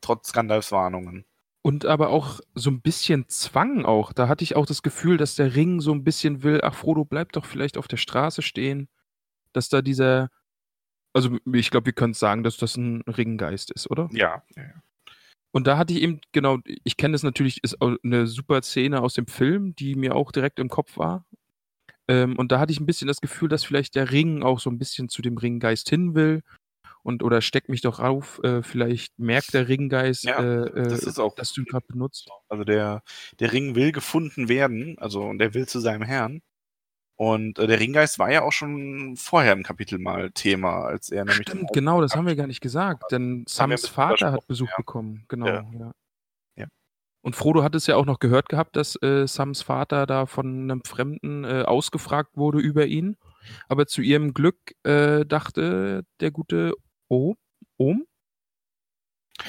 Trotz 0.00 0.32
Gandalfs 0.32 0.72
Warnungen. 0.72 1.26
Und 1.62 1.84
aber 1.84 2.08
auch 2.08 2.40
so 2.54 2.70
ein 2.70 2.80
bisschen 2.80 3.28
Zwang 3.28 3.84
auch. 3.84 4.12
Da 4.12 4.28
hatte 4.28 4.44
ich 4.44 4.56
auch 4.56 4.64
das 4.64 4.82
Gefühl, 4.82 5.18
dass 5.18 5.34
der 5.34 5.54
Ring 5.54 5.80
so 5.80 5.92
ein 5.92 6.04
bisschen 6.04 6.42
will, 6.42 6.60
ach 6.62 6.74
Frodo, 6.74 7.04
bleib 7.04 7.32
doch 7.32 7.44
vielleicht 7.44 7.76
auf 7.76 7.86
der 7.86 7.98
Straße 7.98 8.40
stehen. 8.40 8.88
Dass 9.52 9.68
da 9.68 9.82
dieser, 9.82 10.30
also 11.12 11.36
ich 11.52 11.70
glaube, 11.70 11.86
wir 11.86 11.92
können 11.92 12.14
sagen, 12.14 12.44
dass 12.44 12.56
das 12.56 12.76
ein 12.76 13.02
Ringgeist 13.02 13.70
ist, 13.72 13.90
oder? 13.90 14.08
Ja. 14.12 14.42
Und 15.52 15.66
da 15.66 15.76
hatte 15.76 15.92
ich 15.92 16.02
eben, 16.02 16.20
genau, 16.32 16.58
ich 16.64 16.96
kenne 16.96 17.12
das 17.12 17.24
natürlich, 17.24 17.62
ist 17.64 17.76
eine 17.82 18.26
super 18.26 18.62
Szene 18.62 19.02
aus 19.02 19.14
dem 19.14 19.26
Film, 19.26 19.74
die 19.74 19.96
mir 19.96 20.14
auch 20.14 20.32
direkt 20.32 20.60
im 20.60 20.68
Kopf 20.68 20.96
war. 20.96 21.26
Ähm, 22.10 22.36
und 22.38 22.52
da 22.52 22.58
hatte 22.58 22.72
ich 22.72 22.80
ein 22.80 22.86
bisschen 22.86 23.08
das 23.08 23.20
Gefühl, 23.20 23.48
dass 23.48 23.64
vielleicht 23.64 23.94
der 23.94 24.10
Ring 24.10 24.42
auch 24.42 24.60
so 24.60 24.68
ein 24.70 24.78
bisschen 24.78 25.08
zu 25.08 25.22
dem 25.22 25.38
Ringgeist 25.38 25.88
hin 25.88 26.14
will. 26.14 26.42
Und 27.02 27.22
oder 27.22 27.40
steck 27.40 27.68
mich 27.70 27.80
doch 27.80 27.98
auf, 27.98 28.40
äh, 28.44 28.62
vielleicht 28.62 29.18
merkt 29.18 29.54
der 29.54 29.68
Ringgeist, 29.68 30.24
Ja, 30.24 30.38
äh, 30.38 30.68
äh, 30.68 30.88
das 30.88 31.04
ist 31.04 31.18
auch- 31.18 31.34
dass 31.34 31.52
du 31.54 31.62
ihn 31.62 31.66
gerade 31.66 31.86
benutzt. 31.86 32.28
Also 32.48 32.64
der, 32.64 33.02
der 33.38 33.52
Ring 33.52 33.74
will 33.74 33.92
gefunden 33.92 34.48
werden, 34.50 34.98
also 34.98 35.22
und 35.22 35.38
der 35.38 35.54
will 35.54 35.66
zu 35.66 35.80
seinem 35.80 36.02
Herrn. 36.02 36.42
Und 37.16 37.58
äh, 37.58 37.66
der 37.66 37.80
Ringgeist 37.80 38.18
war 38.18 38.30
ja 38.30 38.42
auch 38.42 38.52
schon 38.52 39.16
vorher 39.16 39.52
im 39.52 39.62
Kapitel 39.62 39.98
mal 39.98 40.30
Thema, 40.32 40.84
als 40.84 41.10
er 41.10 41.24
nämlich. 41.24 41.48
Stimmt, 41.48 41.72
genau, 41.72 42.00
das 42.00 42.16
haben 42.16 42.26
wir 42.26 42.36
gar 42.36 42.46
nicht 42.46 42.60
gesagt, 42.60 43.04
denn 43.12 43.44
Sams 43.48 43.86
Vater 43.86 44.32
hat 44.32 44.46
Besuch 44.46 44.68
ja. 44.68 44.74
bekommen, 44.76 45.24
genau, 45.28 45.46
ja. 45.46 45.64
Ja. 45.78 45.92
Und 47.22 47.36
Frodo 47.36 47.62
hat 47.62 47.74
es 47.74 47.86
ja 47.86 47.96
auch 47.96 48.06
noch 48.06 48.18
gehört 48.18 48.48
gehabt, 48.48 48.76
dass 48.76 48.96
äh, 49.02 49.26
Sams 49.26 49.62
Vater 49.62 50.06
da 50.06 50.26
von 50.26 50.46
einem 50.70 50.82
Fremden 50.84 51.44
äh, 51.44 51.62
ausgefragt 51.66 52.36
wurde 52.36 52.58
über 52.60 52.86
ihn. 52.86 53.16
Aber 53.68 53.86
zu 53.86 54.00
ihrem 54.02 54.32
Glück 54.34 54.74
äh, 54.84 55.24
dachte 55.26 56.04
der 56.20 56.30
gute 56.30 56.74
O, 57.08 57.34
Ohm? 57.76 58.06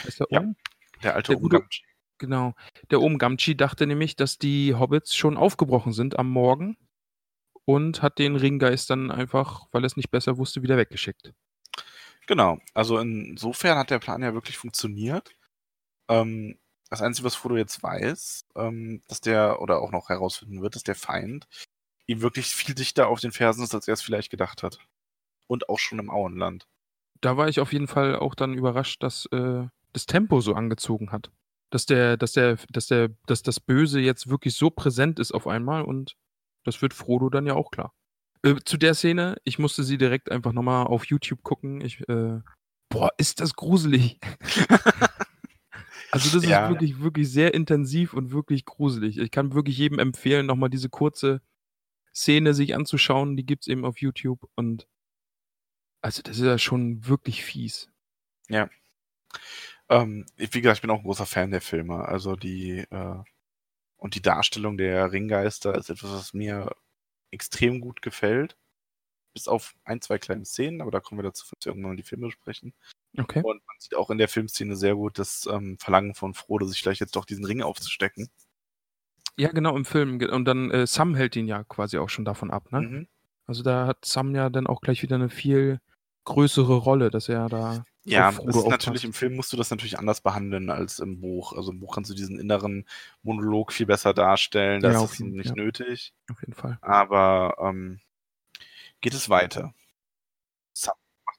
Ist 0.06 0.20
der 0.20 0.28
Ja. 0.30 0.40
Ohm? 0.42 0.56
Der 1.04 1.16
alte 1.16 1.34
Der 1.34 1.42
gute-. 1.42 1.64
Genau. 2.18 2.54
Der 2.92 3.02
Ohm 3.02 3.18
Gamgee 3.18 3.56
dachte 3.56 3.88
nämlich, 3.88 4.16
dass 4.16 4.38
die 4.38 4.76
Hobbits 4.76 5.16
schon 5.16 5.38
aufgebrochen 5.38 5.92
sind 5.94 6.20
am 6.20 6.30
Morgen 6.30 6.78
und 7.66 8.02
hat 8.02 8.20
den 8.20 8.36
Ringgeist 8.36 8.90
dann 8.90 9.12
einfach, 9.12 9.68
weil 9.72 9.84
er 9.84 9.88
es 9.88 9.98
nicht 9.98 10.12
besser 10.12 10.38
wusste, 10.38 10.62
wieder 10.62 10.78
weggeschickt. 10.78 11.34
Genau, 12.28 12.60
also 12.74 13.00
insofern 13.00 13.78
hat 13.78 13.90
der 13.90 14.00
Plan 14.00 14.22
ja 14.22 14.34
wirklich 14.34 14.58
funktioniert. 14.58 15.36
Ähm, 16.10 16.60
das 16.92 17.02
Einzige, 17.02 17.26
was 17.26 17.36
Frodo 17.36 17.56
jetzt 17.56 17.82
weiß, 17.82 18.46
ähm, 18.56 19.02
dass 19.08 19.22
der, 19.22 19.62
oder 19.62 19.82
auch 19.82 19.92
noch 19.92 20.10
herausfinden 20.10 20.62
wird, 20.62 20.76
dass 20.76 20.84
der 20.84 20.96
Feind 20.96 21.48
ihm 22.06 22.22
wirklich 22.22 22.48
viel 22.48 22.76
dichter 22.76 23.08
auf 23.08 23.22
den 23.22 23.32
Fersen 23.32 23.64
ist, 23.64 23.74
als 23.74 23.88
er 23.88 23.94
es 23.94 24.02
vielleicht 24.02 24.30
gedacht 24.30 24.62
hat. 24.62 24.80
Und 25.48 25.70
auch 25.70 25.80
schon 25.80 26.00
im 26.00 26.10
Auenland. 26.10 26.68
da 27.22 27.38
war 27.38 27.48
ich 27.48 27.60
auf 27.60 27.72
jeden 27.74 27.88
Fall 27.88 28.16
auch 28.16 28.36
dann 28.36 28.54
überrascht, 28.54 29.04
dass 29.04 29.26
äh, 29.28 29.68
das 29.94 30.06
Tempo 30.06 30.42
so 30.42 30.54
angezogen 30.54 31.12
hat. 31.12 31.32
Dass 31.70 31.86
der, 31.86 32.18
dass 32.18 32.34
der, 32.34 32.58
dass 32.70 32.88
der, 32.88 33.10
dass 33.26 33.42
das 33.42 33.60
Böse 33.60 34.02
jetzt 34.02 34.30
wirklich 34.30 34.56
so 34.56 34.70
präsent 34.70 35.20
ist 35.20 35.32
auf 35.32 35.48
einmal 35.48 35.84
und 35.84 36.16
das 36.66 36.82
wird 36.82 36.94
Frodo 36.94 37.30
dann 37.30 37.48
ja 37.48 37.54
auch 37.54 37.72
klar. 37.72 37.94
Äh, 38.44 38.56
zu 38.66 38.78
der 38.78 38.96
Szene, 38.96 39.38
ich 39.46 39.60
musste 39.60 39.84
sie 39.84 39.98
direkt 39.98 40.32
einfach 40.32 40.52
nochmal 40.52 40.88
auf 40.88 41.06
YouTube 41.06 41.44
gucken. 41.44 41.80
Ich, 41.82 42.02
äh, 42.10 42.42
boah, 42.90 43.12
ist 43.18 43.40
das 43.40 43.56
gruselig. 43.56 44.20
also 46.12 46.38
das 46.40 46.48
Ja. 46.48 46.66
ist 46.66 46.72
wirklich, 46.74 47.00
wirklich 47.02 47.30
sehr 47.32 47.54
intensiv 47.54 48.14
und 48.14 48.32
wirklich 48.32 48.66
gruselig. 48.66 49.18
Ich 49.18 49.32
kann 49.32 49.54
wirklich 49.54 49.78
jedem 49.78 50.00
empfehlen, 50.00 50.46
nochmal 50.46 50.70
diese 50.70 50.90
kurze 50.90 51.42
Szene 52.14 52.54
sich 52.54 52.76
anzuschauen. 52.76 53.38
Die 53.38 53.46
gibt's 53.46 53.68
eben 53.68 53.86
auf 53.86 54.00
YouTube 54.00 54.48
und 54.56 54.88
also 56.04 56.22
das 56.24 56.38
ist 56.38 56.44
ja 56.46 56.58
schon 56.58 57.06
wirklich 57.08 57.44
fies. 57.44 57.90
Ähm, 59.90 60.26
ich- 60.38 60.54
wie 60.54 60.62
gesagt, 60.62 60.78
ich 60.78 60.82
bin 60.82 60.90
auch 60.92 60.98
ein 61.00 61.04
großer 61.04 61.26
Fan 61.26 61.52
der 61.52 61.62
Filme. 61.62 62.06
Also 62.06 62.36
die 62.36 62.80
äh, 62.90 63.24
und 63.98 64.16
die 64.16 64.22
Darstellung 64.22 64.78
der 64.78 65.12
Ringgeister 65.12 65.76
ist 65.76 65.90
etwas, 65.90 66.12
was 66.12 66.34
mir 66.34 66.76
extrem 67.32 67.82
gut 67.82 68.02
gefällt. 68.02 68.58
Bis 69.36 69.48
auf 69.48 69.76
ein, 69.86 70.02
zwei 70.02 70.20
kleine 70.20 70.46
Szenen, 70.46 70.82
aber 70.82 70.92
da 70.92 71.00
kommen 71.02 71.20
wir 71.20 71.24
dazu, 71.24 71.46
wenn 71.52 71.60
wir 71.62 71.68
irgendwann 71.68 71.98
die 71.98 72.04
Filme 72.04 72.28
besprechen. 72.28 72.74
Okay. 73.18 73.42
Und 73.44 73.62
man 73.68 73.76
sieht 73.80 73.96
auch 73.96 74.10
in 74.10 74.18
der 74.18 74.30
Filmszene 74.30 74.76
sehr 74.76 74.96
gut 74.96 75.20
das 75.20 75.48
ähm, 75.52 75.78
Verlangen 75.80 76.16
von 76.16 76.34
Frodo, 76.34 76.66
sich 76.66 76.82
vielleicht 76.82 77.02
jetzt 77.02 77.16
doch 77.16 77.26
diesen 77.26 77.44
Ring 77.46 77.62
aufzustecken. 77.62 78.30
Ja, 79.38 79.50
genau, 79.52 79.76
im 79.76 79.86
Film. 79.86 80.22
Und 80.22 80.46
dann 80.46 80.72
äh, 80.72 80.88
Sam 80.88 81.16
hält 81.16 81.36
ihn 81.36 81.48
ja 81.48 81.64
quasi 81.64 81.98
auch 81.98 82.10
schon 82.10 82.26
davon 82.26 82.52
ab, 82.52 82.72
ne? 82.72 82.82
Mhm. 82.82 83.08
Also 83.48 83.64
da 83.64 83.88
hat 83.88 84.06
Sam 84.06 84.34
ja 84.36 84.50
dann 84.50 84.68
auch 84.68 84.82
gleich 84.82 85.02
wieder 85.04 85.16
eine 85.16 85.30
viel 85.30 85.80
größere 86.26 86.76
Rolle, 86.76 87.10
dass 87.10 87.28
er 87.28 87.50
da. 87.50 87.84
Ja, 88.04 88.32
das 88.32 88.56
ist 88.56 88.68
natürlich 88.68 89.04
im 89.04 89.14
Film 89.14 89.36
musst 89.36 89.52
du 89.54 89.58
das 89.58 89.70
natürlich 89.70 90.00
anders 90.00 90.22
behandeln 90.22 90.70
als 90.70 91.00
im 91.00 91.20
Buch. 91.20 91.54
Also 91.54 91.72
im 91.72 91.80
Buch 91.80 91.94
kannst 91.96 92.10
du 92.10 92.16
diesen 92.16 92.40
inneren 92.40 92.86
Monolog 93.24 93.74
viel 93.74 93.86
besser 93.86 94.14
darstellen. 94.14 94.82
Da 94.82 94.92
Ja, 94.92 95.04
ist 95.04 95.20
jeden- 95.20 95.34
nicht 95.34 95.50
ja. 95.50 95.56
nötig. 95.56 96.14
Auf 96.32 96.40
jeden 96.42 96.54
Fall. 96.54 96.78
Aber 96.82 97.58
ähm, 97.60 98.00
geht 99.02 99.14
es 99.14 99.30
weiter? 99.30 99.74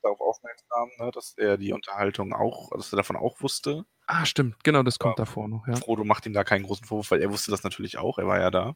Darauf 0.03 0.21
aufmerksam, 0.21 0.91
ne, 0.99 1.11
dass 1.13 1.35
er 1.37 1.57
die 1.57 1.73
Unterhaltung 1.73 2.33
auch, 2.33 2.71
dass 2.77 2.93
er 2.93 2.97
davon 2.97 3.17
auch 3.17 3.41
wusste. 3.41 3.85
Ah, 4.07 4.27
stimmt, 4.27 4.63
genau, 4.65 4.83
das 4.83 4.99
kommt 4.99 5.19
Ja. 5.19 5.25
davor 5.25 5.49
noch, 5.49 5.67
ja. 5.69 5.77
Frodo 5.77 6.05
macht 6.05 6.27
ihm 6.27 6.33
da 6.33 6.43
keinen 6.45 6.65
großen 6.65 6.87
Vorwurf, 6.87 7.11
weil 7.13 7.23
er 7.23 7.31
wusste 7.31 7.51
das 7.53 7.63
natürlich 7.63 7.99
auch. 7.99 8.19
Er 8.19 8.27
war 8.27 8.41
ja 8.41 8.51
da. 8.51 8.75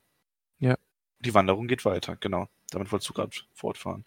Ja. 0.59 0.77
Die 1.21 1.35
Wanderung 1.35 1.67
geht 1.67 1.85
weiter, 1.85 2.17
genau. 2.17 2.47
Damit 2.71 2.93
wolltest 2.93 3.09
du 3.11 3.15
gerade 3.15 3.31
fortfahren. 3.55 4.05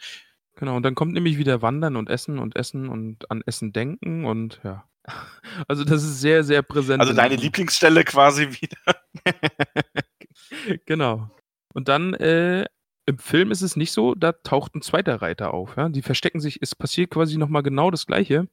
Genau, 0.55 0.75
und 0.75 0.83
dann 0.83 0.95
kommt 0.95 1.13
nämlich 1.13 1.37
wieder 1.37 1.61
Wandern 1.61 1.95
und 1.95 2.09
Essen 2.09 2.39
und 2.39 2.55
Essen 2.55 2.89
und 2.89 3.29
an 3.31 3.41
Essen 3.45 3.73
denken 3.73 4.25
und 4.25 4.59
ja. 4.63 4.85
Also 5.67 5.83
das 5.83 6.03
ist 6.03 6.19
sehr, 6.21 6.43
sehr 6.43 6.61
präsent. 6.61 6.99
Also 7.01 7.11
in 7.11 7.17
deine 7.17 7.35
Lieblingsstelle 7.35 8.03
quasi 8.03 8.49
wieder. 8.61 9.01
genau. 10.85 11.29
Und 11.73 11.87
dann 11.87 12.13
äh, 12.15 12.65
im 13.09 13.17
Film 13.17 13.49
ist 13.51 13.63
es 13.63 13.75
nicht 13.75 13.91
so, 13.91 14.13
da 14.13 14.31
taucht 14.31 14.75
ein 14.75 14.83
zweiter 14.83 15.21
Reiter 15.21 15.53
auf. 15.53 15.75
Ja? 15.77 15.89
Die 15.89 16.03
verstecken 16.03 16.39
sich, 16.39 16.61
es 16.61 16.75
passiert 16.75 17.09
quasi 17.09 17.37
nochmal 17.37 17.63
genau 17.63 17.89
das 17.89 18.05
Gleiche. 18.05 18.47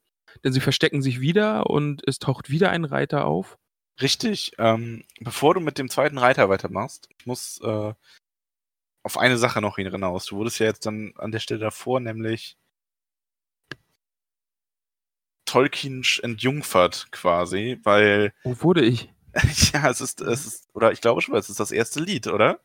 Denn 0.44 0.52
sie 0.52 0.60
verstecken 0.60 1.02
sich 1.02 1.20
wieder 1.20 1.68
und 1.70 2.02
es 2.06 2.18
taucht 2.18 2.50
wieder 2.50 2.70
ein 2.70 2.84
Reiter 2.84 3.26
auf. 3.26 3.58
Richtig. 4.00 4.52
Ähm, 4.58 5.04
bevor 5.20 5.54
du 5.54 5.60
mit 5.60 5.78
dem 5.78 5.88
zweiten 5.88 6.18
Reiter 6.18 6.48
weitermachst, 6.48 7.08
ich 7.18 7.26
muss 7.26 7.60
äh, 7.62 7.94
auf 9.02 9.18
eine 9.18 9.38
Sache 9.38 9.60
noch 9.60 9.76
hinaus. 9.76 10.26
Du 10.26 10.36
wurdest 10.36 10.58
ja 10.58 10.66
jetzt 10.66 10.84
dann 10.86 11.12
an 11.16 11.32
der 11.32 11.38
Stelle 11.38 11.60
davor, 11.60 12.00
nämlich 12.00 12.56
Tolkien 15.46 16.02
entjungfert 16.22 17.08
quasi, 17.12 17.78
weil 17.84 18.34
Wo 18.42 18.62
wurde 18.62 18.84
ich? 18.84 19.12
ja, 19.72 19.88
es 19.90 20.00
ist, 20.00 20.20
es 20.20 20.46
ist, 20.46 20.68
oder 20.74 20.92
ich 20.92 21.00
glaube 21.00 21.20
schon, 21.20 21.34
es 21.36 21.50
ist 21.50 21.60
das 21.60 21.70
erste 21.70 22.00
Lied, 22.00 22.26
oder? 22.26 22.60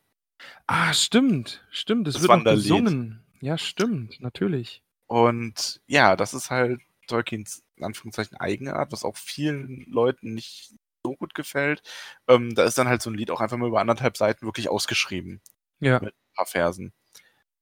Ah, 0.68 0.94
stimmt, 0.94 1.66
stimmt, 1.72 2.08
es 2.08 2.16
Das 2.16 2.24
wird 2.24 2.30
Wanderlied. 2.32 2.64
gesungen. 2.64 3.24
Ja, 3.42 3.58
stimmt, 3.58 4.20
natürlich. 4.22 4.84
Und 5.08 5.82
ja, 5.88 6.16
das 6.16 6.34
ist 6.34 6.50
halt 6.50 6.82
Tolkiens 7.08 7.64
in 7.76 7.84
Anführungszeichen 7.84 8.38
Eigenart, 8.38 8.92
was 8.92 9.04
auch 9.04 9.18
vielen 9.18 9.84
Leuten 9.88 10.34
nicht 10.34 10.74
so 11.04 11.16
gut 11.16 11.34
gefällt. 11.34 11.82
Ähm, 12.28 12.54
da 12.56 12.64
ist 12.64 12.78
dann 12.78 12.88
halt 12.88 13.02
so 13.02 13.10
ein 13.10 13.16
Lied 13.16 13.32
auch 13.32 13.42
einfach 13.42 13.58
mal 13.58 13.68
über 13.68 13.82
anderthalb 13.82 14.16
Seiten 14.18 14.46
wirklich 14.46 14.70
ausgeschrieben. 14.70 15.42
Ja. 15.80 16.00
Mit 16.00 16.14
ein 16.14 16.36
paar 16.36 16.46
Versen. 16.46 16.94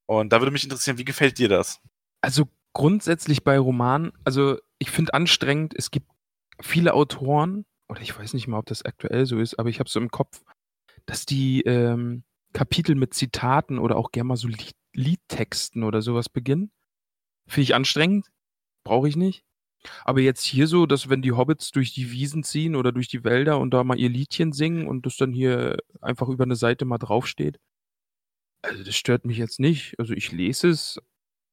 Und 0.05 0.33
da 0.33 0.41
würde 0.41 0.51
mich 0.51 0.63
interessieren, 0.63 0.97
wie 0.97 1.05
gefällt 1.05 1.37
dir 1.37 1.47
das? 1.49 1.79
Also 2.21 2.49
grundsätzlich 2.73 3.43
bei 3.43 3.57
Romanen, 3.57 4.11
also 4.25 4.57
ich 4.77 4.91
finde 4.91 5.13
anstrengend, 5.13 5.73
es 5.77 5.89
gibt 5.89 6.09
viele 6.61 6.93
Autoren, 6.93 7.65
oder 7.87 8.01
ich 8.01 8.17
weiß 8.17 8.33
nicht 8.33 8.47
mal, 8.47 8.59
ob 8.59 8.65
das 8.65 8.83
aktuell 8.83 9.25
so 9.25 9.39
ist, 9.39 9.57
aber 9.57 9.69
ich 9.69 9.79
habe 9.79 9.89
so 9.89 9.99
im 9.99 10.11
Kopf, 10.11 10.41
dass 11.05 11.25
die 11.25 11.61
ähm, 11.61 12.23
Kapitel 12.53 12.95
mit 12.95 13.13
Zitaten 13.13 13.79
oder 13.79 13.97
auch 13.97 14.11
gerne 14.11 14.29
mal 14.29 14.37
so 14.37 14.47
Lied 14.47 14.75
Liedtexten 14.93 15.83
oder 15.83 16.01
sowas 16.01 16.29
beginnen. 16.29 16.71
Finde 17.47 17.63
ich 17.63 17.75
anstrengend, 17.75 18.27
brauche 18.83 19.07
ich 19.07 19.15
nicht. 19.15 19.43
Aber 20.03 20.19
jetzt 20.19 20.43
hier 20.43 20.67
so, 20.67 20.85
dass 20.85 21.09
wenn 21.09 21.21
die 21.21 21.31
Hobbits 21.31 21.71
durch 21.71 21.93
die 21.93 22.11
Wiesen 22.11 22.43
ziehen 22.43 22.75
oder 22.75 22.91
durch 22.91 23.07
die 23.07 23.23
Wälder 23.23 23.59
und 23.59 23.71
da 23.71 23.83
mal 23.83 23.99
ihr 23.99 24.09
Liedchen 24.09 24.51
singen 24.51 24.87
und 24.87 25.05
das 25.05 25.15
dann 25.15 25.31
hier 25.31 25.77
einfach 26.01 26.27
über 26.27 26.43
eine 26.43 26.55
Seite 26.55 26.85
mal 26.85 26.97
draufsteht, 26.97 27.59
also 28.61 28.83
das 28.83 28.95
stört 28.95 29.25
mich 29.25 29.37
jetzt 29.37 29.59
nicht. 29.59 29.97
Also 29.99 30.13
ich 30.13 30.31
lese 30.31 30.69
es, 30.69 30.99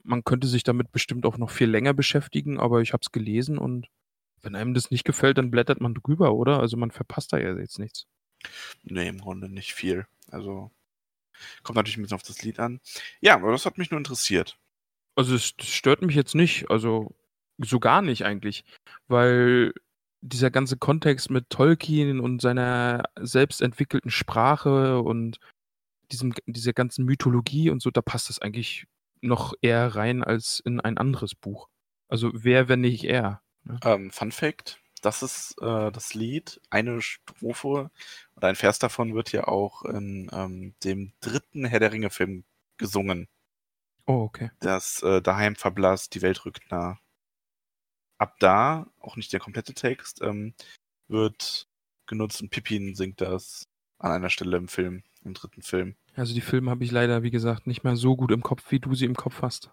man 0.02 0.24
könnte 0.24 0.48
sich 0.48 0.64
damit 0.64 0.90
bestimmt 0.92 1.24
auch 1.26 1.38
noch 1.38 1.50
viel 1.50 1.68
länger 1.68 1.94
beschäftigen, 1.94 2.58
aber 2.58 2.80
ich 2.80 2.92
habe 2.92 3.02
es 3.02 3.12
gelesen 3.12 3.58
und 3.58 3.88
wenn 4.42 4.54
einem 4.54 4.74
das 4.74 4.90
nicht 4.90 5.04
gefällt, 5.04 5.38
dann 5.38 5.50
blättert 5.50 5.80
man 5.80 5.94
drüber, 5.94 6.34
oder? 6.34 6.60
Also 6.60 6.76
man 6.76 6.90
verpasst 6.90 7.32
da 7.32 7.38
ja 7.38 7.56
jetzt 7.56 7.78
nichts. 7.78 8.06
Nee, 8.82 9.08
im 9.08 9.18
Grunde 9.18 9.48
nicht 9.48 9.74
viel. 9.74 10.06
Also 10.30 10.70
kommt 11.62 11.76
natürlich 11.76 11.98
ein 11.98 12.02
bisschen 12.02 12.16
auf 12.16 12.22
das 12.22 12.42
Lied 12.42 12.58
an. 12.58 12.80
Ja, 13.20 13.34
aber 13.34 13.52
das 13.52 13.66
hat 13.66 13.78
mich 13.78 13.90
nur 13.90 13.98
interessiert. 13.98 14.58
Also 15.14 15.34
es 15.34 15.54
stört 15.62 16.02
mich 16.02 16.14
jetzt 16.14 16.34
nicht, 16.34 16.70
also 16.70 17.14
so 17.58 17.80
gar 17.80 18.02
nicht 18.02 18.24
eigentlich, 18.24 18.64
weil 19.08 19.72
dieser 20.20 20.50
ganze 20.50 20.76
Kontext 20.76 21.30
mit 21.30 21.48
Tolkien 21.50 22.20
und 22.20 22.42
seiner 22.42 23.04
selbst 23.18 23.62
entwickelten 23.62 24.10
Sprache 24.10 25.00
und 25.00 25.38
diesem, 26.10 26.34
dieser 26.46 26.72
ganzen 26.72 27.04
Mythologie 27.04 27.70
und 27.70 27.80
so, 27.80 27.90
da 27.90 28.02
passt 28.02 28.28
das 28.28 28.40
eigentlich 28.40 28.86
noch 29.20 29.54
eher 29.62 29.94
rein 29.94 30.22
als 30.22 30.60
in 30.64 30.80
ein 30.80 30.98
anderes 30.98 31.34
Buch. 31.34 31.68
Also 32.08 32.30
wer, 32.34 32.68
wenn 32.68 32.80
nicht 32.80 33.04
er? 33.04 33.42
Ne? 33.64 33.78
Ähm, 33.84 34.10
Fun 34.10 34.32
Fact: 34.32 34.80
Das 35.02 35.22
ist 35.22 35.56
äh, 35.60 35.92
das 35.92 36.14
Lied. 36.14 36.60
Eine 36.70 37.00
Strophe 37.02 37.90
oder 38.36 38.48
ein 38.48 38.56
Vers 38.56 38.78
davon 38.78 39.14
wird 39.14 39.32
ja 39.32 39.46
auch 39.46 39.84
in 39.84 40.30
ähm, 40.32 40.74
dem 40.84 41.12
dritten 41.20 41.64
Herr 41.64 41.80
der 41.80 41.92
Ringe-Film 41.92 42.44
gesungen. 42.76 43.28
Oh, 44.06 44.22
okay. 44.22 44.50
Das 44.60 45.02
äh, 45.02 45.20
Daheim 45.20 45.56
verblasst, 45.56 46.14
die 46.14 46.22
Welt 46.22 46.44
rückt 46.44 46.70
nah. 46.70 46.98
Ab 48.18 48.36
da, 48.38 48.86
auch 49.00 49.16
nicht 49.16 49.32
der 49.32 49.40
komplette 49.40 49.74
Text, 49.74 50.22
ähm, 50.22 50.54
wird 51.08 51.68
genutzt 52.06 52.40
und 52.40 52.50
Pippin 52.50 52.94
singt 52.94 53.20
das 53.20 53.68
an 53.98 54.12
einer 54.12 54.30
Stelle 54.30 54.56
im 54.56 54.68
Film, 54.68 55.02
im 55.24 55.34
dritten 55.34 55.62
Film. 55.62 55.96
Also 56.14 56.34
die 56.34 56.40
Filme 56.40 56.70
habe 56.70 56.84
ich 56.84 56.90
leider, 56.90 57.22
wie 57.22 57.30
gesagt, 57.30 57.66
nicht 57.66 57.84
mehr 57.84 57.96
so 57.96 58.16
gut 58.16 58.30
im 58.30 58.42
Kopf, 58.42 58.70
wie 58.70 58.80
du 58.80 58.94
sie 58.94 59.04
im 59.04 59.16
Kopf 59.16 59.42
hast. 59.42 59.70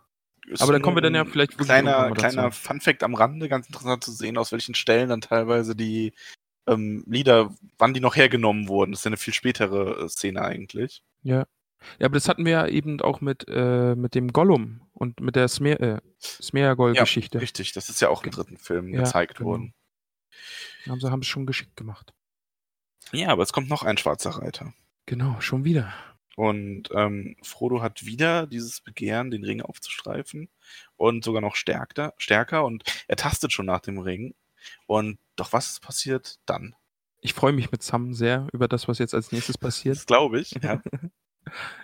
Aber 0.59 0.73
da 0.73 0.79
kommen 0.79 0.97
wir 0.97 1.01
dann 1.01 1.15
ja 1.15 1.21
ein 1.21 1.27
vielleicht 1.27 1.57
kleiner, 1.57 2.11
kleiner 2.11 2.51
Fun-Fact 2.51 3.03
am 3.03 3.15
Rande, 3.15 3.47
ganz 3.49 3.67
interessant 3.67 4.03
zu 4.03 4.11
sehen, 4.11 4.37
aus 4.37 4.51
welchen 4.51 4.75
Stellen 4.75 5.09
dann 5.09 5.21
teilweise 5.21 5.75
die 5.75 6.13
ähm, 6.67 7.03
Lieder, 7.07 7.53
wann 7.77 7.93
die 7.93 7.99
noch 7.99 8.15
hergenommen 8.15 8.67
wurden. 8.67 8.91
Das 8.91 9.01
ist 9.01 9.05
ja 9.05 9.09
eine 9.09 9.17
viel 9.17 9.33
spätere 9.33 10.03
äh, 10.03 10.09
Szene 10.09 10.41
eigentlich. 10.41 11.03
Ja. 11.21 11.45
Ja, 11.99 12.05
aber 12.05 12.13
das 12.13 12.29
hatten 12.29 12.45
wir 12.45 12.51
ja 12.53 12.67
eben 12.67 13.01
auch 13.01 13.19
mit, 13.19 13.45
äh, 13.49 13.95
mit 13.95 14.15
dem 14.15 14.31
Gollum 14.31 14.81
und 14.93 15.19
mit 15.19 15.35
der 15.35 15.49
Smer 15.49 15.79
äh, 15.81 16.01
Smeagol-Geschichte. 16.21 17.41
Richtig, 17.41 17.73
das 17.73 17.89
ist 17.89 17.99
ja 17.99 18.07
auch 18.07 18.23
im 18.23 18.31
dritten 18.31 18.57
Film 18.57 18.93
Ja, 18.93 19.01
gezeigt 19.01 19.37
genau. 19.37 19.49
worden. 19.49 19.73
haben 20.87 20.99
sie 21.01 21.11
haben 21.11 21.19
es 21.21 21.27
schon 21.27 21.45
geschickt 21.45 21.75
gemacht. 21.75 22.13
Ja, 23.11 23.29
aber 23.29 23.43
es 23.43 23.51
kommt 23.51 23.69
noch 23.69 23.83
ein 23.83 23.97
schwarzer 23.97 24.31
Reiter. 24.31 24.73
Genau, 25.05 25.41
schon 25.41 25.65
wieder. 25.65 25.93
Und 26.35 26.89
ähm, 26.95 27.35
Frodo 27.43 27.81
hat 27.81 28.05
wieder 28.05 28.47
dieses 28.47 28.81
Begehren, 28.81 29.29
den 29.29 29.43
Ring 29.43 29.61
aufzustreifen 29.61 30.49
und 30.97 31.23
sogar 31.23 31.41
noch 31.41 31.55
stärker, 31.55 32.13
stärker 32.17 32.65
und 32.65 32.83
er 33.07 33.17
tastet 33.17 33.53
schon 33.53 33.67
nach 33.67 33.81
dem 33.81 33.99
Ring. 33.99 34.33
Und 34.87 35.19
doch 35.35 35.53
was 35.53 35.79
passiert 35.79 36.39
dann? 36.45 36.75
Ich 37.21 37.33
freue 37.33 37.53
mich 37.53 37.71
mit 37.71 37.83
Sam 37.83 38.13
sehr 38.13 38.47
über 38.51 38.67
das, 38.67 38.87
was 38.87 38.99
jetzt 38.99 39.13
als 39.13 39.31
nächstes 39.31 39.57
passiert. 39.57 39.95
Das 39.95 40.05
glaube 40.05 40.39
ich. 40.39 40.51
Ja. 40.61 40.81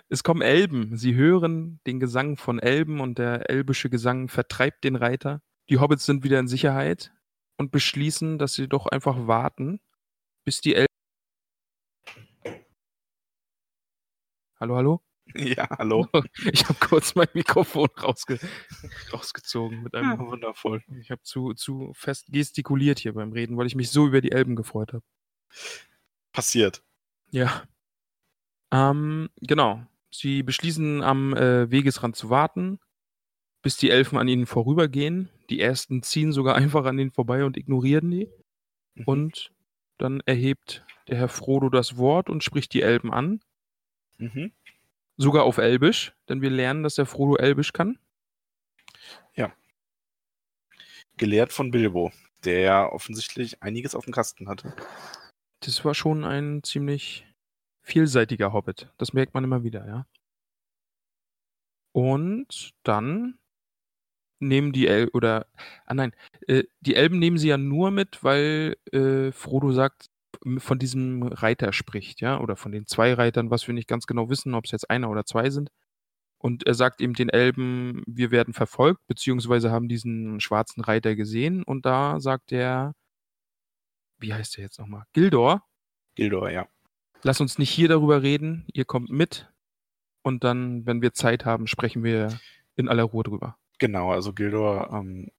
Es 0.08 0.24
kommen 0.24 0.40
Elben. 0.40 0.96
Sie 0.96 1.14
hören 1.14 1.80
den 1.86 2.00
Gesang 2.00 2.38
von 2.38 2.58
Elben 2.58 3.00
und 3.00 3.18
der 3.18 3.50
elbische 3.50 3.90
Gesang 3.90 4.28
vertreibt 4.28 4.84
den 4.84 4.96
Reiter. 4.96 5.42
Die 5.68 5.78
Hobbits 5.78 6.06
sind 6.06 6.24
wieder 6.24 6.40
in 6.40 6.48
Sicherheit 6.48 7.12
und 7.58 7.70
beschließen, 7.70 8.38
dass 8.38 8.54
sie 8.54 8.68
doch 8.68 8.86
einfach 8.86 9.26
warten, 9.26 9.80
bis 10.44 10.60
die 10.60 10.74
Elben. 10.74 10.89
Hallo, 14.60 14.76
hallo? 14.76 15.00
ja, 15.34 15.66
hallo. 15.78 16.06
Ich 16.52 16.68
habe 16.68 16.78
kurz 16.78 17.14
mein 17.14 17.28
Mikrofon 17.34 17.88
rausge 18.02 18.38
rausgezogen 19.12 19.82
mit 19.82 19.94
Ja, 19.94 20.00
einem. 20.00 20.18
wundervoll. 20.18 20.82
Ich 21.00 21.10
habe 21.10 21.22
zu, 21.22 21.54
zu 21.54 21.92
fest 21.94 22.26
gestikuliert 22.30 22.98
hier 22.98 23.14
beim 23.14 23.32
Reden, 23.32 23.56
weil 23.56 23.66
ich 23.66 23.74
mich 23.74 23.90
so 23.90 24.06
über 24.06 24.20
die 24.20 24.32
Elben 24.32 24.56
gefreut 24.56 24.92
habe. 24.92 25.04
Passiert. 26.32 26.82
Ja. 27.30 27.64
Ähm, 28.72 29.30
genau. 29.40 29.82
Sie 30.10 30.42
beschließen, 30.42 31.02
am 31.02 31.34
äh, 31.34 31.70
Wegesrand 31.70 32.16
zu 32.16 32.28
warten, 32.30 32.80
bis 33.62 33.76
die 33.76 33.90
Elfen 33.90 34.18
an 34.18 34.28
ihnen 34.28 34.46
vorübergehen. 34.46 35.30
Die 35.48 35.60
ersten 35.60 36.02
ziehen 36.02 36.32
sogar 36.32 36.56
einfach 36.56 36.84
an 36.84 36.98
ihnen 36.98 37.12
vorbei 37.12 37.44
und 37.44 37.56
ignorieren 37.56 38.10
die. 38.10 38.28
Mhm. 38.94 39.04
Und 39.06 39.52
dann 39.98 40.20
erhebt 40.26 40.84
der 41.08 41.18
Herr 41.18 41.28
Frodo 41.28 41.68
das 41.70 41.96
Wort 41.96 42.28
und 42.28 42.44
spricht 42.44 42.74
die 42.74 42.82
Elben 42.82 43.12
an. 43.12 43.40
Mhm. 44.20 44.52
Sogar 45.16 45.44
auf 45.44 45.58
Elbisch, 45.58 46.14
denn 46.28 46.40
wir 46.40 46.50
lernen, 46.50 46.82
dass 46.82 46.94
der 46.94 47.06
Frodo 47.06 47.36
Elbisch 47.36 47.72
kann. 47.72 47.98
Gelehrt 51.16 51.52
von 51.52 51.70
Bilbo, 51.70 52.12
der 52.44 52.60
ja 52.60 52.90
offensichtlich 52.90 53.62
einiges 53.62 53.94
auf 53.94 54.04
dem 54.04 54.14
Kasten 54.14 54.48
hatte. 54.48 54.74
Das 55.60 55.84
war 55.84 55.94
schon 55.94 56.24
ein 56.24 56.62
ziemlich 56.62 57.26
vielseitiger 57.82 58.52
Hobbit. 58.52 58.88
Das 58.96 59.12
merkt 59.12 59.34
man 59.34 59.44
immer 59.44 59.62
wieder, 59.62 59.86
ja. 59.86 60.06
Und 61.92 62.72
dann 62.82 63.38
nehmen 64.38 64.72
die 64.72 64.86
El 64.86 65.08
oder 65.08 65.46
ah 65.86 65.94
nein, 65.94 66.14
äh, 66.46 66.64
die 66.80 66.94
Elben 66.94 67.18
nehmen 67.18 67.36
sie 67.36 67.48
ja 67.48 67.58
nur 67.58 67.90
mit, 67.90 68.22
weil 68.24 68.76
äh, 68.92 69.32
Frodo 69.32 69.72
sagt, 69.72 70.09
von 70.58 70.78
diesem 70.78 71.22
Reiter 71.22 71.72
spricht, 71.72 72.20
ja, 72.20 72.40
oder 72.40 72.56
von 72.56 72.72
den 72.72 72.86
zwei 72.86 73.12
Reitern, 73.14 73.50
was 73.50 73.66
wir 73.66 73.74
nicht 73.74 73.88
ganz 73.88 74.06
genau 74.06 74.30
wissen, 74.30 74.54
ob 74.54 74.64
es 74.64 74.70
jetzt 74.70 74.88
einer 74.90 75.10
oder 75.10 75.24
zwei 75.24 75.50
sind. 75.50 75.70
Und 76.38 76.66
er 76.66 76.74
sagt 76.74 77.02
eben 77.02 77.12
den 77.12 77.28
Elben, 77.28 78.02
wir 78.06 78.30
werden 78.30 78.54
verfolgt, 78.54 79.06
beziehungsweise 79.06 79.70
haben 79.70 79.88
diesen 79.88 80.40
schwarzen 80.40 80.82
Reiter 80.82 81.14
gesehen. 81.14 81.62
Und 81.62 81.84
da 81.84 82.18
sagt 82.18 82.50
er, 82.50 82.94
wie 84.18 84.32
heißt 84.32 84.56
der 84.56 84.64
jetzt 84.64 84.78
nochmal? 84.78 85.04
Gildor, 85.12 85.62
Gildor, 86.14 86.50
ja. 86.50 86.66
lass 87.22 87.40
uns 87.42 87.58
nicht 87.58 87.70
hier 87.70 87.88
darüber 87.88 88.22
reden, 88.22 88.64
ihr 88.72 88.86
kommt 88.86 89.10
mit. 89.10 89.52
Und 90.22 90.44
dann, 90.44 90.86
wenn 90.86 91.02
wir 91.02 91.12
Zeit 91.12 91.44
haben, 91.44 91.66
sprechen 91.66 92.04
wir 92.04 92.38
in 92.76 92.88
aller 92.88 93.04
Ruhe 93.04 93.24
drüber. 93.24 93.56
Genau, 93.78 94.10
also 94.10 94.32
Gildor 94.32 94.90
ähm, 94.92 95.30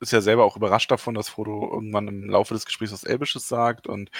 ist 0.00 0.12
ja 0.12 0.20
selber 0.20 0.44
auch 0.44 0.56
überrascht 0.56 0.90
davon, 0.90 1.14
dass 1.14 1.28
Frodo 1.28 1.70
irgendwann 1.72 2.08
im 2.08 2.28
Laufe 2.28 2.54
des 2.54 2.64
Gesprächs 2.64 2.92
was 2.92 3.04
Elbisches 3.04 3.48
sagt 3.48 3.86
und 3.86 4.10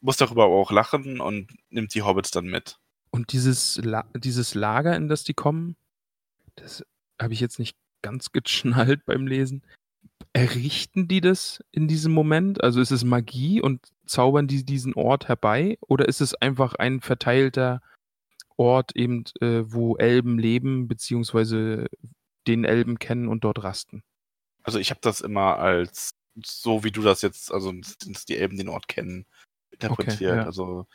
muss 0.00 0.16
darüber 0.16 0.44
aber 0.44 0.54
auch 0.54 0.72
lachen 0.72 1.20
und 1.20 1.48
nimmt 1.70 1.94
die 1.94 2.02
Hobbits 2.02 2.30
dann 2.30 2.46
mit. 2.46 2.78
Und 3.10 3.32
dieses, 3.32 3.76
La 3.82 4.04
dieses 4.14 4.54
Lager, 4.54 4.96
in 4.96 5.08
das 5.08 5.24
die 5.24 5.34
kommen, 5.34 5.76
das 6.56 6.84
habe 7.20 7.32
ich 7.34 7.40
jetzt 7.40 7.58
nicht 7.58 7.76
ganz 8.02 8.32
geschnallt 8.32 9.04
beim 9.06 9.26
Lesen. 9.26 9.62
Errichten 10.32 11.08
die 11.08 11.20
das 11.20 11.62
in 11.72 11.88
diesem 11.88 12.12
Moment? 12.12 12.62
Also 12.62 12.80
ist 12.80 12.90
es 12.90 13.04
Magie 13.04 13.60
und 13.60 13.86
zaubern 14.06 14.48
die 14.48 14.64
diesen 14.64 14.94
Ort 14.94 15.28
herbei? 15.28 15.78
Oder 15.80 16.08
ist 16.08 16.20
es 16.20 16.34
einfach 16.34 16.74
ein 16.74 17.00
verteilter 17.00 17.82
Ort, 18.56 18.96
eben, 18.96 19.24
äh, 19.40 19.62
wo 19.64 19.96
Elben 19.96 20.38
leben, 20.38 20.88
beziehungsweise 20.88 21.86
den 22.46 22.64
Elben 22.64 22.98
kennen 22.98 23.28
und 23.28 23.44
dort 23.44 23.62
rasten? 23.62 24.02
Also 24.62 24.78
ich 24.78 24.90
habe 24.90 25.00
das 25.02 25.20
immer 25.20 25.58
als 25.58 26.14
so 26.44 26.84
wie 26.84 26.90
du 26.90 27.02
das 27.02 27.22
jetzt, 27.22 27.52
also 27.52 27.72
dass 28.06 28.24
die 28.24 28.38
Elben 28.38 28.56
den 28.56 28.68
Ort 28.68 28.88
kennen, 28.88 29.26
interpretiert. 29.70 30.36
ja. 30.36 30.44
Also 30.44 30.86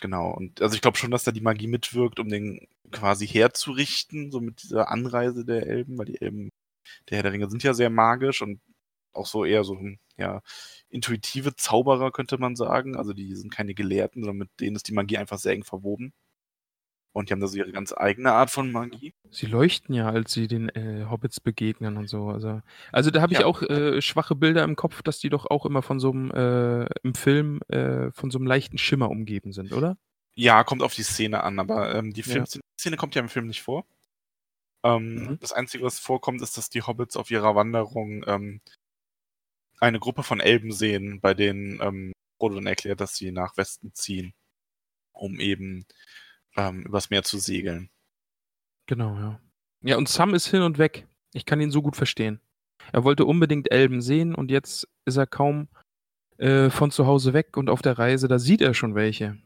genau. 0.00 0.30
Und 0.30 0.62
also 0.62 0.74
ich 0.74 0.82
glaube 0.82 0.98
schon, 0.98 1.10
dass 1.10 1.24
da 1.24 1.32
die 1.32 1.40
Magie 1.40 1.68
mitwirkt, 1.68 2.20
um 2.20 2.28
den 2.28 2.68
quasi 2.90 3.26
herzurichten, 3.26 4.30
so 4.30 4.40
mit 4.40 4.62
dieser 4.62 4.90
Anreise 4.90 5.44
der 5.44 5.66
Elben, 5.66 5.98
weil 5.98 6.06
die 6.06 6.20
Elben 6.20 6.50
der 7.08 7.16
Herr 7.18 7.22
der 7.24 7.32
Ringe 7.32 7.50
sind 7.50 7.62
ja 7.62 7.74
sehr 7.74 7.90
magisch 7.90 8.42
und 8.42 8.60
auch 9.12 9.26
so 9.26 9.44
eher 9.44 9.64
so 9.64 9.78
ja 10.16 10.42
intuitive 10.90 11.56
Zauberer 11.56 12.12
könnte 12.12 12.38
man 12.38 12.56
sagen. 12.56 12.96
Also 12.96 13.12
die 13.12 13.34
sind 13.36 13.52
keine 13.52 13.74
Gelehrten, 13.74 14.22
sondern 14.22 14.38
mit 14.38 14.50
denen 14.60 14.76
ist 14.76 14.88
die 14.88 14.94
Magie 14.94 15.18
einfach 15.18 15.38
sehr 15.38 15.52
eng 15.52 15.64
verwoben. 15.64 16.12
Und 17.14 17.28
die 17.28 17.32
haben 17.32 17.40
da 17.40 17.46
so 17.46 17.56
ihre 17.56 17.70
ganz 17.70 17.94
eigene 17.96 18.32
Art 18.32 18.50
von 18.50 18.72
Magie. 18.72 19.14
Sie 19.30 19.46
leuchten 19.46 19.94
ja, 19.94 20.08
als 20.10 20.32
sie 20.32 20.48
den 20.48 20.68
äh, 20.70 21.06
Hobbits 21.08 21.38
begegnen 21.38 21.96
und 21.96 22.08
so. 22.08 22.28
Also, 22.28 22.60
also 22.90 23.10
da 23.12 23.22
habe 23.22 23.32
ich 23.32 23.38
Ja. 23.40 23.46
auch 23.46 23.62
äh, 23.62 24.02
schwache 24.02 24.34
Bilder 24.34 24.64
im 24.64 24.74
Kopf, 24.74 25.00
dass 25.02 25.20
die 25.20 25.28
doch 25.28 25.46
auch 25.46 25.64
immer 25.64 25.82
von 25.82 26.00
so 26.00 26.10
einem, 26.10 26.32
äh, 26.32 26.86
im 27.04 27.14
Film, 27.14 27.60
äh, 27.68 28.10
von 28.10 28.32
so 28.32 28.38
einem 28.38 28.48
leichten 28.48 28.78
Schimmer 28.78 29.10
umgeben 29.10 29.52
sind, 29.52 29.72
oder? 29.72 29.96
Ja, 30.34 30.64
kommt 30.64 30.82
auf 30.82 30.92
die 30.92 31.04
Szene 31.04 31.44
an, 31.44 31.60
aber 31.60 31.94
ähm, 31.94 32.12
die 32.12 32.22
Ja. 32.22 32.26
Filmszene 32.26 32.62
Szene 32.80 32.96
kommt 32.96 33.14
ja 33.14 33.22
im 33.22 33.28
Film 33.28 33.46
nicht 33.46 33.62
vor. 33.62 33.86
Ähm, 34.82 35.14
Mhm. 35.14 35.38
Das 35.40 35.52
Einzige, 35.52 35.84
was 35.84 36.00
vorkommt, 36.00 36.42
ist, 36.42 36.56
dass 36.58 36.68
die 36.68 36.82
Hobbits 36.82 37.16
auf 37.16 37.30
ihrer 37.30 37.54
Wanderung 37.54 38.24
ähm, 38.26 38.60
eine 39.78 40.00
Gruppe 40.00 40.24
von 40.24 40.40
Elben 40.40 40.72
sehen, 40.72 41.20
bei 41.20 41.32
denen 41.34 41.80
ähm, 41.80 42.12
Frodo 42.38 42.58
erklärt, 42.58 43.00
dass 43.00 43.14
sie 43.14 43.30
nach 43.30 43.56
Westen 43.56 43.92
ziehen, 43.94 44.34
um 45.12 45.38
eben 45.38 45.86
ähm, 46.56 46.82
übers 46.82 47.10
Meer 47.10 47.22
zu 47.22 47.38
segeln. 47.38 47.90
Genau, 48.86 49.14
ja. 49.16 49.40
Ja, 49.82 49.96
und 49.96 50.08
Sam 50.08 50.34
ist 50.34 50.46
hin 50.46 50.62
und 50.62 50.78
weg. 50.78 51.06
Ich 51.32 51.46
kann 51.46 51.60
ihn 51.60 51.70
so 51.70 51.82
gut 51.82 51.96
verstehen. 51.96 52.40
Er 52.92 53.04
wollte 53.04 53.24
unbedingt 53.24 53.70
Elben 53.70 54.00
sehen 54.00 54.34
und 54.34 54.50
jetzt 54.50 54.88
ist 55.04 55.16
er 55.16 55.26
kaum 55.26 55.68
äh, 56.38 56.70
von 56.70 56.90
zu 56.90 57.06
Hause 57.06 57.32
weg 57.32 57.56
und 57.56 57.70
auf 57.70 57.82
der 57.82 57.98
Reise, 57.98 58.28
da 58.28 58.38
sieht 58.38 58.60
er 58.60 58.74
schon 58.74 58.94
welche. 58.94 59.38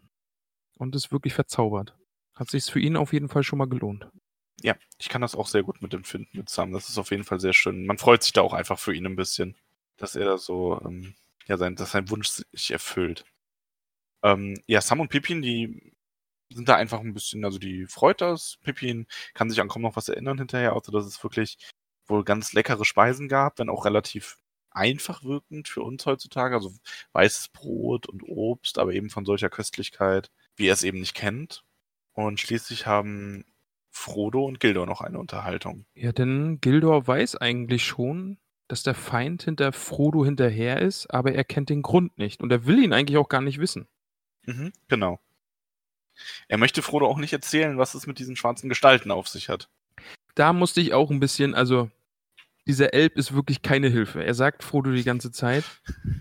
Und 0.76 0.94
ist 0.94 1.10
wirklich 1.10 1.34
verzaubert. 1.34 1.96
Hat 2.34 2.50
sich's 2.50 2.68
für 2.68 2.78
ihn 2.78 2.96
auf 2.96 3.12
jeden 3.12 3.28
Fall 3.28 3.42
schon 3.42 3.58
mal 3.58 3.68
gelohnt. 3.68 4.08
Ja, 4.62 4.76
ich 4.98 5.08
kann 5.08 5.22
das 5.22 5.34
auch 5.34 5.48
sehr 5.48 5.64
gut 5.64 5.82
mitempfinden 5.82 6.30
mit 6.32 6.48
Sam. 6.48 6.72
Das 6.72 6.88
ist 6.88 6.98
auf 6.98 7.10
jeden 7.10 7.24
Fall 7.24 7.40
sehr 7.40 7.52
schön. 7.52 7.84
Man 7.84 7.98
freut 7.98 8.22
sich 8.22 8.32
da 8.32 8.42
auch 8.42 8.52
einfach 8.52 8.78
für 8.78 8.94
ihn 8.94 9.06
ein 9.06 9.16
bisschen, 9.16 9.56
dass 9.96 10.14
er 10.14 10.24
da 10.24 10.38
so, 10.38 10.80
ähm, 10.84 11.14
ja, 11.46 11.56
sein, 11.56 11.74
dass 11.74 11.92
sein 11.92 12.10
Wunsch 12.10 12.28
sich 12.28 12.70
erfüllt. 12.70 13.24
Ähm, 14.22 14.60
ja, 14.66 14.80
Sam 14.80 15.00
und 15.00 15.08
Pippin, 15.08 15.42
die 15.42 15.92
sind 16.52 16.68
da 16.68 16.76
einfach 16.76 17.00
ein 17.00 17.14
bisschen, 17.14 17.44
also 17.44 17.58
die 17.58 17.86
freut 17.86 18.20
das. 18.20 18.58
Pippin 18.62 19.06
kann 19.34 19.50
sich 19.50 19.60
an 19.60 19.68
kaum 19.68 19.82
noch 19.82 19.96
was 19.96 20.08
erinnern 20.08 20.38
hinterher, 20.38 20.74
außer 20.74 20.92
dass 20.92 21.06
es 21.06 21.22
wirklich 21.22 21.58
wohl 22.06 22.24
ganz 22.24 22.52
leckere 22.52 22.84
Speisen 22.84 23.28
gab, 23.28 23.58
wenn 23.58 23.68
auch 23.68 23.84
relativ 23.84 24.38
einfach 24.70 25.24
wirkend 25.24 25.68
für 25.68 25.82
uns 25.82 26.06
heutzutage. 26.06 26.54
Also 26.54 26.72
weißes 27.12 27.48
Brot 27.48 28.06
und 28.06 28.22
Obst, 28.22 28.78
aber 28.78 28.92
eben 28.92 29.10
von 29.10 29.24
solcher 29.24 29.50
Köstlichkeit, 29.50 30.30
wie 30.56 30.68
er 30.68 30.74
es 30.74 30.84
eben 30.84 31.00
nicht 31.00 31.14
kennt. 31.14 31.64
Und 32.12 32.40
schließlich 32.40 32.86
haben 32.86 33.44
Frodo 33.90 34.44
und 34.44 34.60
Gildor 34.60 34.86
noch 34.86 35.00
eine 35.00 35.18
Unterhaltung. 35.18 35.86
Ja, 35.94 36.12
denn 36.12 36.60
Gildor 36.60 37.06
weiß 37.06 37.36
eigentlich 37.36 37.84
schon, 37.84 38.38
dass 38.68 38.82
der 38.82 38.94
Feind 38.94 39.42
hinter 39.42 39.72
Frodo 39.72 40.24
hinterher 40.24 40.80
ist, 40.80 41.06
aber 41.12 41.32
er 41.32 41.44
kennt 41.44 41.70
den 41.70 41.82
Grund 41.82 42.16
nicht 42.18 42.42
und 42.42 42.52
er 42.52 42.66
will 42.66 42.82
ihn 42.82 42.92
eigentlich 42.92 43.18
auch 43.18 43.28
gar 43.28 43.40
nicht 43.40 43.58
wissen. 43.58 43.88
Mhm, 44.46 44.72
genau. 44.88 45.20
Er 46.48 46.58
möchte 46.58 46.82
Frodo 46.82 47.06
auch 47.06 47.18
nicht 47.18 47.32
erzählen, 47.32 47.78
was 47.78 47.94
es 47.94 48.06
mit 48.06 48.18
diesen 48.18 48.36
schwarzen 48.36 48.68
Gestalten 48.68 49.10
auf 49.10 49.28
sich 49.28 49.48
hat. 49.48 49.68
Da 50.34 50.52
musste 50.52 50.80
ich 50.80 50.92
auch 50.92 51.10
ein 51.10 51.20
bisschen, 51.20 51.54
also 51.54 51.90
dieser 52.66 52.92
Elb 52.94 53.16
ist 53.16 53.34
wirklich 53.34 53.62
keine 53.62 53.88
Hilfe. 53.88 54.24
Er 54.24 54.34
sagt 54.34 54.62
Frodo 54.62 54.92
die 54.92 55.04
ganze 55.04 55.32
Zeit, 55.32 55.64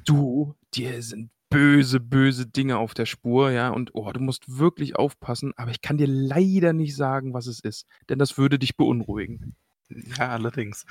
du, 0.05 0.55
dir 0.73 1.01
sind 1.03 1.29
böse, 1.49 1.99
böse 1.99 2.45
Dinge 2.45 2.77
auf 2.77 2.93
der 2.93 3.05
Spur, 3.05 3.51
ja, 3.51 3.69
und 3.69 3.91
oh, 3.93 4.11
du 4.11 4.19
musst 4.19 4.57
wirklich 4.57 4.95
aufpassen, 4.95 5.53
aber 5.55 5.71
ich 5.71 5.81
kann 5.81 5.97
dir 5.97 6.07
leider 6.07 6.73
nicht 6.73 6.95
sagen, 6.95 7.33
was 7.33 7.47
es 7.47 7.59
ist, 7.59 7.85
denn 8.09 8.19
das 8.19 8.37
würde 8.37 8.59
dich 8.59 8.75
beunruhigen. 8.75 9.55
Ja, 9.89 10.29
allerdings. 10.29 10.85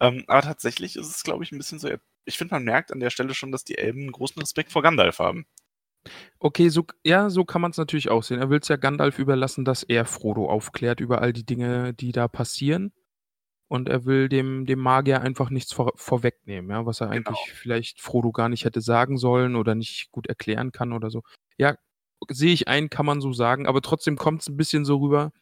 Ähm, 0.00 0.24
aber 0.26 0.42
tatsächlich 0.42 0.96
ist 0.96 1.08
es, 1.08 1.22
glaube 1.22 1.42
ich, 1.44 1.52
ein 1.52 1.58
bisschen 1.58 1.78
so. 1.78 1.88
Ich 2.24 2.36
finde, 2.36 2.54
man 2.54 2.64
merkt 2.64 2.92
an 2.92 3.00
der 3.00 3.10
Stelle 3.10 3.34
schon, 3.34 3.50
dass 3.50 3.64
die 3.64 3.78
Elben 3.78 4.12
großen 4.12 4.40
Respekt 4.40 4.72
vor 4.72 4.82
Gandalf 4.82 5.18
haben. 5.18 5.46
Okay, 6.38 6.68
so, 6.68 6.84
ja, 7.04 7.30
so 7.30 7.44
kann 7.44 7.60
man 7.60 7.70
es 7.70 7.76
natürlich 7.76 8.10
auch 8.10 8.22
sehen. 8.22 8.40
Er 8.40 8.50
will 8.50 8.58
es 8.60 8.68
ja 8.68 8.76
Gandalf 8.76 9.18
überlassen, 9.18 9.64
dass 9.64 9.82
er 9.84 10.04
Frodo 10.04 10.48
aufklärt 10.48 11.00
über 11.00 11.22
all 11.22 11.32
die 11.32 11.46
Dinge, 11.46 11.94
die 11.94 12.12
da 12.12 12.28
passieren. 12.28 12.92
Und 13.68 13.88
er 13.88 14.04
will 14.04 14.28
dem, 14.28 14.66
dem 14.66 14.80
Magier 14.80 15.22
einfach 15.22 15.48
nichts 15.48 15.72
vor, 15.72 15.92
vorwegnehmen, 15.96 16.70
ja, 16.70 16.84
was 16.84 17.00
er 17.00 17.08
Genau. 17.08 17.30
eigentlich 17.30 17.52
vielleicht 17.54 18.00
Frodo 18.02 18.30
gar 18.30 18.48
nicht 18.50 18.64
hätte 18.64 18.82
sagen 18.82 19.16
sollen 19.16 19.56
oder 19.56 19.74
nicht 19.74 20.10
gut 20.10 20.26
erklären 20.26 20.72
kann 20.72 20.92
oder 20.92 21.08
so. 21.10 21.22
Ja, 21.56 21.76
sehe 22.28 22.52
ich 22.52 22.68
ein, 22.68 22.90
kann 22.90 23.06
man 23.06 23.20
so 23.22 23.32
sagen, 23.32 23.66
aber 23.66 23.80
trotzdem 23.80 24.16
kommt 24.16 24.42
es 24.42 24.48
ein 24.48 24.58
bisschen 24.58 24.84
so 24.84 24.98
rüber, 24.98 25.32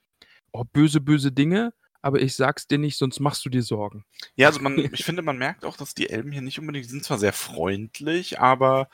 oh, 0.53 0.65
böse, 0.65 1.01
böse 1.01 1.33
Dinge, 1.33 1.73
aber 2.03 2.21
ich 2.21 2.37
sag's 2.37 2.67
dir 2.69 2.79
nicht, 2.79 2.99
sonst 2.99 3.19
machst 3.21 3.45
du 3.45 3.49
dir 3.49 3.63
Sorgen. 3.63 4.05
Ja, 4.37 4.47
also 4.49 4.61
man, 4.61 4.79
ich 4.79 5.05
finde, 5.05 5.23
man 5.23 5.37
merkt 5.37 5.65
auch, 5.65 5.77
dass 5.77 5.95
die 5.95 6.09
Elben 6.09 6.31
hier 6.31 6.43
nicht 6.43 6.59
unbedingt, 6.59 6.85
die 6.85 6.91
sind 6.91 7.05
zwar 7.05 7.19
sehr 7.19 7.33
freundlich, 7.33 8.39
aber 8.41 8.89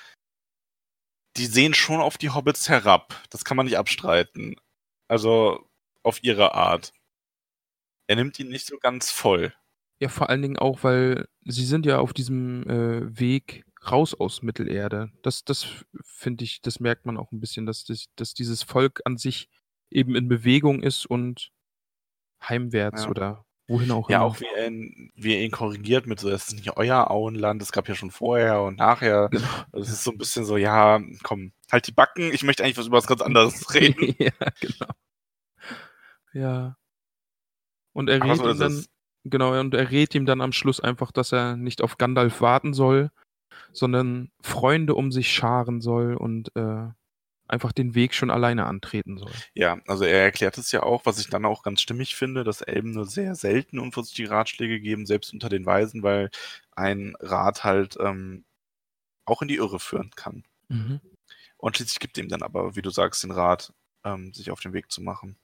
die 1.36 1.46
sehen 1.46 1.74
schon 1.74 2.00
auf 2.00 2.18
die 2.18 2.30
Hobbits 2.30 2.68
herab. 2.68 3.22
Das 3.30 3.44
kann 3.44 3.56
man 3.56 3.66
nicht 3.66 3.78
abstreiten. 3.78 4.56
Also 5.08 5.68
auf 6.02 6.22
ihre 6.22 6.54
Art. 6.54 6.92
Er 8.08 8.16
nimmt 8.16 8.38
ihn 8.38 8.48
nicht 8.48 8.66
so 8.66 8.78
ganz 8.78 9.10
voll. 9.10 9.52
Ja, 10.00 10.08
vor 10.08 10.28
allen 10.28 10.42
Dingen 10.42 10.58
auch, 10.58 10.84
weil 10.84 11.26
sie 11.44 11.64
sind 11.64 11.86
ja 11.86 11.98
auf 11.98 12.12
diesem 12.12 12.68
äh, 12.68 13.18
Weg 13.18 13.64
raus 13.90 14.14
aus 14.14 14.42
Mittelerde. 14.42 15.10
Das, 15.22 15.44
das 15.44 15.66
finde 16.04 16.44
ich, 16.44 16.60
das 16.60 16.80
merkt 16.80 17.06
man 17.06 17.16
auch 17.16 17.32
ein 17.32 17.40
bisschen, 17.40 17.66
dass, 17.66 17.84
das, 17.84 18.06
dass 18.16 18.34
dieses 18.34 18.62
Volk 18.62 19.00
an 19.04 19.16
sich 19.16 19.48
eben 19.90 20.14
in 20.14 20.28
Bewegung 20.28 20.82
ist 20.82 21.06
und 21.06 21.50
heimwärts 22.42 23.04
Ja. 23.04 23.08
oder 23.10 23.45
Wohin 23.68 23.90
auch 23.90 24.08
Ja, 24.08 24.18
immer. 24.18 24.26
auch 24.26 24.40
wie 24.40 24.46
er 24.56 24.68
ihn, 24.68 25.10
wie 25.16 25.34
er 25.34 25.42
ihn 25.42 25.50
korrigiert 25.50 26.06
mit 26.06 26.20
so, 26.20 26.30
das 26.30 26.48
ist 26.48 26.54
nicht 26.54 26.76
euer 26.76 27.10
Auenland, 27.10 27.60
das 27.60 27.72
gab 27.72 27.88
ja 27.88 27.94
schon 27.96 28.10
vorher 28.12 28.62
und 28.62 28.78
nachher. 28.78 29.28
Genau. 29.30 29.46
Das 29.72 29.88
ist 29.88 30.04
so 30.04 30.12
ein 30.12 30.18
bisschen 30.18 30.44
so, 30.44 30.56
ja, 30.56 31.00
komm, 31.24 31.52
halt 31.72 31.86
die 31.86 31.92
Backen, 31.92 32.32
ich 32.32 32.44
möchte 32.44 32.62
eigentlich 32.62 32.76
was 32.78 32.86
über 32.86 32.98
was 32.98 33.06
ganz 33.08 33.22
anderes 33.22 33.66
reden. 33.74 34.14
ja, 34.18 34.30
genau. 34.60 34.86
Ja. 36.32 36.76
Und 37.92 38.08
er 38.10 38.22
rät 38.22 38.36
so 38.36 38.48
ihm 38.50 38.58
dann, 38.58 38.72
es. 38.72 38.88
genau, 39.24 39.58
und 39.58 39.74
er 39.74 39.90
rät 39.90 40.14
ihm 40.14 40.26
dann 40.26 40.40
am 40.42 40.52
Schluss 40.52 40.80
einfach, 40.80 41.10
dass 41.12 41.32
er 41.32 41.56
nicht 41.56 41.82
auf 41.82 41.98
Gandalf 41.98 42.40
warten 42.40 42.74
soll, 42.74 43.10
sondern 43.72 44.30
Freunde 44.42 44.94
um 44.94 45.10
sich 45.10 45.32
scharen 45.32 45.80
soll 45.80 46.14
und 46.14 46.54
äh, 46.56 46.88
einfach 47.48 47.72
den 47.72 47.94
Weg 47.94 48.14
schon 48.14 48.30
alleine 48.30 48.66
antreten 48.66 49.18
soll. 49.18 49.32
Ja, 49.54 49.78
also 49.86 50.04
er 50.04 50.22
erklärt 50.22 50.58
es 50.58 50.72
ja 50.72 50.82
auch, 50.82 51.06
was 51.06 51.18
ich 51.18 51.28
dann 51.28 51.44
auch 51.44 51.62
ganz 51.62 51.80
stimmig 51.80 52.16
finde, 52.16 52.44
dass 52.44 52.60
Elben 52.60 52.92
nur 52.92 53.04
sehr 53.04 53.34
selten 53.34 53.78
unvorsichtige 53.78 54.30
Ratschläge 54.30 54.80
geben, 54.80 55.06
selbst 55.06 55.32
unter 55.32 55.48
den 55.48 55.66
Weisen, 55.66 56.02
weil 56.02 56.30
ein 56.72 57.14
Rat 57.20 57.64
halt 57.64 57.96
ähm, 58.00 58.44
auch 59.24 59.42
in 59.42 59.48
die 59.48 59.56
Irre 59.56 59.80
führen 59.80 60.10
kann. 60.16 60.44
Mhm. 60.68 61.00
Und 61.58 61.76
schließlich 61.76 62.00
gibt 62.00 62.18
ihm 62.18 62.28
dann 62.28 62.42
aber, 62.42 62.76
wie 62.76 62.82
du 62.82 62.90
sagst, 62.90 63.22
den 63.24 63.30
Rat, 63.30 63.72
ähm, 64.04 64.32
sich 64.32 64.50
auf 64.50 64.60
den 64.60 64.72
Weg 64.72 64.90
zu 64.90 65.02
machen. 65.02 65.36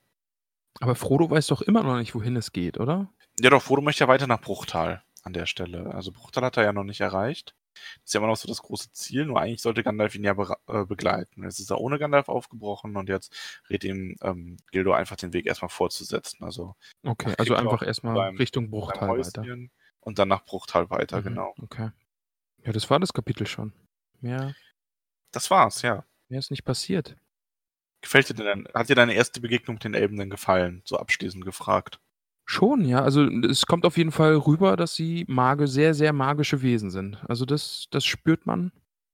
Aber 0.79 0.95
Frodo 0.95 1.29
weiß 1.29 1.47
doch 1.47 1.61
immer 1.61 1.83
noch 1.83 1.97
nicht, 1.97 2.15
wohin 2.15 2.35
es 2.35 2.51
geht, 2.51 2.79
oder? 2.79 3.11
Ja, 3.39 3.49
doch, 3.49 3.61
Frodo 3.61 3.81
möchte 3.81 4.03
ja 4.03 4.07
weiter 4.07 4.27
nach 4.27 4.41
Bruchtal 4.41 5.03
an 5.23 5.33
der 5.33 5.45
Stelle. 5.45 5.93
Also 5.93 6.11
Bruchtal 6.11 6.43
hat 6.43 6.57
er 6.57 6.63
ja 6.63 6.73
noch 6.73 6.83
nicht 6.83 7.01
erreicht. 7.01 7.55
Das 7.73 8.05
ist 8.05 8.13
ja 8.13 8.19
immer 8.19 8.27
noch 8.27 8.35
so 8.37 8.47
das 8.47 8.61
große 8.61 8.91
Ziel, 8.93 9.25
nur 9.25 9.39
eigentlich 9.41 9.61
sollte 9.61 9.83
Gandalf 9.83 10.15
ihn 10.15 10.23
ja 10.23 10.33
bera- 10.33 10.59
äh, 10.67 10.85
begleiten. 10.85 11.43
Jetzt 11.43 11.59
ist 11.59 11.69
er 11.71 11.79
ohne 11.79 11.99
Gandalf 11.99 12.29
aufgebrochen 12.29 12.95
und 12.95 13.09
jetzt 13.09 13.61
rät 13.69 13.83
ihm 13.83 14.15
ähm, 14.21 14.57
Gildo 14.71 14.93
einfach 14.93 15.15
den 15.15 15.33
Weg 15.33 15.45
erstmal 15.45 15.69
fortzusetzen. 15.69 16.43
Also 16.43 16.75
Okay, 17.03 17.33
also 17.37 17.55
einfach 17.55 17.81
erstmal 17.81 18.15
beim- 18.15 18.37
Richtung 18.37 18.65
beim 18.65 18.71
Bruchteil 18.71 19.09
weiter. 19.19 19.45
Und 20.01 20.19
dann 20.19 20.27
nach 20.27 20.43
Bruchtal 20.43 20.89
weiter, 20.89 21.19
Mhm, 21.19 21.23
genau. 21.23 21.53
Okay. 21.61 21.91
Ja, 22.65 22.71
das 22.73 22.89
war 22.89 22.99
das 22.99 23.13
Kapitel 23.13 23.47
schon. 23.47 23.73
Mehr, 24.19 24.53
Das 25.31 25.49
war's, 25.49 25.81
ja. 25.81 26.05
mehr 26.29 26.39
ist 26.39 26.51
nicht 26.51 26.63
passiert. 26.65 27.15
Gefällt 28.01 28.27
dir 28.29 28.33
denn, 28.33 28.67
hat 28.73 28.89
dir 28.89 28.95
deine 28.95 29.13
erste 29.13 29.39
Begegnung 29.39 29.75
mit 29.75 29.83
den 29.85 29.93
Elben 29.93 30.17
denn 30.17 30.29
gefallen? 30.29 30.81
So 30.85 30.97
abschließend 30.97 31.45
gefragt. 31.45 31.99
Schon, 32.53 32.85
ja. 32.85 33.01
Also 33.01 33.23
es 33.23 33.65
kommt 33.65 33.83
auf 33.83 33.97
jeden 33.97 34.11
Fall 34.11 34.35
rüber, 34.35 34.77
dass 34.77 34.93
sie 34.93 35.25
Mage, 35.27 35.65
sehr, 35.65 35.95
sehr 35.95 36.13
magische 36.13 36.61
Wesen 36.61 36.91
sind. 36.91 37.17
Also 37.27 37.45
das, 37.45 37.87
das 37.89 38.05
spürt 38.05 38.45
man. 38.45 38.71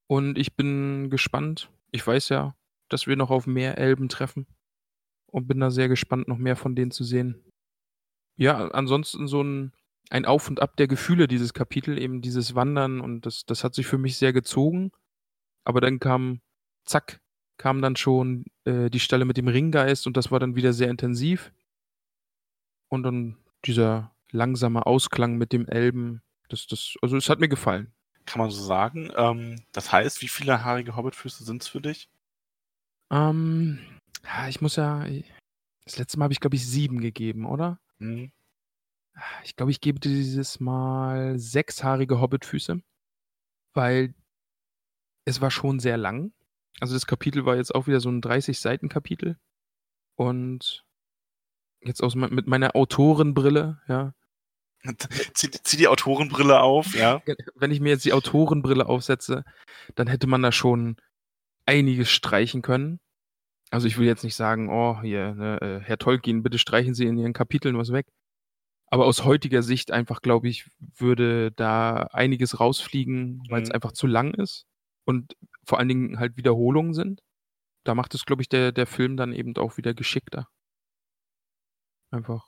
Und 0.07 0.37
ich 0.37 0.57
bin 0.57 1.09
gespannt. 1.09 1.71
Ich 1.91 2.05
weiß 2.05 2.27
ja, 2.27 2.53
dass 2.89 3.07
wir 3.07 3.15
noch 3.15 3.29
auf 3.29 3.47
mehr 3.47 3.77
Elben 3.77 4.09
treffen. 4.09 4.45
Und 5.31 5.47
bin 5.47 5.61
da 5.61 5.71
sehr 5.71 5.87
gespannt, 5.87 6.27
noch 6.27 6.37
mehr 6.37 6.57
von 6.57 6.75
denen 6.75 6.91
zu 6.91 7.05
sehen. 7.05 7.41
Ja, 8.35 8.67
ansonsten 8.71 9.25
so 9.29 9.41
ein, 9.41 9.71
ein 10.09 10.25
Auf 10.25 10.49
und 10.49 10.61
Ab 10.61 10.75
der 10.75 10.89
Gefühle, 10.89 11.29
dieses 11.29 11.53
Kapitel, 11.53 11.97
eben 11.97 12.21
dieses 12.21 12.55
Wandern. 12.55 12.99
Und 12.99 13.25
das, 13.25 13.45
das 13.45 13.63
hat 13.63 13.73
sich 13.73 13.87
für 13.87 13.97
mich 13.97 14.17
sehr 14.17 14.33
gezogen. 14.33 14.91
Aber 15.63 15.79
dann 15.79 15.99
kam, 16.01 16.41
zack, 16.83 17.21
kam 17.55 17.81
dann 17.81 17.95
schon 17.95 18.43
äh, 18.65 18.89
die 18.89 18.99
Stelle 18.99 19.23
mit 19.23 19.37
dem 19.37 19.47
Ringgeist 19.47 20.07
und 20.07 20.17
das 20.17 20.29
war 20.29 20.41
dann 20.41 20.57
wieder 20.57 20.73
sehr 20.73 20.89
intensiv. 20.89 21.53
Und 22.89 23.03
dann 23.03 23.37
dieser 23.65 24.11
langsame 24.31 24.85
Ausklang 24.85 25.37
mit 25.37 25.53
dem 25.53 25.67
Elben, 25.67 26.21
das, 26.49 26.67
das, 26.67 26.95
also 27.01 27.17
es 27.17 27.29
hat 27.29 27.39
mir 27.39 27.49
gefallen. 27.49 27.93
Kann 28.25 28.41
man 28.41 28.51
so 28.51 28.63
sagen. 28.63 29.11
Ähm, 29.15 29.61
das 29.71 29.91
heißt, 29.91 30.21
wie 30.21 30.27
viele 30.27 30.63
haarige 30.63 30.95
Hobbitfüße 30.95 31.43
sind's 31.43 31.67
für 31.67 31.81
dich? 31.81 32.09
Ähm, 33.11 33.79
ich 34.49 34.61
muss 34.61 34.75
ja, 34.75 35.05
das 35.85 35.97
letzte 35.97 36.19
Mal 36.19 36.25
habe 36.25 36.33
ich, 36.33 36.39
glaube 36.39 36.55
ich, 36.55 36.67
sieben 36.67 37.01
gegeben, 37.01 37.45
oder? 37.45 37.79
Hm? 37.97 38.31
Ich 39.43 39.55
glaube, 39.55 39.71
ich 39.71 39.81
gebe 39.81 39.99
dieses 39.99 40.59
Mal 40.59 41.39
sechshaarige 41.39 42.21
Hobbitfüße, 42.21 42.81
weil 43.73 44.13
es 45.25 45.41
war 45.41 45.51
schon 45.51 45.79
sehr 45.79 45.97
lang. 45.97 46.31
Also 46.79 46.93
das 46.93 47.05
Kapitel 47.05 47.45
war 47.45 47.55
jetzt 47.55 47.73
auch 47.75 47.87
wieder 47.87 47.99
so 47.99 48.09
ein 48.09 48.21
30-Seiten-Kapitel. 48.21 49.37
Und 50.15 50.85
jetzt 51.81 52.01
aus, 52.03 52.15
mit 52.15 52.47
meiner 52.47 52.75
Autorenbrille, 52.75 53.79
ja, 53.87 54.13
Zieh, 55.33 55.51
zieh 55.51 55.77
die 55.77 55.87
Autorenbrille 55.89 56.61
auf, 56.61 56.95
ja. 56.95 57.21
wenn 57.55 57.71
ich 57.71 57.81
mir 57.81 57.89
jetzt 57.89 58.05
die 58.05 58.13
Autorenbrille 58.13 58.85
aufsetze, 58.87 59.43
dann 59.95 60.07
hätte 60.07 60.27
man 60.27 60.41
da 60.41 60.51
schon 60.51 60.95
einiges 61.65 62.09
streichen 62.09 62.61
können. 62.61 62.99
Also 63.71 63.87
ich 63.87 63.97
will 63.97 64.07
jetzt 64.07 64.23
nicht 64.23 64.35
sagen, 64.35 64.69
oh, 64.69 65.01
hier, 65.01 65.35
ne, 65.35 65.61
äh, 65.61 65.79
Herr 65.81 65.97
Tolkien, 65.97 66.43
bitte 66.43 66.57
streichen 66.57 66.93
Sie 66.93 67.05
in 67.05 67.17
Ihren 67.17 67.33
Kapiteln 67.33 67.77
was 67.77 67.91
weg. 67.91 68.07
Aber 68.87 69.05
aus 69.05 69.25
heutiger 69.25 69.61
Sicht 69.61 69.91
einfach, 69.91 70.21
glaube 70.21 70.47
ich, 70.47 70.65
würde 70.79 71.51
da 71.51 72.07
einiges 72.11 72.59
rausfliegen, 72.59 73.43
weil 73.49 73.61
es 73.61 73.69
Mhm. 73.69 73.75
einfach 73.75 73.91
zu 73.91 74.07
lang 74.07 74.33
ist 74.33 74.65
und 75.05 75.35
vor 75.65 75.77
allen 75.77 75.89
Dingen 75.89 76.19
halt 76.19 76.37
Wiederholungen 76.37 76.93
sind. 76.93 77.21
Da 77.83 77.95
macht 77.95 78.15
es, 78.15 78.25
glaube 78.25 78.41
ich, 78.41 78.49
der, 78.49 78.71
der 78.71 78.87
Film 78.87 79.17
dann 79.17 79.33
eben 79.33 79.55
auch 79.57 79.77
wieder 79.77 79.93
geschickter. 79.93 80.47
Einfach. 82.11 82.45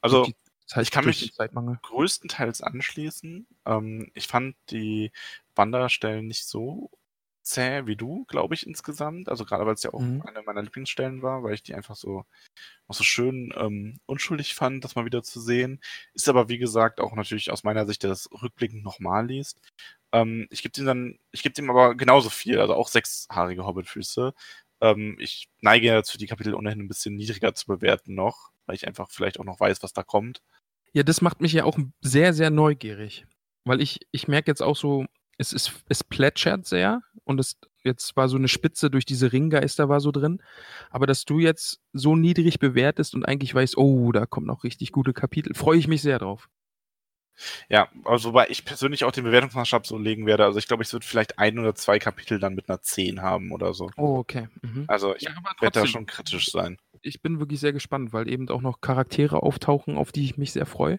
Also, 0.00 0.24
durch 0.24 0.34
die 0.34 0.66
Zeit, 0.66 0.82
ich 0.84 0.90
kann 0.90 1.04
mich- 1.04 1.32
größtenteils 1.82 2.62
anschließen. 2.62 3.46
Ähm, 3.66 4.10
ich 4.14 4.26
fand 4.28 4.56
die 4.70 5.12
Wanderstellen 5.54 6.26
nicht 6.26 6.46
so 6.46 6.90
zäh 7.42 7.86
wie 7.86 7.94
du, 7.96 8.24
glaube 8.26 8.54
ich, 8.54 8.66
insgesamt. 8.66 9.28
Also 9.28 9.44
gerade 9.44 9.64
weil 9.66 9.74
es 9.74 9.82
ja 9.84 9.92
auch 9.94 10.00
Mhm. 10.00 10.22
eine 10.22 10.42
meiner 10.42 10.62
Lieblingsstellen 10.62 11.22
war, 11.22 11.44
weil 11.44 11.54
ich 11.54 11.62
die 11.62 11.74
einfach 11.74 11.94
so 11.94 12.24
auch 12.88 12.94
so 12.94 13.04
schön 13.04 13.52
ähm, 13.56 14.00
unschuldig 14.06 14.54
fand, 14.54 14.84
das 14.84 14.96
mal 14.96 15.04
wieder 15.06 15.22
zu 15.22 15.40
sehen. 15.40 15.80
Ist 16.14 16.28
aber, 16.28 16.48
wie 16.48 16.58
gesagt, 16.58 17.00
auch 17.00 17.14
natürlich 17.14 17.50
aus 17.52 17.64
meiner 17.64 17.86
Sicht, 17.86 18.02
der 18.02 18.10
das 18.10 18.28
rückblickend 18.42 18.84
nochmal 18.84 19.26
liest. 19.26 19.60
Ähm, 20.12 20.46
ich 20.50 20.62
gebe 20.62 20.72
dem 20.72 20.86
dann, 20.86 21.18
ich 21.32 21.42
gebe 21.42 21.54
dem 21.54 21.70
aber 21.70 21.94
genauso 21.96 22.30
viel, 22.30 22.60
also 22.60 22.74
auch 22.74 22.88
sechshaarige 22.88 23.64
Hobbitfüße. 23.66 24.34
Ähm, 24.80 25.16
ich 25.18 25.48
neige 25.60 25.90
dazu, 25.90 26.18
die 26.18 26.26
Kapitel 26.26 26.54
ohnehin 26.54 26.80
ein 26.80 26.88
bisschen 26.88 27.16
niedriger 27.16 27.54
zu 27.54 27.66
bewerten 27.66 28.14
noch, 28.14 28.50
weil 28.66 28.76
ich 28.76 28.86
einfach 28.86 29.10
vielleicht 29.10 29.40
auch 29.40 29.44
noch 29.44 29.60
weiß, 29.60 29.82
was 29.82 29.92
da 29.92 30.02
kommt. 30.02 30.42
Ja, 30.92 31.02
das 31.02 31.20
macht 31.20 31.40
mich 31.40 31.52
ja 31.52 31.64
auch 31.64 31.78
sehr, 32.00 32.32
sehr 32.32 32.50
neugierig. 32.50 33.26
Weil 33.64 33.80
ich, 33.80 34.00
ich 34.12 34.28
merke 34.28 34.50
jetzt 34.50 34.62
auch 34.62 34.76
so, 34.76 35.06
es, 35.38 35.52
ist, 35.52 35.84
es 35.88 36.04
plätschert 36.04 36.66
sehr 36.66 37.02
und 37.24 37.40
es 37.40 37.58
jetzt 37.84 38.16
war 38.16 38.28
so 38.28 38.36
eine 38.36 38.48
Spitze 38.48 38.90
durch 38.90 39.04
diese 39.04 39.32
Ringgeister 39.32 39.88
war 39.88 40.00
so 40.00 40.10
drin. 40.10 40.42
Aber 40.90 41.06
dass 41.06 41.24
du 41.24 41.38
jetzt 41.38 41.80
so 41.92 42.16
niedrig 42.16 42.58
bewertest 42.58 43.14
und 43.14 43.24
eigentlich 43.24 43.54
weißt, 43.54 43.76
oh, 43.76 44.12
da 44.12 44.26
kommt 44.26 44.46
noch 44.46 44.64
richtig 44.64 44.92
gute 44.92 45.12
Kapitel, 45.12 45.54
freue 45.54 45.78
ich 45.78 45.88
mich 45.88 46.02
sehr 46.02 46.18
drauf. 46.18 46.48
Ja, 47.68 47.88
also 48.04 48.30
wobei 48.30 48.48
ich 48.48 48.64
persönlich 48.64 49.04
auch 49.04 49.12
den 49.12 49.24
Bewertungsmaßstab 49.24 49.86
so 49.86 49.98
legen 49.98 50.26
werde. 50.26 50.44
Also 50.44 50.58
ich 50.58 50.68
glaube, 50.68 50.82
ich 50.82 50.92
würde 50.92 51.06
vielleicht 51.06 51.38
ein 51.38 51.58
oder 51.58 51.74
zwei 51.74 51.98
Kapitel 51.98 52.38
dann 52.38 52.54
mit 52.54 52.68
einer 52.68 52.80
10 52.80 53.22
haben 53.22 53.52
oder 53.52 53.74
so. 53.74 53.90
Oh, 53.96 54.16
okay. 54.18 54.48
Mhm. 54.62 54.84
Also 54.88 55.14
ich 55.14 55.22
Ja, 55.22 55.34
werde 55.60 55.80
da 55.80 55.86
schon 55.86 56.06
kritisch 56.06 56.50
sein. 56.50 56.78
Ich 57.02 57.22
bin 57.22 57.38
wirklich 57.38 57.60
sehr 57.60 57.72
gespannt, 57.72 58.12
weil 58.12 58.28
eben 58.28 58.48
auch 58.48 58.62
noch 58.62 58.80
Charaktere 58.80 59.42
auftauchen, 59.42 59.96
auf 59.96 60.12
die 60.12 60.24
ich 60.24 60.36
mich 60.36 60.52
sehr 60.52 60.66
freue. 60.66 60.98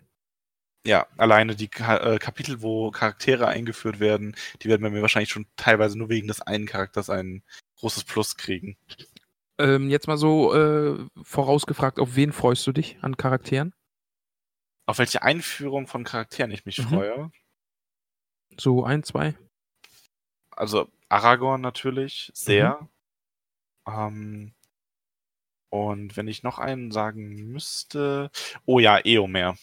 Ja, 0.85 1.05
alleine 1.17 1.55
die 1.55 1.67
Ka 1.67 1.97
äh, 1.97 2.17
Kapitel, 2.17 2.61
wo 2.61 2.91
Charaktere 2.91 3.47
eingeführt 3.47 3.99
werden, 3.99 4.35
die 4.61 4.69
werden 4.69 4.83
bei 4.83 4.89
mir 4.89 5.01
wahrscheinlich 5.01 5.29
schon 5.29 5.45
teilweise 5.57 5.97
nur 5.97 6.07
wegen 6.07 6.27
des 6.29 6.41
einen 6.41 6.65
Charakters 6.65 7.09
ein 7.09 7.43
großes 7.79 8.05
Plus 8.05 8.37
kriegen. 8.37 8.77
Ähm, 9.59 9.89
jetzt 9.89 10.07
mal 10.07 10.17
so 10.17 10.53
äh, 10.53 10.97
vorausgefragt, 11.23 11.99
auf 11.99 12.15
wen 12.15 12.31
freust 12.31 12.65
du 12.67 12.71
dich 12.71 12.97
an 13.01 13.17
Charakteren? 13.17 13.73
Auf 14.87 14.99
welche 14.99 15.21
Einführung 15.21 15.85
von 15.85 16.05
Charakteren 16.05 16.49
ich 16.49 16.65
mich 16.65 16.79
Mhm. 16.79 16.83
freue. 16.83 17.31
So 18.57 18.83
ein, 18.85 19.03
zwei? 19.03 19.35
Also 20.49 20.87
Aragorn 21.09 21.61
natürlich, 21.61 22.31
sehr. 22.33 22.89
Mhm. 23.85 23.93
Ähm, 23.93 24.53
und 25.69 26.15
wenn 26.15 26.29
ich 26.29 26.41
noch 26.41 26.57
einen 26.57 26.91
sagen 26.91 27.51
müsste, 27.51 28.31
oh 28.65 28.79
ja, 28.79 28.97
Eomer, 29.05 29.57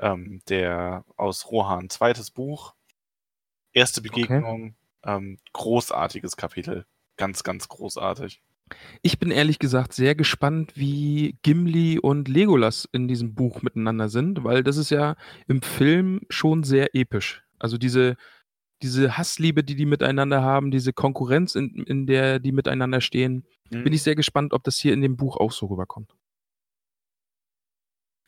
ähm, 0.00 0.42
der 0.48 1.04
aus 1.16 1.50
Rohan, 1.52 1.88
zweites 1.88 2.32
Buch, 2.32 2.74
erste 3.72 4.02
Begegnung, 4.02 4.74
ähm, 5.04 5.38
großartiges 5.52 6.36
Kapitel, 6.36 6.84
ganz, 7.16 7.44
ganz 7.44 7.68
großartig. 7.68 8.42
Ich 9.02 9.18
bin 9.18 9.30
ehrlich 9.30 9.58
gesagt 9.58 9.92
sehr 9.92 10.14
gespannt, 10.14 10.72
wie 10.74 11.38
Gimli 11.42 11.98
und 11.98 12.28
Legolas 12.28 12.88
in 12.92 13.08
diesem 13.08 13.34
Buch 13.34 13.62
miteinander 13.62 14.08
sind, 14.08 14.42
weil 14.44 14.62
das 14.62 14.76
ist 14.76 14.90
ja 14.90 15.16
im 15.46 15.62
Film 15.62 16.22
schon 16.30 16.64
sehr 16.64 16.94
episch. 16.94 17.44
Also 17.58 17.76
diese, 17.78 18.16
diese 18.82 19.16
Hassliebe, 19.18 19.62
die 19.64 19.76
die 19.76 19.86
miteinander 19.86 20.42
haben, 20.42 20.70
diese 20.70 20.92
Konkurrenz, 20.92 21.54
in, 21.54 21.84
in 21.86 22.06
der 22.06 22.38
die 22.38 22.52
miteinander 22.52 23.00
stehen, 23.00 23.46
bin 23.70 23.92
ich 23.92 24.02
sehr 24.02 24.14
gespannt, 24.14 24.52
ob 24.52 24.64
das 24.64 24.78
hier 24.78 24.92
in 24.92 25.00
dem 25.00 25.16
Buch 25.16 25.36
auch 25.36 25.52
so 25.52 25.66
rüberkommt. 25.66 26.14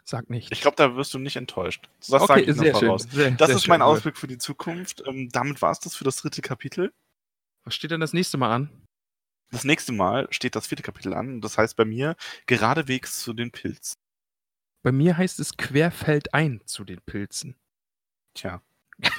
Sag 0.04 0.30
nicht. 0.30 0.52
Ich 0.52 0.60
glaube, 0.60 0.76
da 0.76 0.94
wirst 0.94 1.12
du 1.14 1.18
nicht 1.18 1.36
enttäuscht. 1.36 1.88
Das 1.98 2.26
sage 2.26 2.42
ich 2.42 2.56
noch 2.56 2.78
voraus. 2.78 3.08
Sehr, 3.10 3.32
Das 3.32 3.48
sehr 3.48 3.56
ist 3.56 3.66
mein 3.68 3.80
schön. 3.80 3.82
Ausblick 3.82 4.16
für 4.16 4.28
die 4.28 4.38
Zukunft. 4.38 5.02
Ähm, 5.04 5.30
damit 5.32 5.60
war 5.62 5.72
es 5.72 5.80
das 5.80 5.96
für 5.96 6.04
das 6.04 6.16
dritte 6.16 6.42
Kapitel. 6.42 6.92
Was 7.64 7.74
steht 7.74 7.90
denn 7.90 8.00
das 8.00 8.12
nächste 8.12 8.38
Mal 8.38 8.54
an? 8.54 8.85
Das 9.50 9.64
nächste 9.64 9.92
Mal 9.92 10.26
steht 10.30 10.56
das 10.56 10.66
vierte 10.66 10.82
Kapitel 10.82 11.14
an. 11.14 11.34
und 11.34 11.40
Das 11.40 11.58
heißt 11.58 11.76
bei 11.76 11.84
mir 11.84 12.16
geradewegs 12.46 13.20
zu 13.20 13.32
den 13.32 13.50
Pilzen. 13.50 13.96
Bei 14.82 14.92
mir 14.92 15.16
heißt 15.16 15.40
es 15.40 15.56
querfeldein 15.56 16.60
zu 16.64 16.84
den 16.84 17.00
Pilzen. 17.00 17.56
Tja. 18.34 18.62
ich 19.00 19.12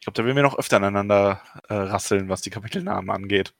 glaube, 0.00 0.14
da 0.14 0.24
werden 0.24 0.36
wir 0.36 0.42
noch 0.42 0.58
öfter 0.58 0.76
aneinander 0.76 1.42
äh, 1.68 1.74
rasseln, 1.74 2.28
was 2.28 2.42
die 2.42 2.50
Kapitelnamen 2.50 3.10
angeht. 3.10 3.54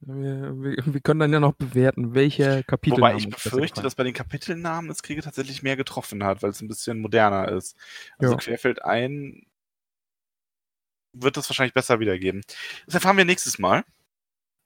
Wir, 0.00 0.52
wir, 0.62 0.76
wir, 0.84 1.00
können 1.00 1.20
dann 1.20 1.32
ja 1.32 1.40
noch 1.40 1.54
bewerten, 1.54 2.14
welche 2.14 2.62
Kapitel. 2.64 2.98
Wobei 2.98 3.16
ich 3.16 3.30
befürchte, 3.30 3.82
dass 3.82 3.94
bei 3.94 4.04
den 4.04 4.12
Kapitelnamen 4.12 4.88
das 4.88 5.02
Kriege 5.02 5.22
tatsächlich 5.22 5.62
mehr 5.62 5.76
getroffen 5.76 6.22
hat, 6.22 6.42
weil 6.42 6.50
es 6.50 6.60
ein 6.60 6.68
bisschen 6.68 7.00
moderner 7.00 7.48
ist. 7.48 7.76
Also 8.18 8.34
ja. 8.34 8.38
querfeldein 8.38 9.46
wird 11.12 11.36
das 11.36 11.48
wahrscheinlich 11.48 11.72
besser 11.72 11.98
wiedergeben. 11.98 12.42
Das 12.84 12.94
erfahren 12.94 13.16
wir 13.16 13.24
nächstes 13.24 13.58
Mal. 13.58 13.84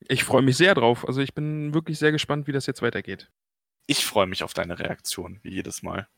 Ich 0.08 0.24
freue 0.24 0.42
mich 0.42 0.56
sehr 0.56 0.74
drauf. 0.74 1.06
Also 1.06 1.20
ich 1.20 1.34
bin 1.34 1.74
wirklich 1.74 1.98
sehr 1.98 2.12
gespannt, 2.12 2.46
wie 2.46 2.52
das 2.52 2.66
jetzt 2.66 2.82
weitergeht. 2.82 3.30
Ich 3.86 4.04
freue 4.06 4.26
mich 4.26 4.42
auf 4.42 4.54
deine 4.54 4.78
Reaktion, 4.78 5.40
wie 5.42 5.50
jedes 5.50 5.82
Mal. 5.82 6.08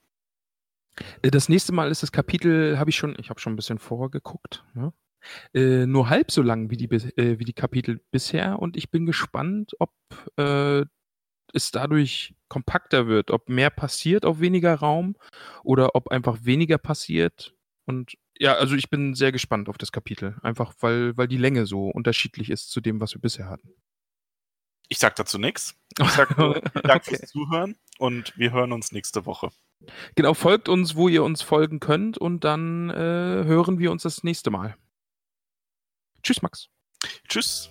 Äh, 1.23 1.31
das 1.31 1.49
nächste 1.49 1.73
Mal 1.73 1.91
ist 1.91 2.03
das 2.03 2.13
Kapitel, 2.13 2.79
habe 2.79 2.91
ich 2.91 2.97
schon, 2.97 3.17
ich 3.19 3.31
habe 3.31 3.41
schon 3.41 3.55
ein 3.55 3.57
bisschen 3.57 3.79
vorgeguckt, 3.79 4.65
ne? 4.75 4.93
äh, 5.55 5.87
nur 5.87 6.11
halb 6.11 6.31
so 6.31 6.43
lang 6.43 6.71
wie 6.71 6.77
die, 6.77 6.91
äh, 6.91 7.39
wie 7.39 7.45
die 7.45 7.53
Kapitel 7.53 8.01
bisher 8.11 8.59
und 8.59 8.77
ich 8.77 8.91
bin 8.91 9.07
gespannt, 9.07 9.73
ob 9.79 9.93
äh, 10.37 10.85
es 11.55 11.71
dadurch 11.71 12.35
kompakter 12.49 13.07
wird, 13.07 13.31
ob 13.31 13.49
mehr 13.49 13.71
passiert 13.71 14.25
auf 14.25 14.41
weniger 14.41 14.75
Raum 14.75 15.17
oder 15.65 15.95
ob 15.95 16.09
einfach 16.09 16.45
weniger 16.45 16.79
passiert. 16.79 17.55
Und 17.85 18.15
ja, 18.43 18.55
also 18.55 18.75
ich 18.75 18.91
bin 18.91 19.15
sehr 19.15 19.31
gespannt 19.31 19.69
auf 19.69 19.79
das 19.79 19.93
Kapitel, 19.93 20.37
einfach 20.43 20.75
weil, 20.81 21.17
weil 21.17 21.29
die 21.29 21.37
Länge 21.37 21.65
so 21.65 21.87
unterschiedlich 21.87 22.51
ist 22.51 22.73
zu 22.73 22.81
dem, 22.81 23.01
was 23.01 23.15
wir 23.15 23.21
bisher 23.21 23.49
hatten. 23.49 23.73
Ich 24.89 24.99
sag 24.99 25.15
dazu 25.17 25.39
nichts. 25.39 25.77
Ich 26.01 26.09
sag 26.09 26.37
nur 26.39 26.55
Dank 26.61 27.03
okay. 27.07 27.17
fürs 27.17 27.31
Zuhören 27.31 27.77
und 27.99 28.37
wir 28.37 28.51
hören 28.51 28.73
uns 28.73 28.93
nächste 28.93 29.27
Woche. 29.27 29.51
Genau, 30.15 30.33
folgt 30.33 30.71
uns, 30.71 30.97
wo 30.97 31.09
ihr 31.09 31.23
uns 31.23 31.43
folgen 31.43 31.81
könnt 31.81 32.17
und 32.17 32.45
dann 32.45 32.89
äh, 32.91 32.95
hören 32.95 33.79
wir 33.79 33.93
uns 33.93 34.03
das 34.03 34.25
nächste 34.25 34.51
Mal. 34.51 34.75
Tschüss, 36.23 36.41
Max. 36.41 36.69
Tschüss. 37.29 37.71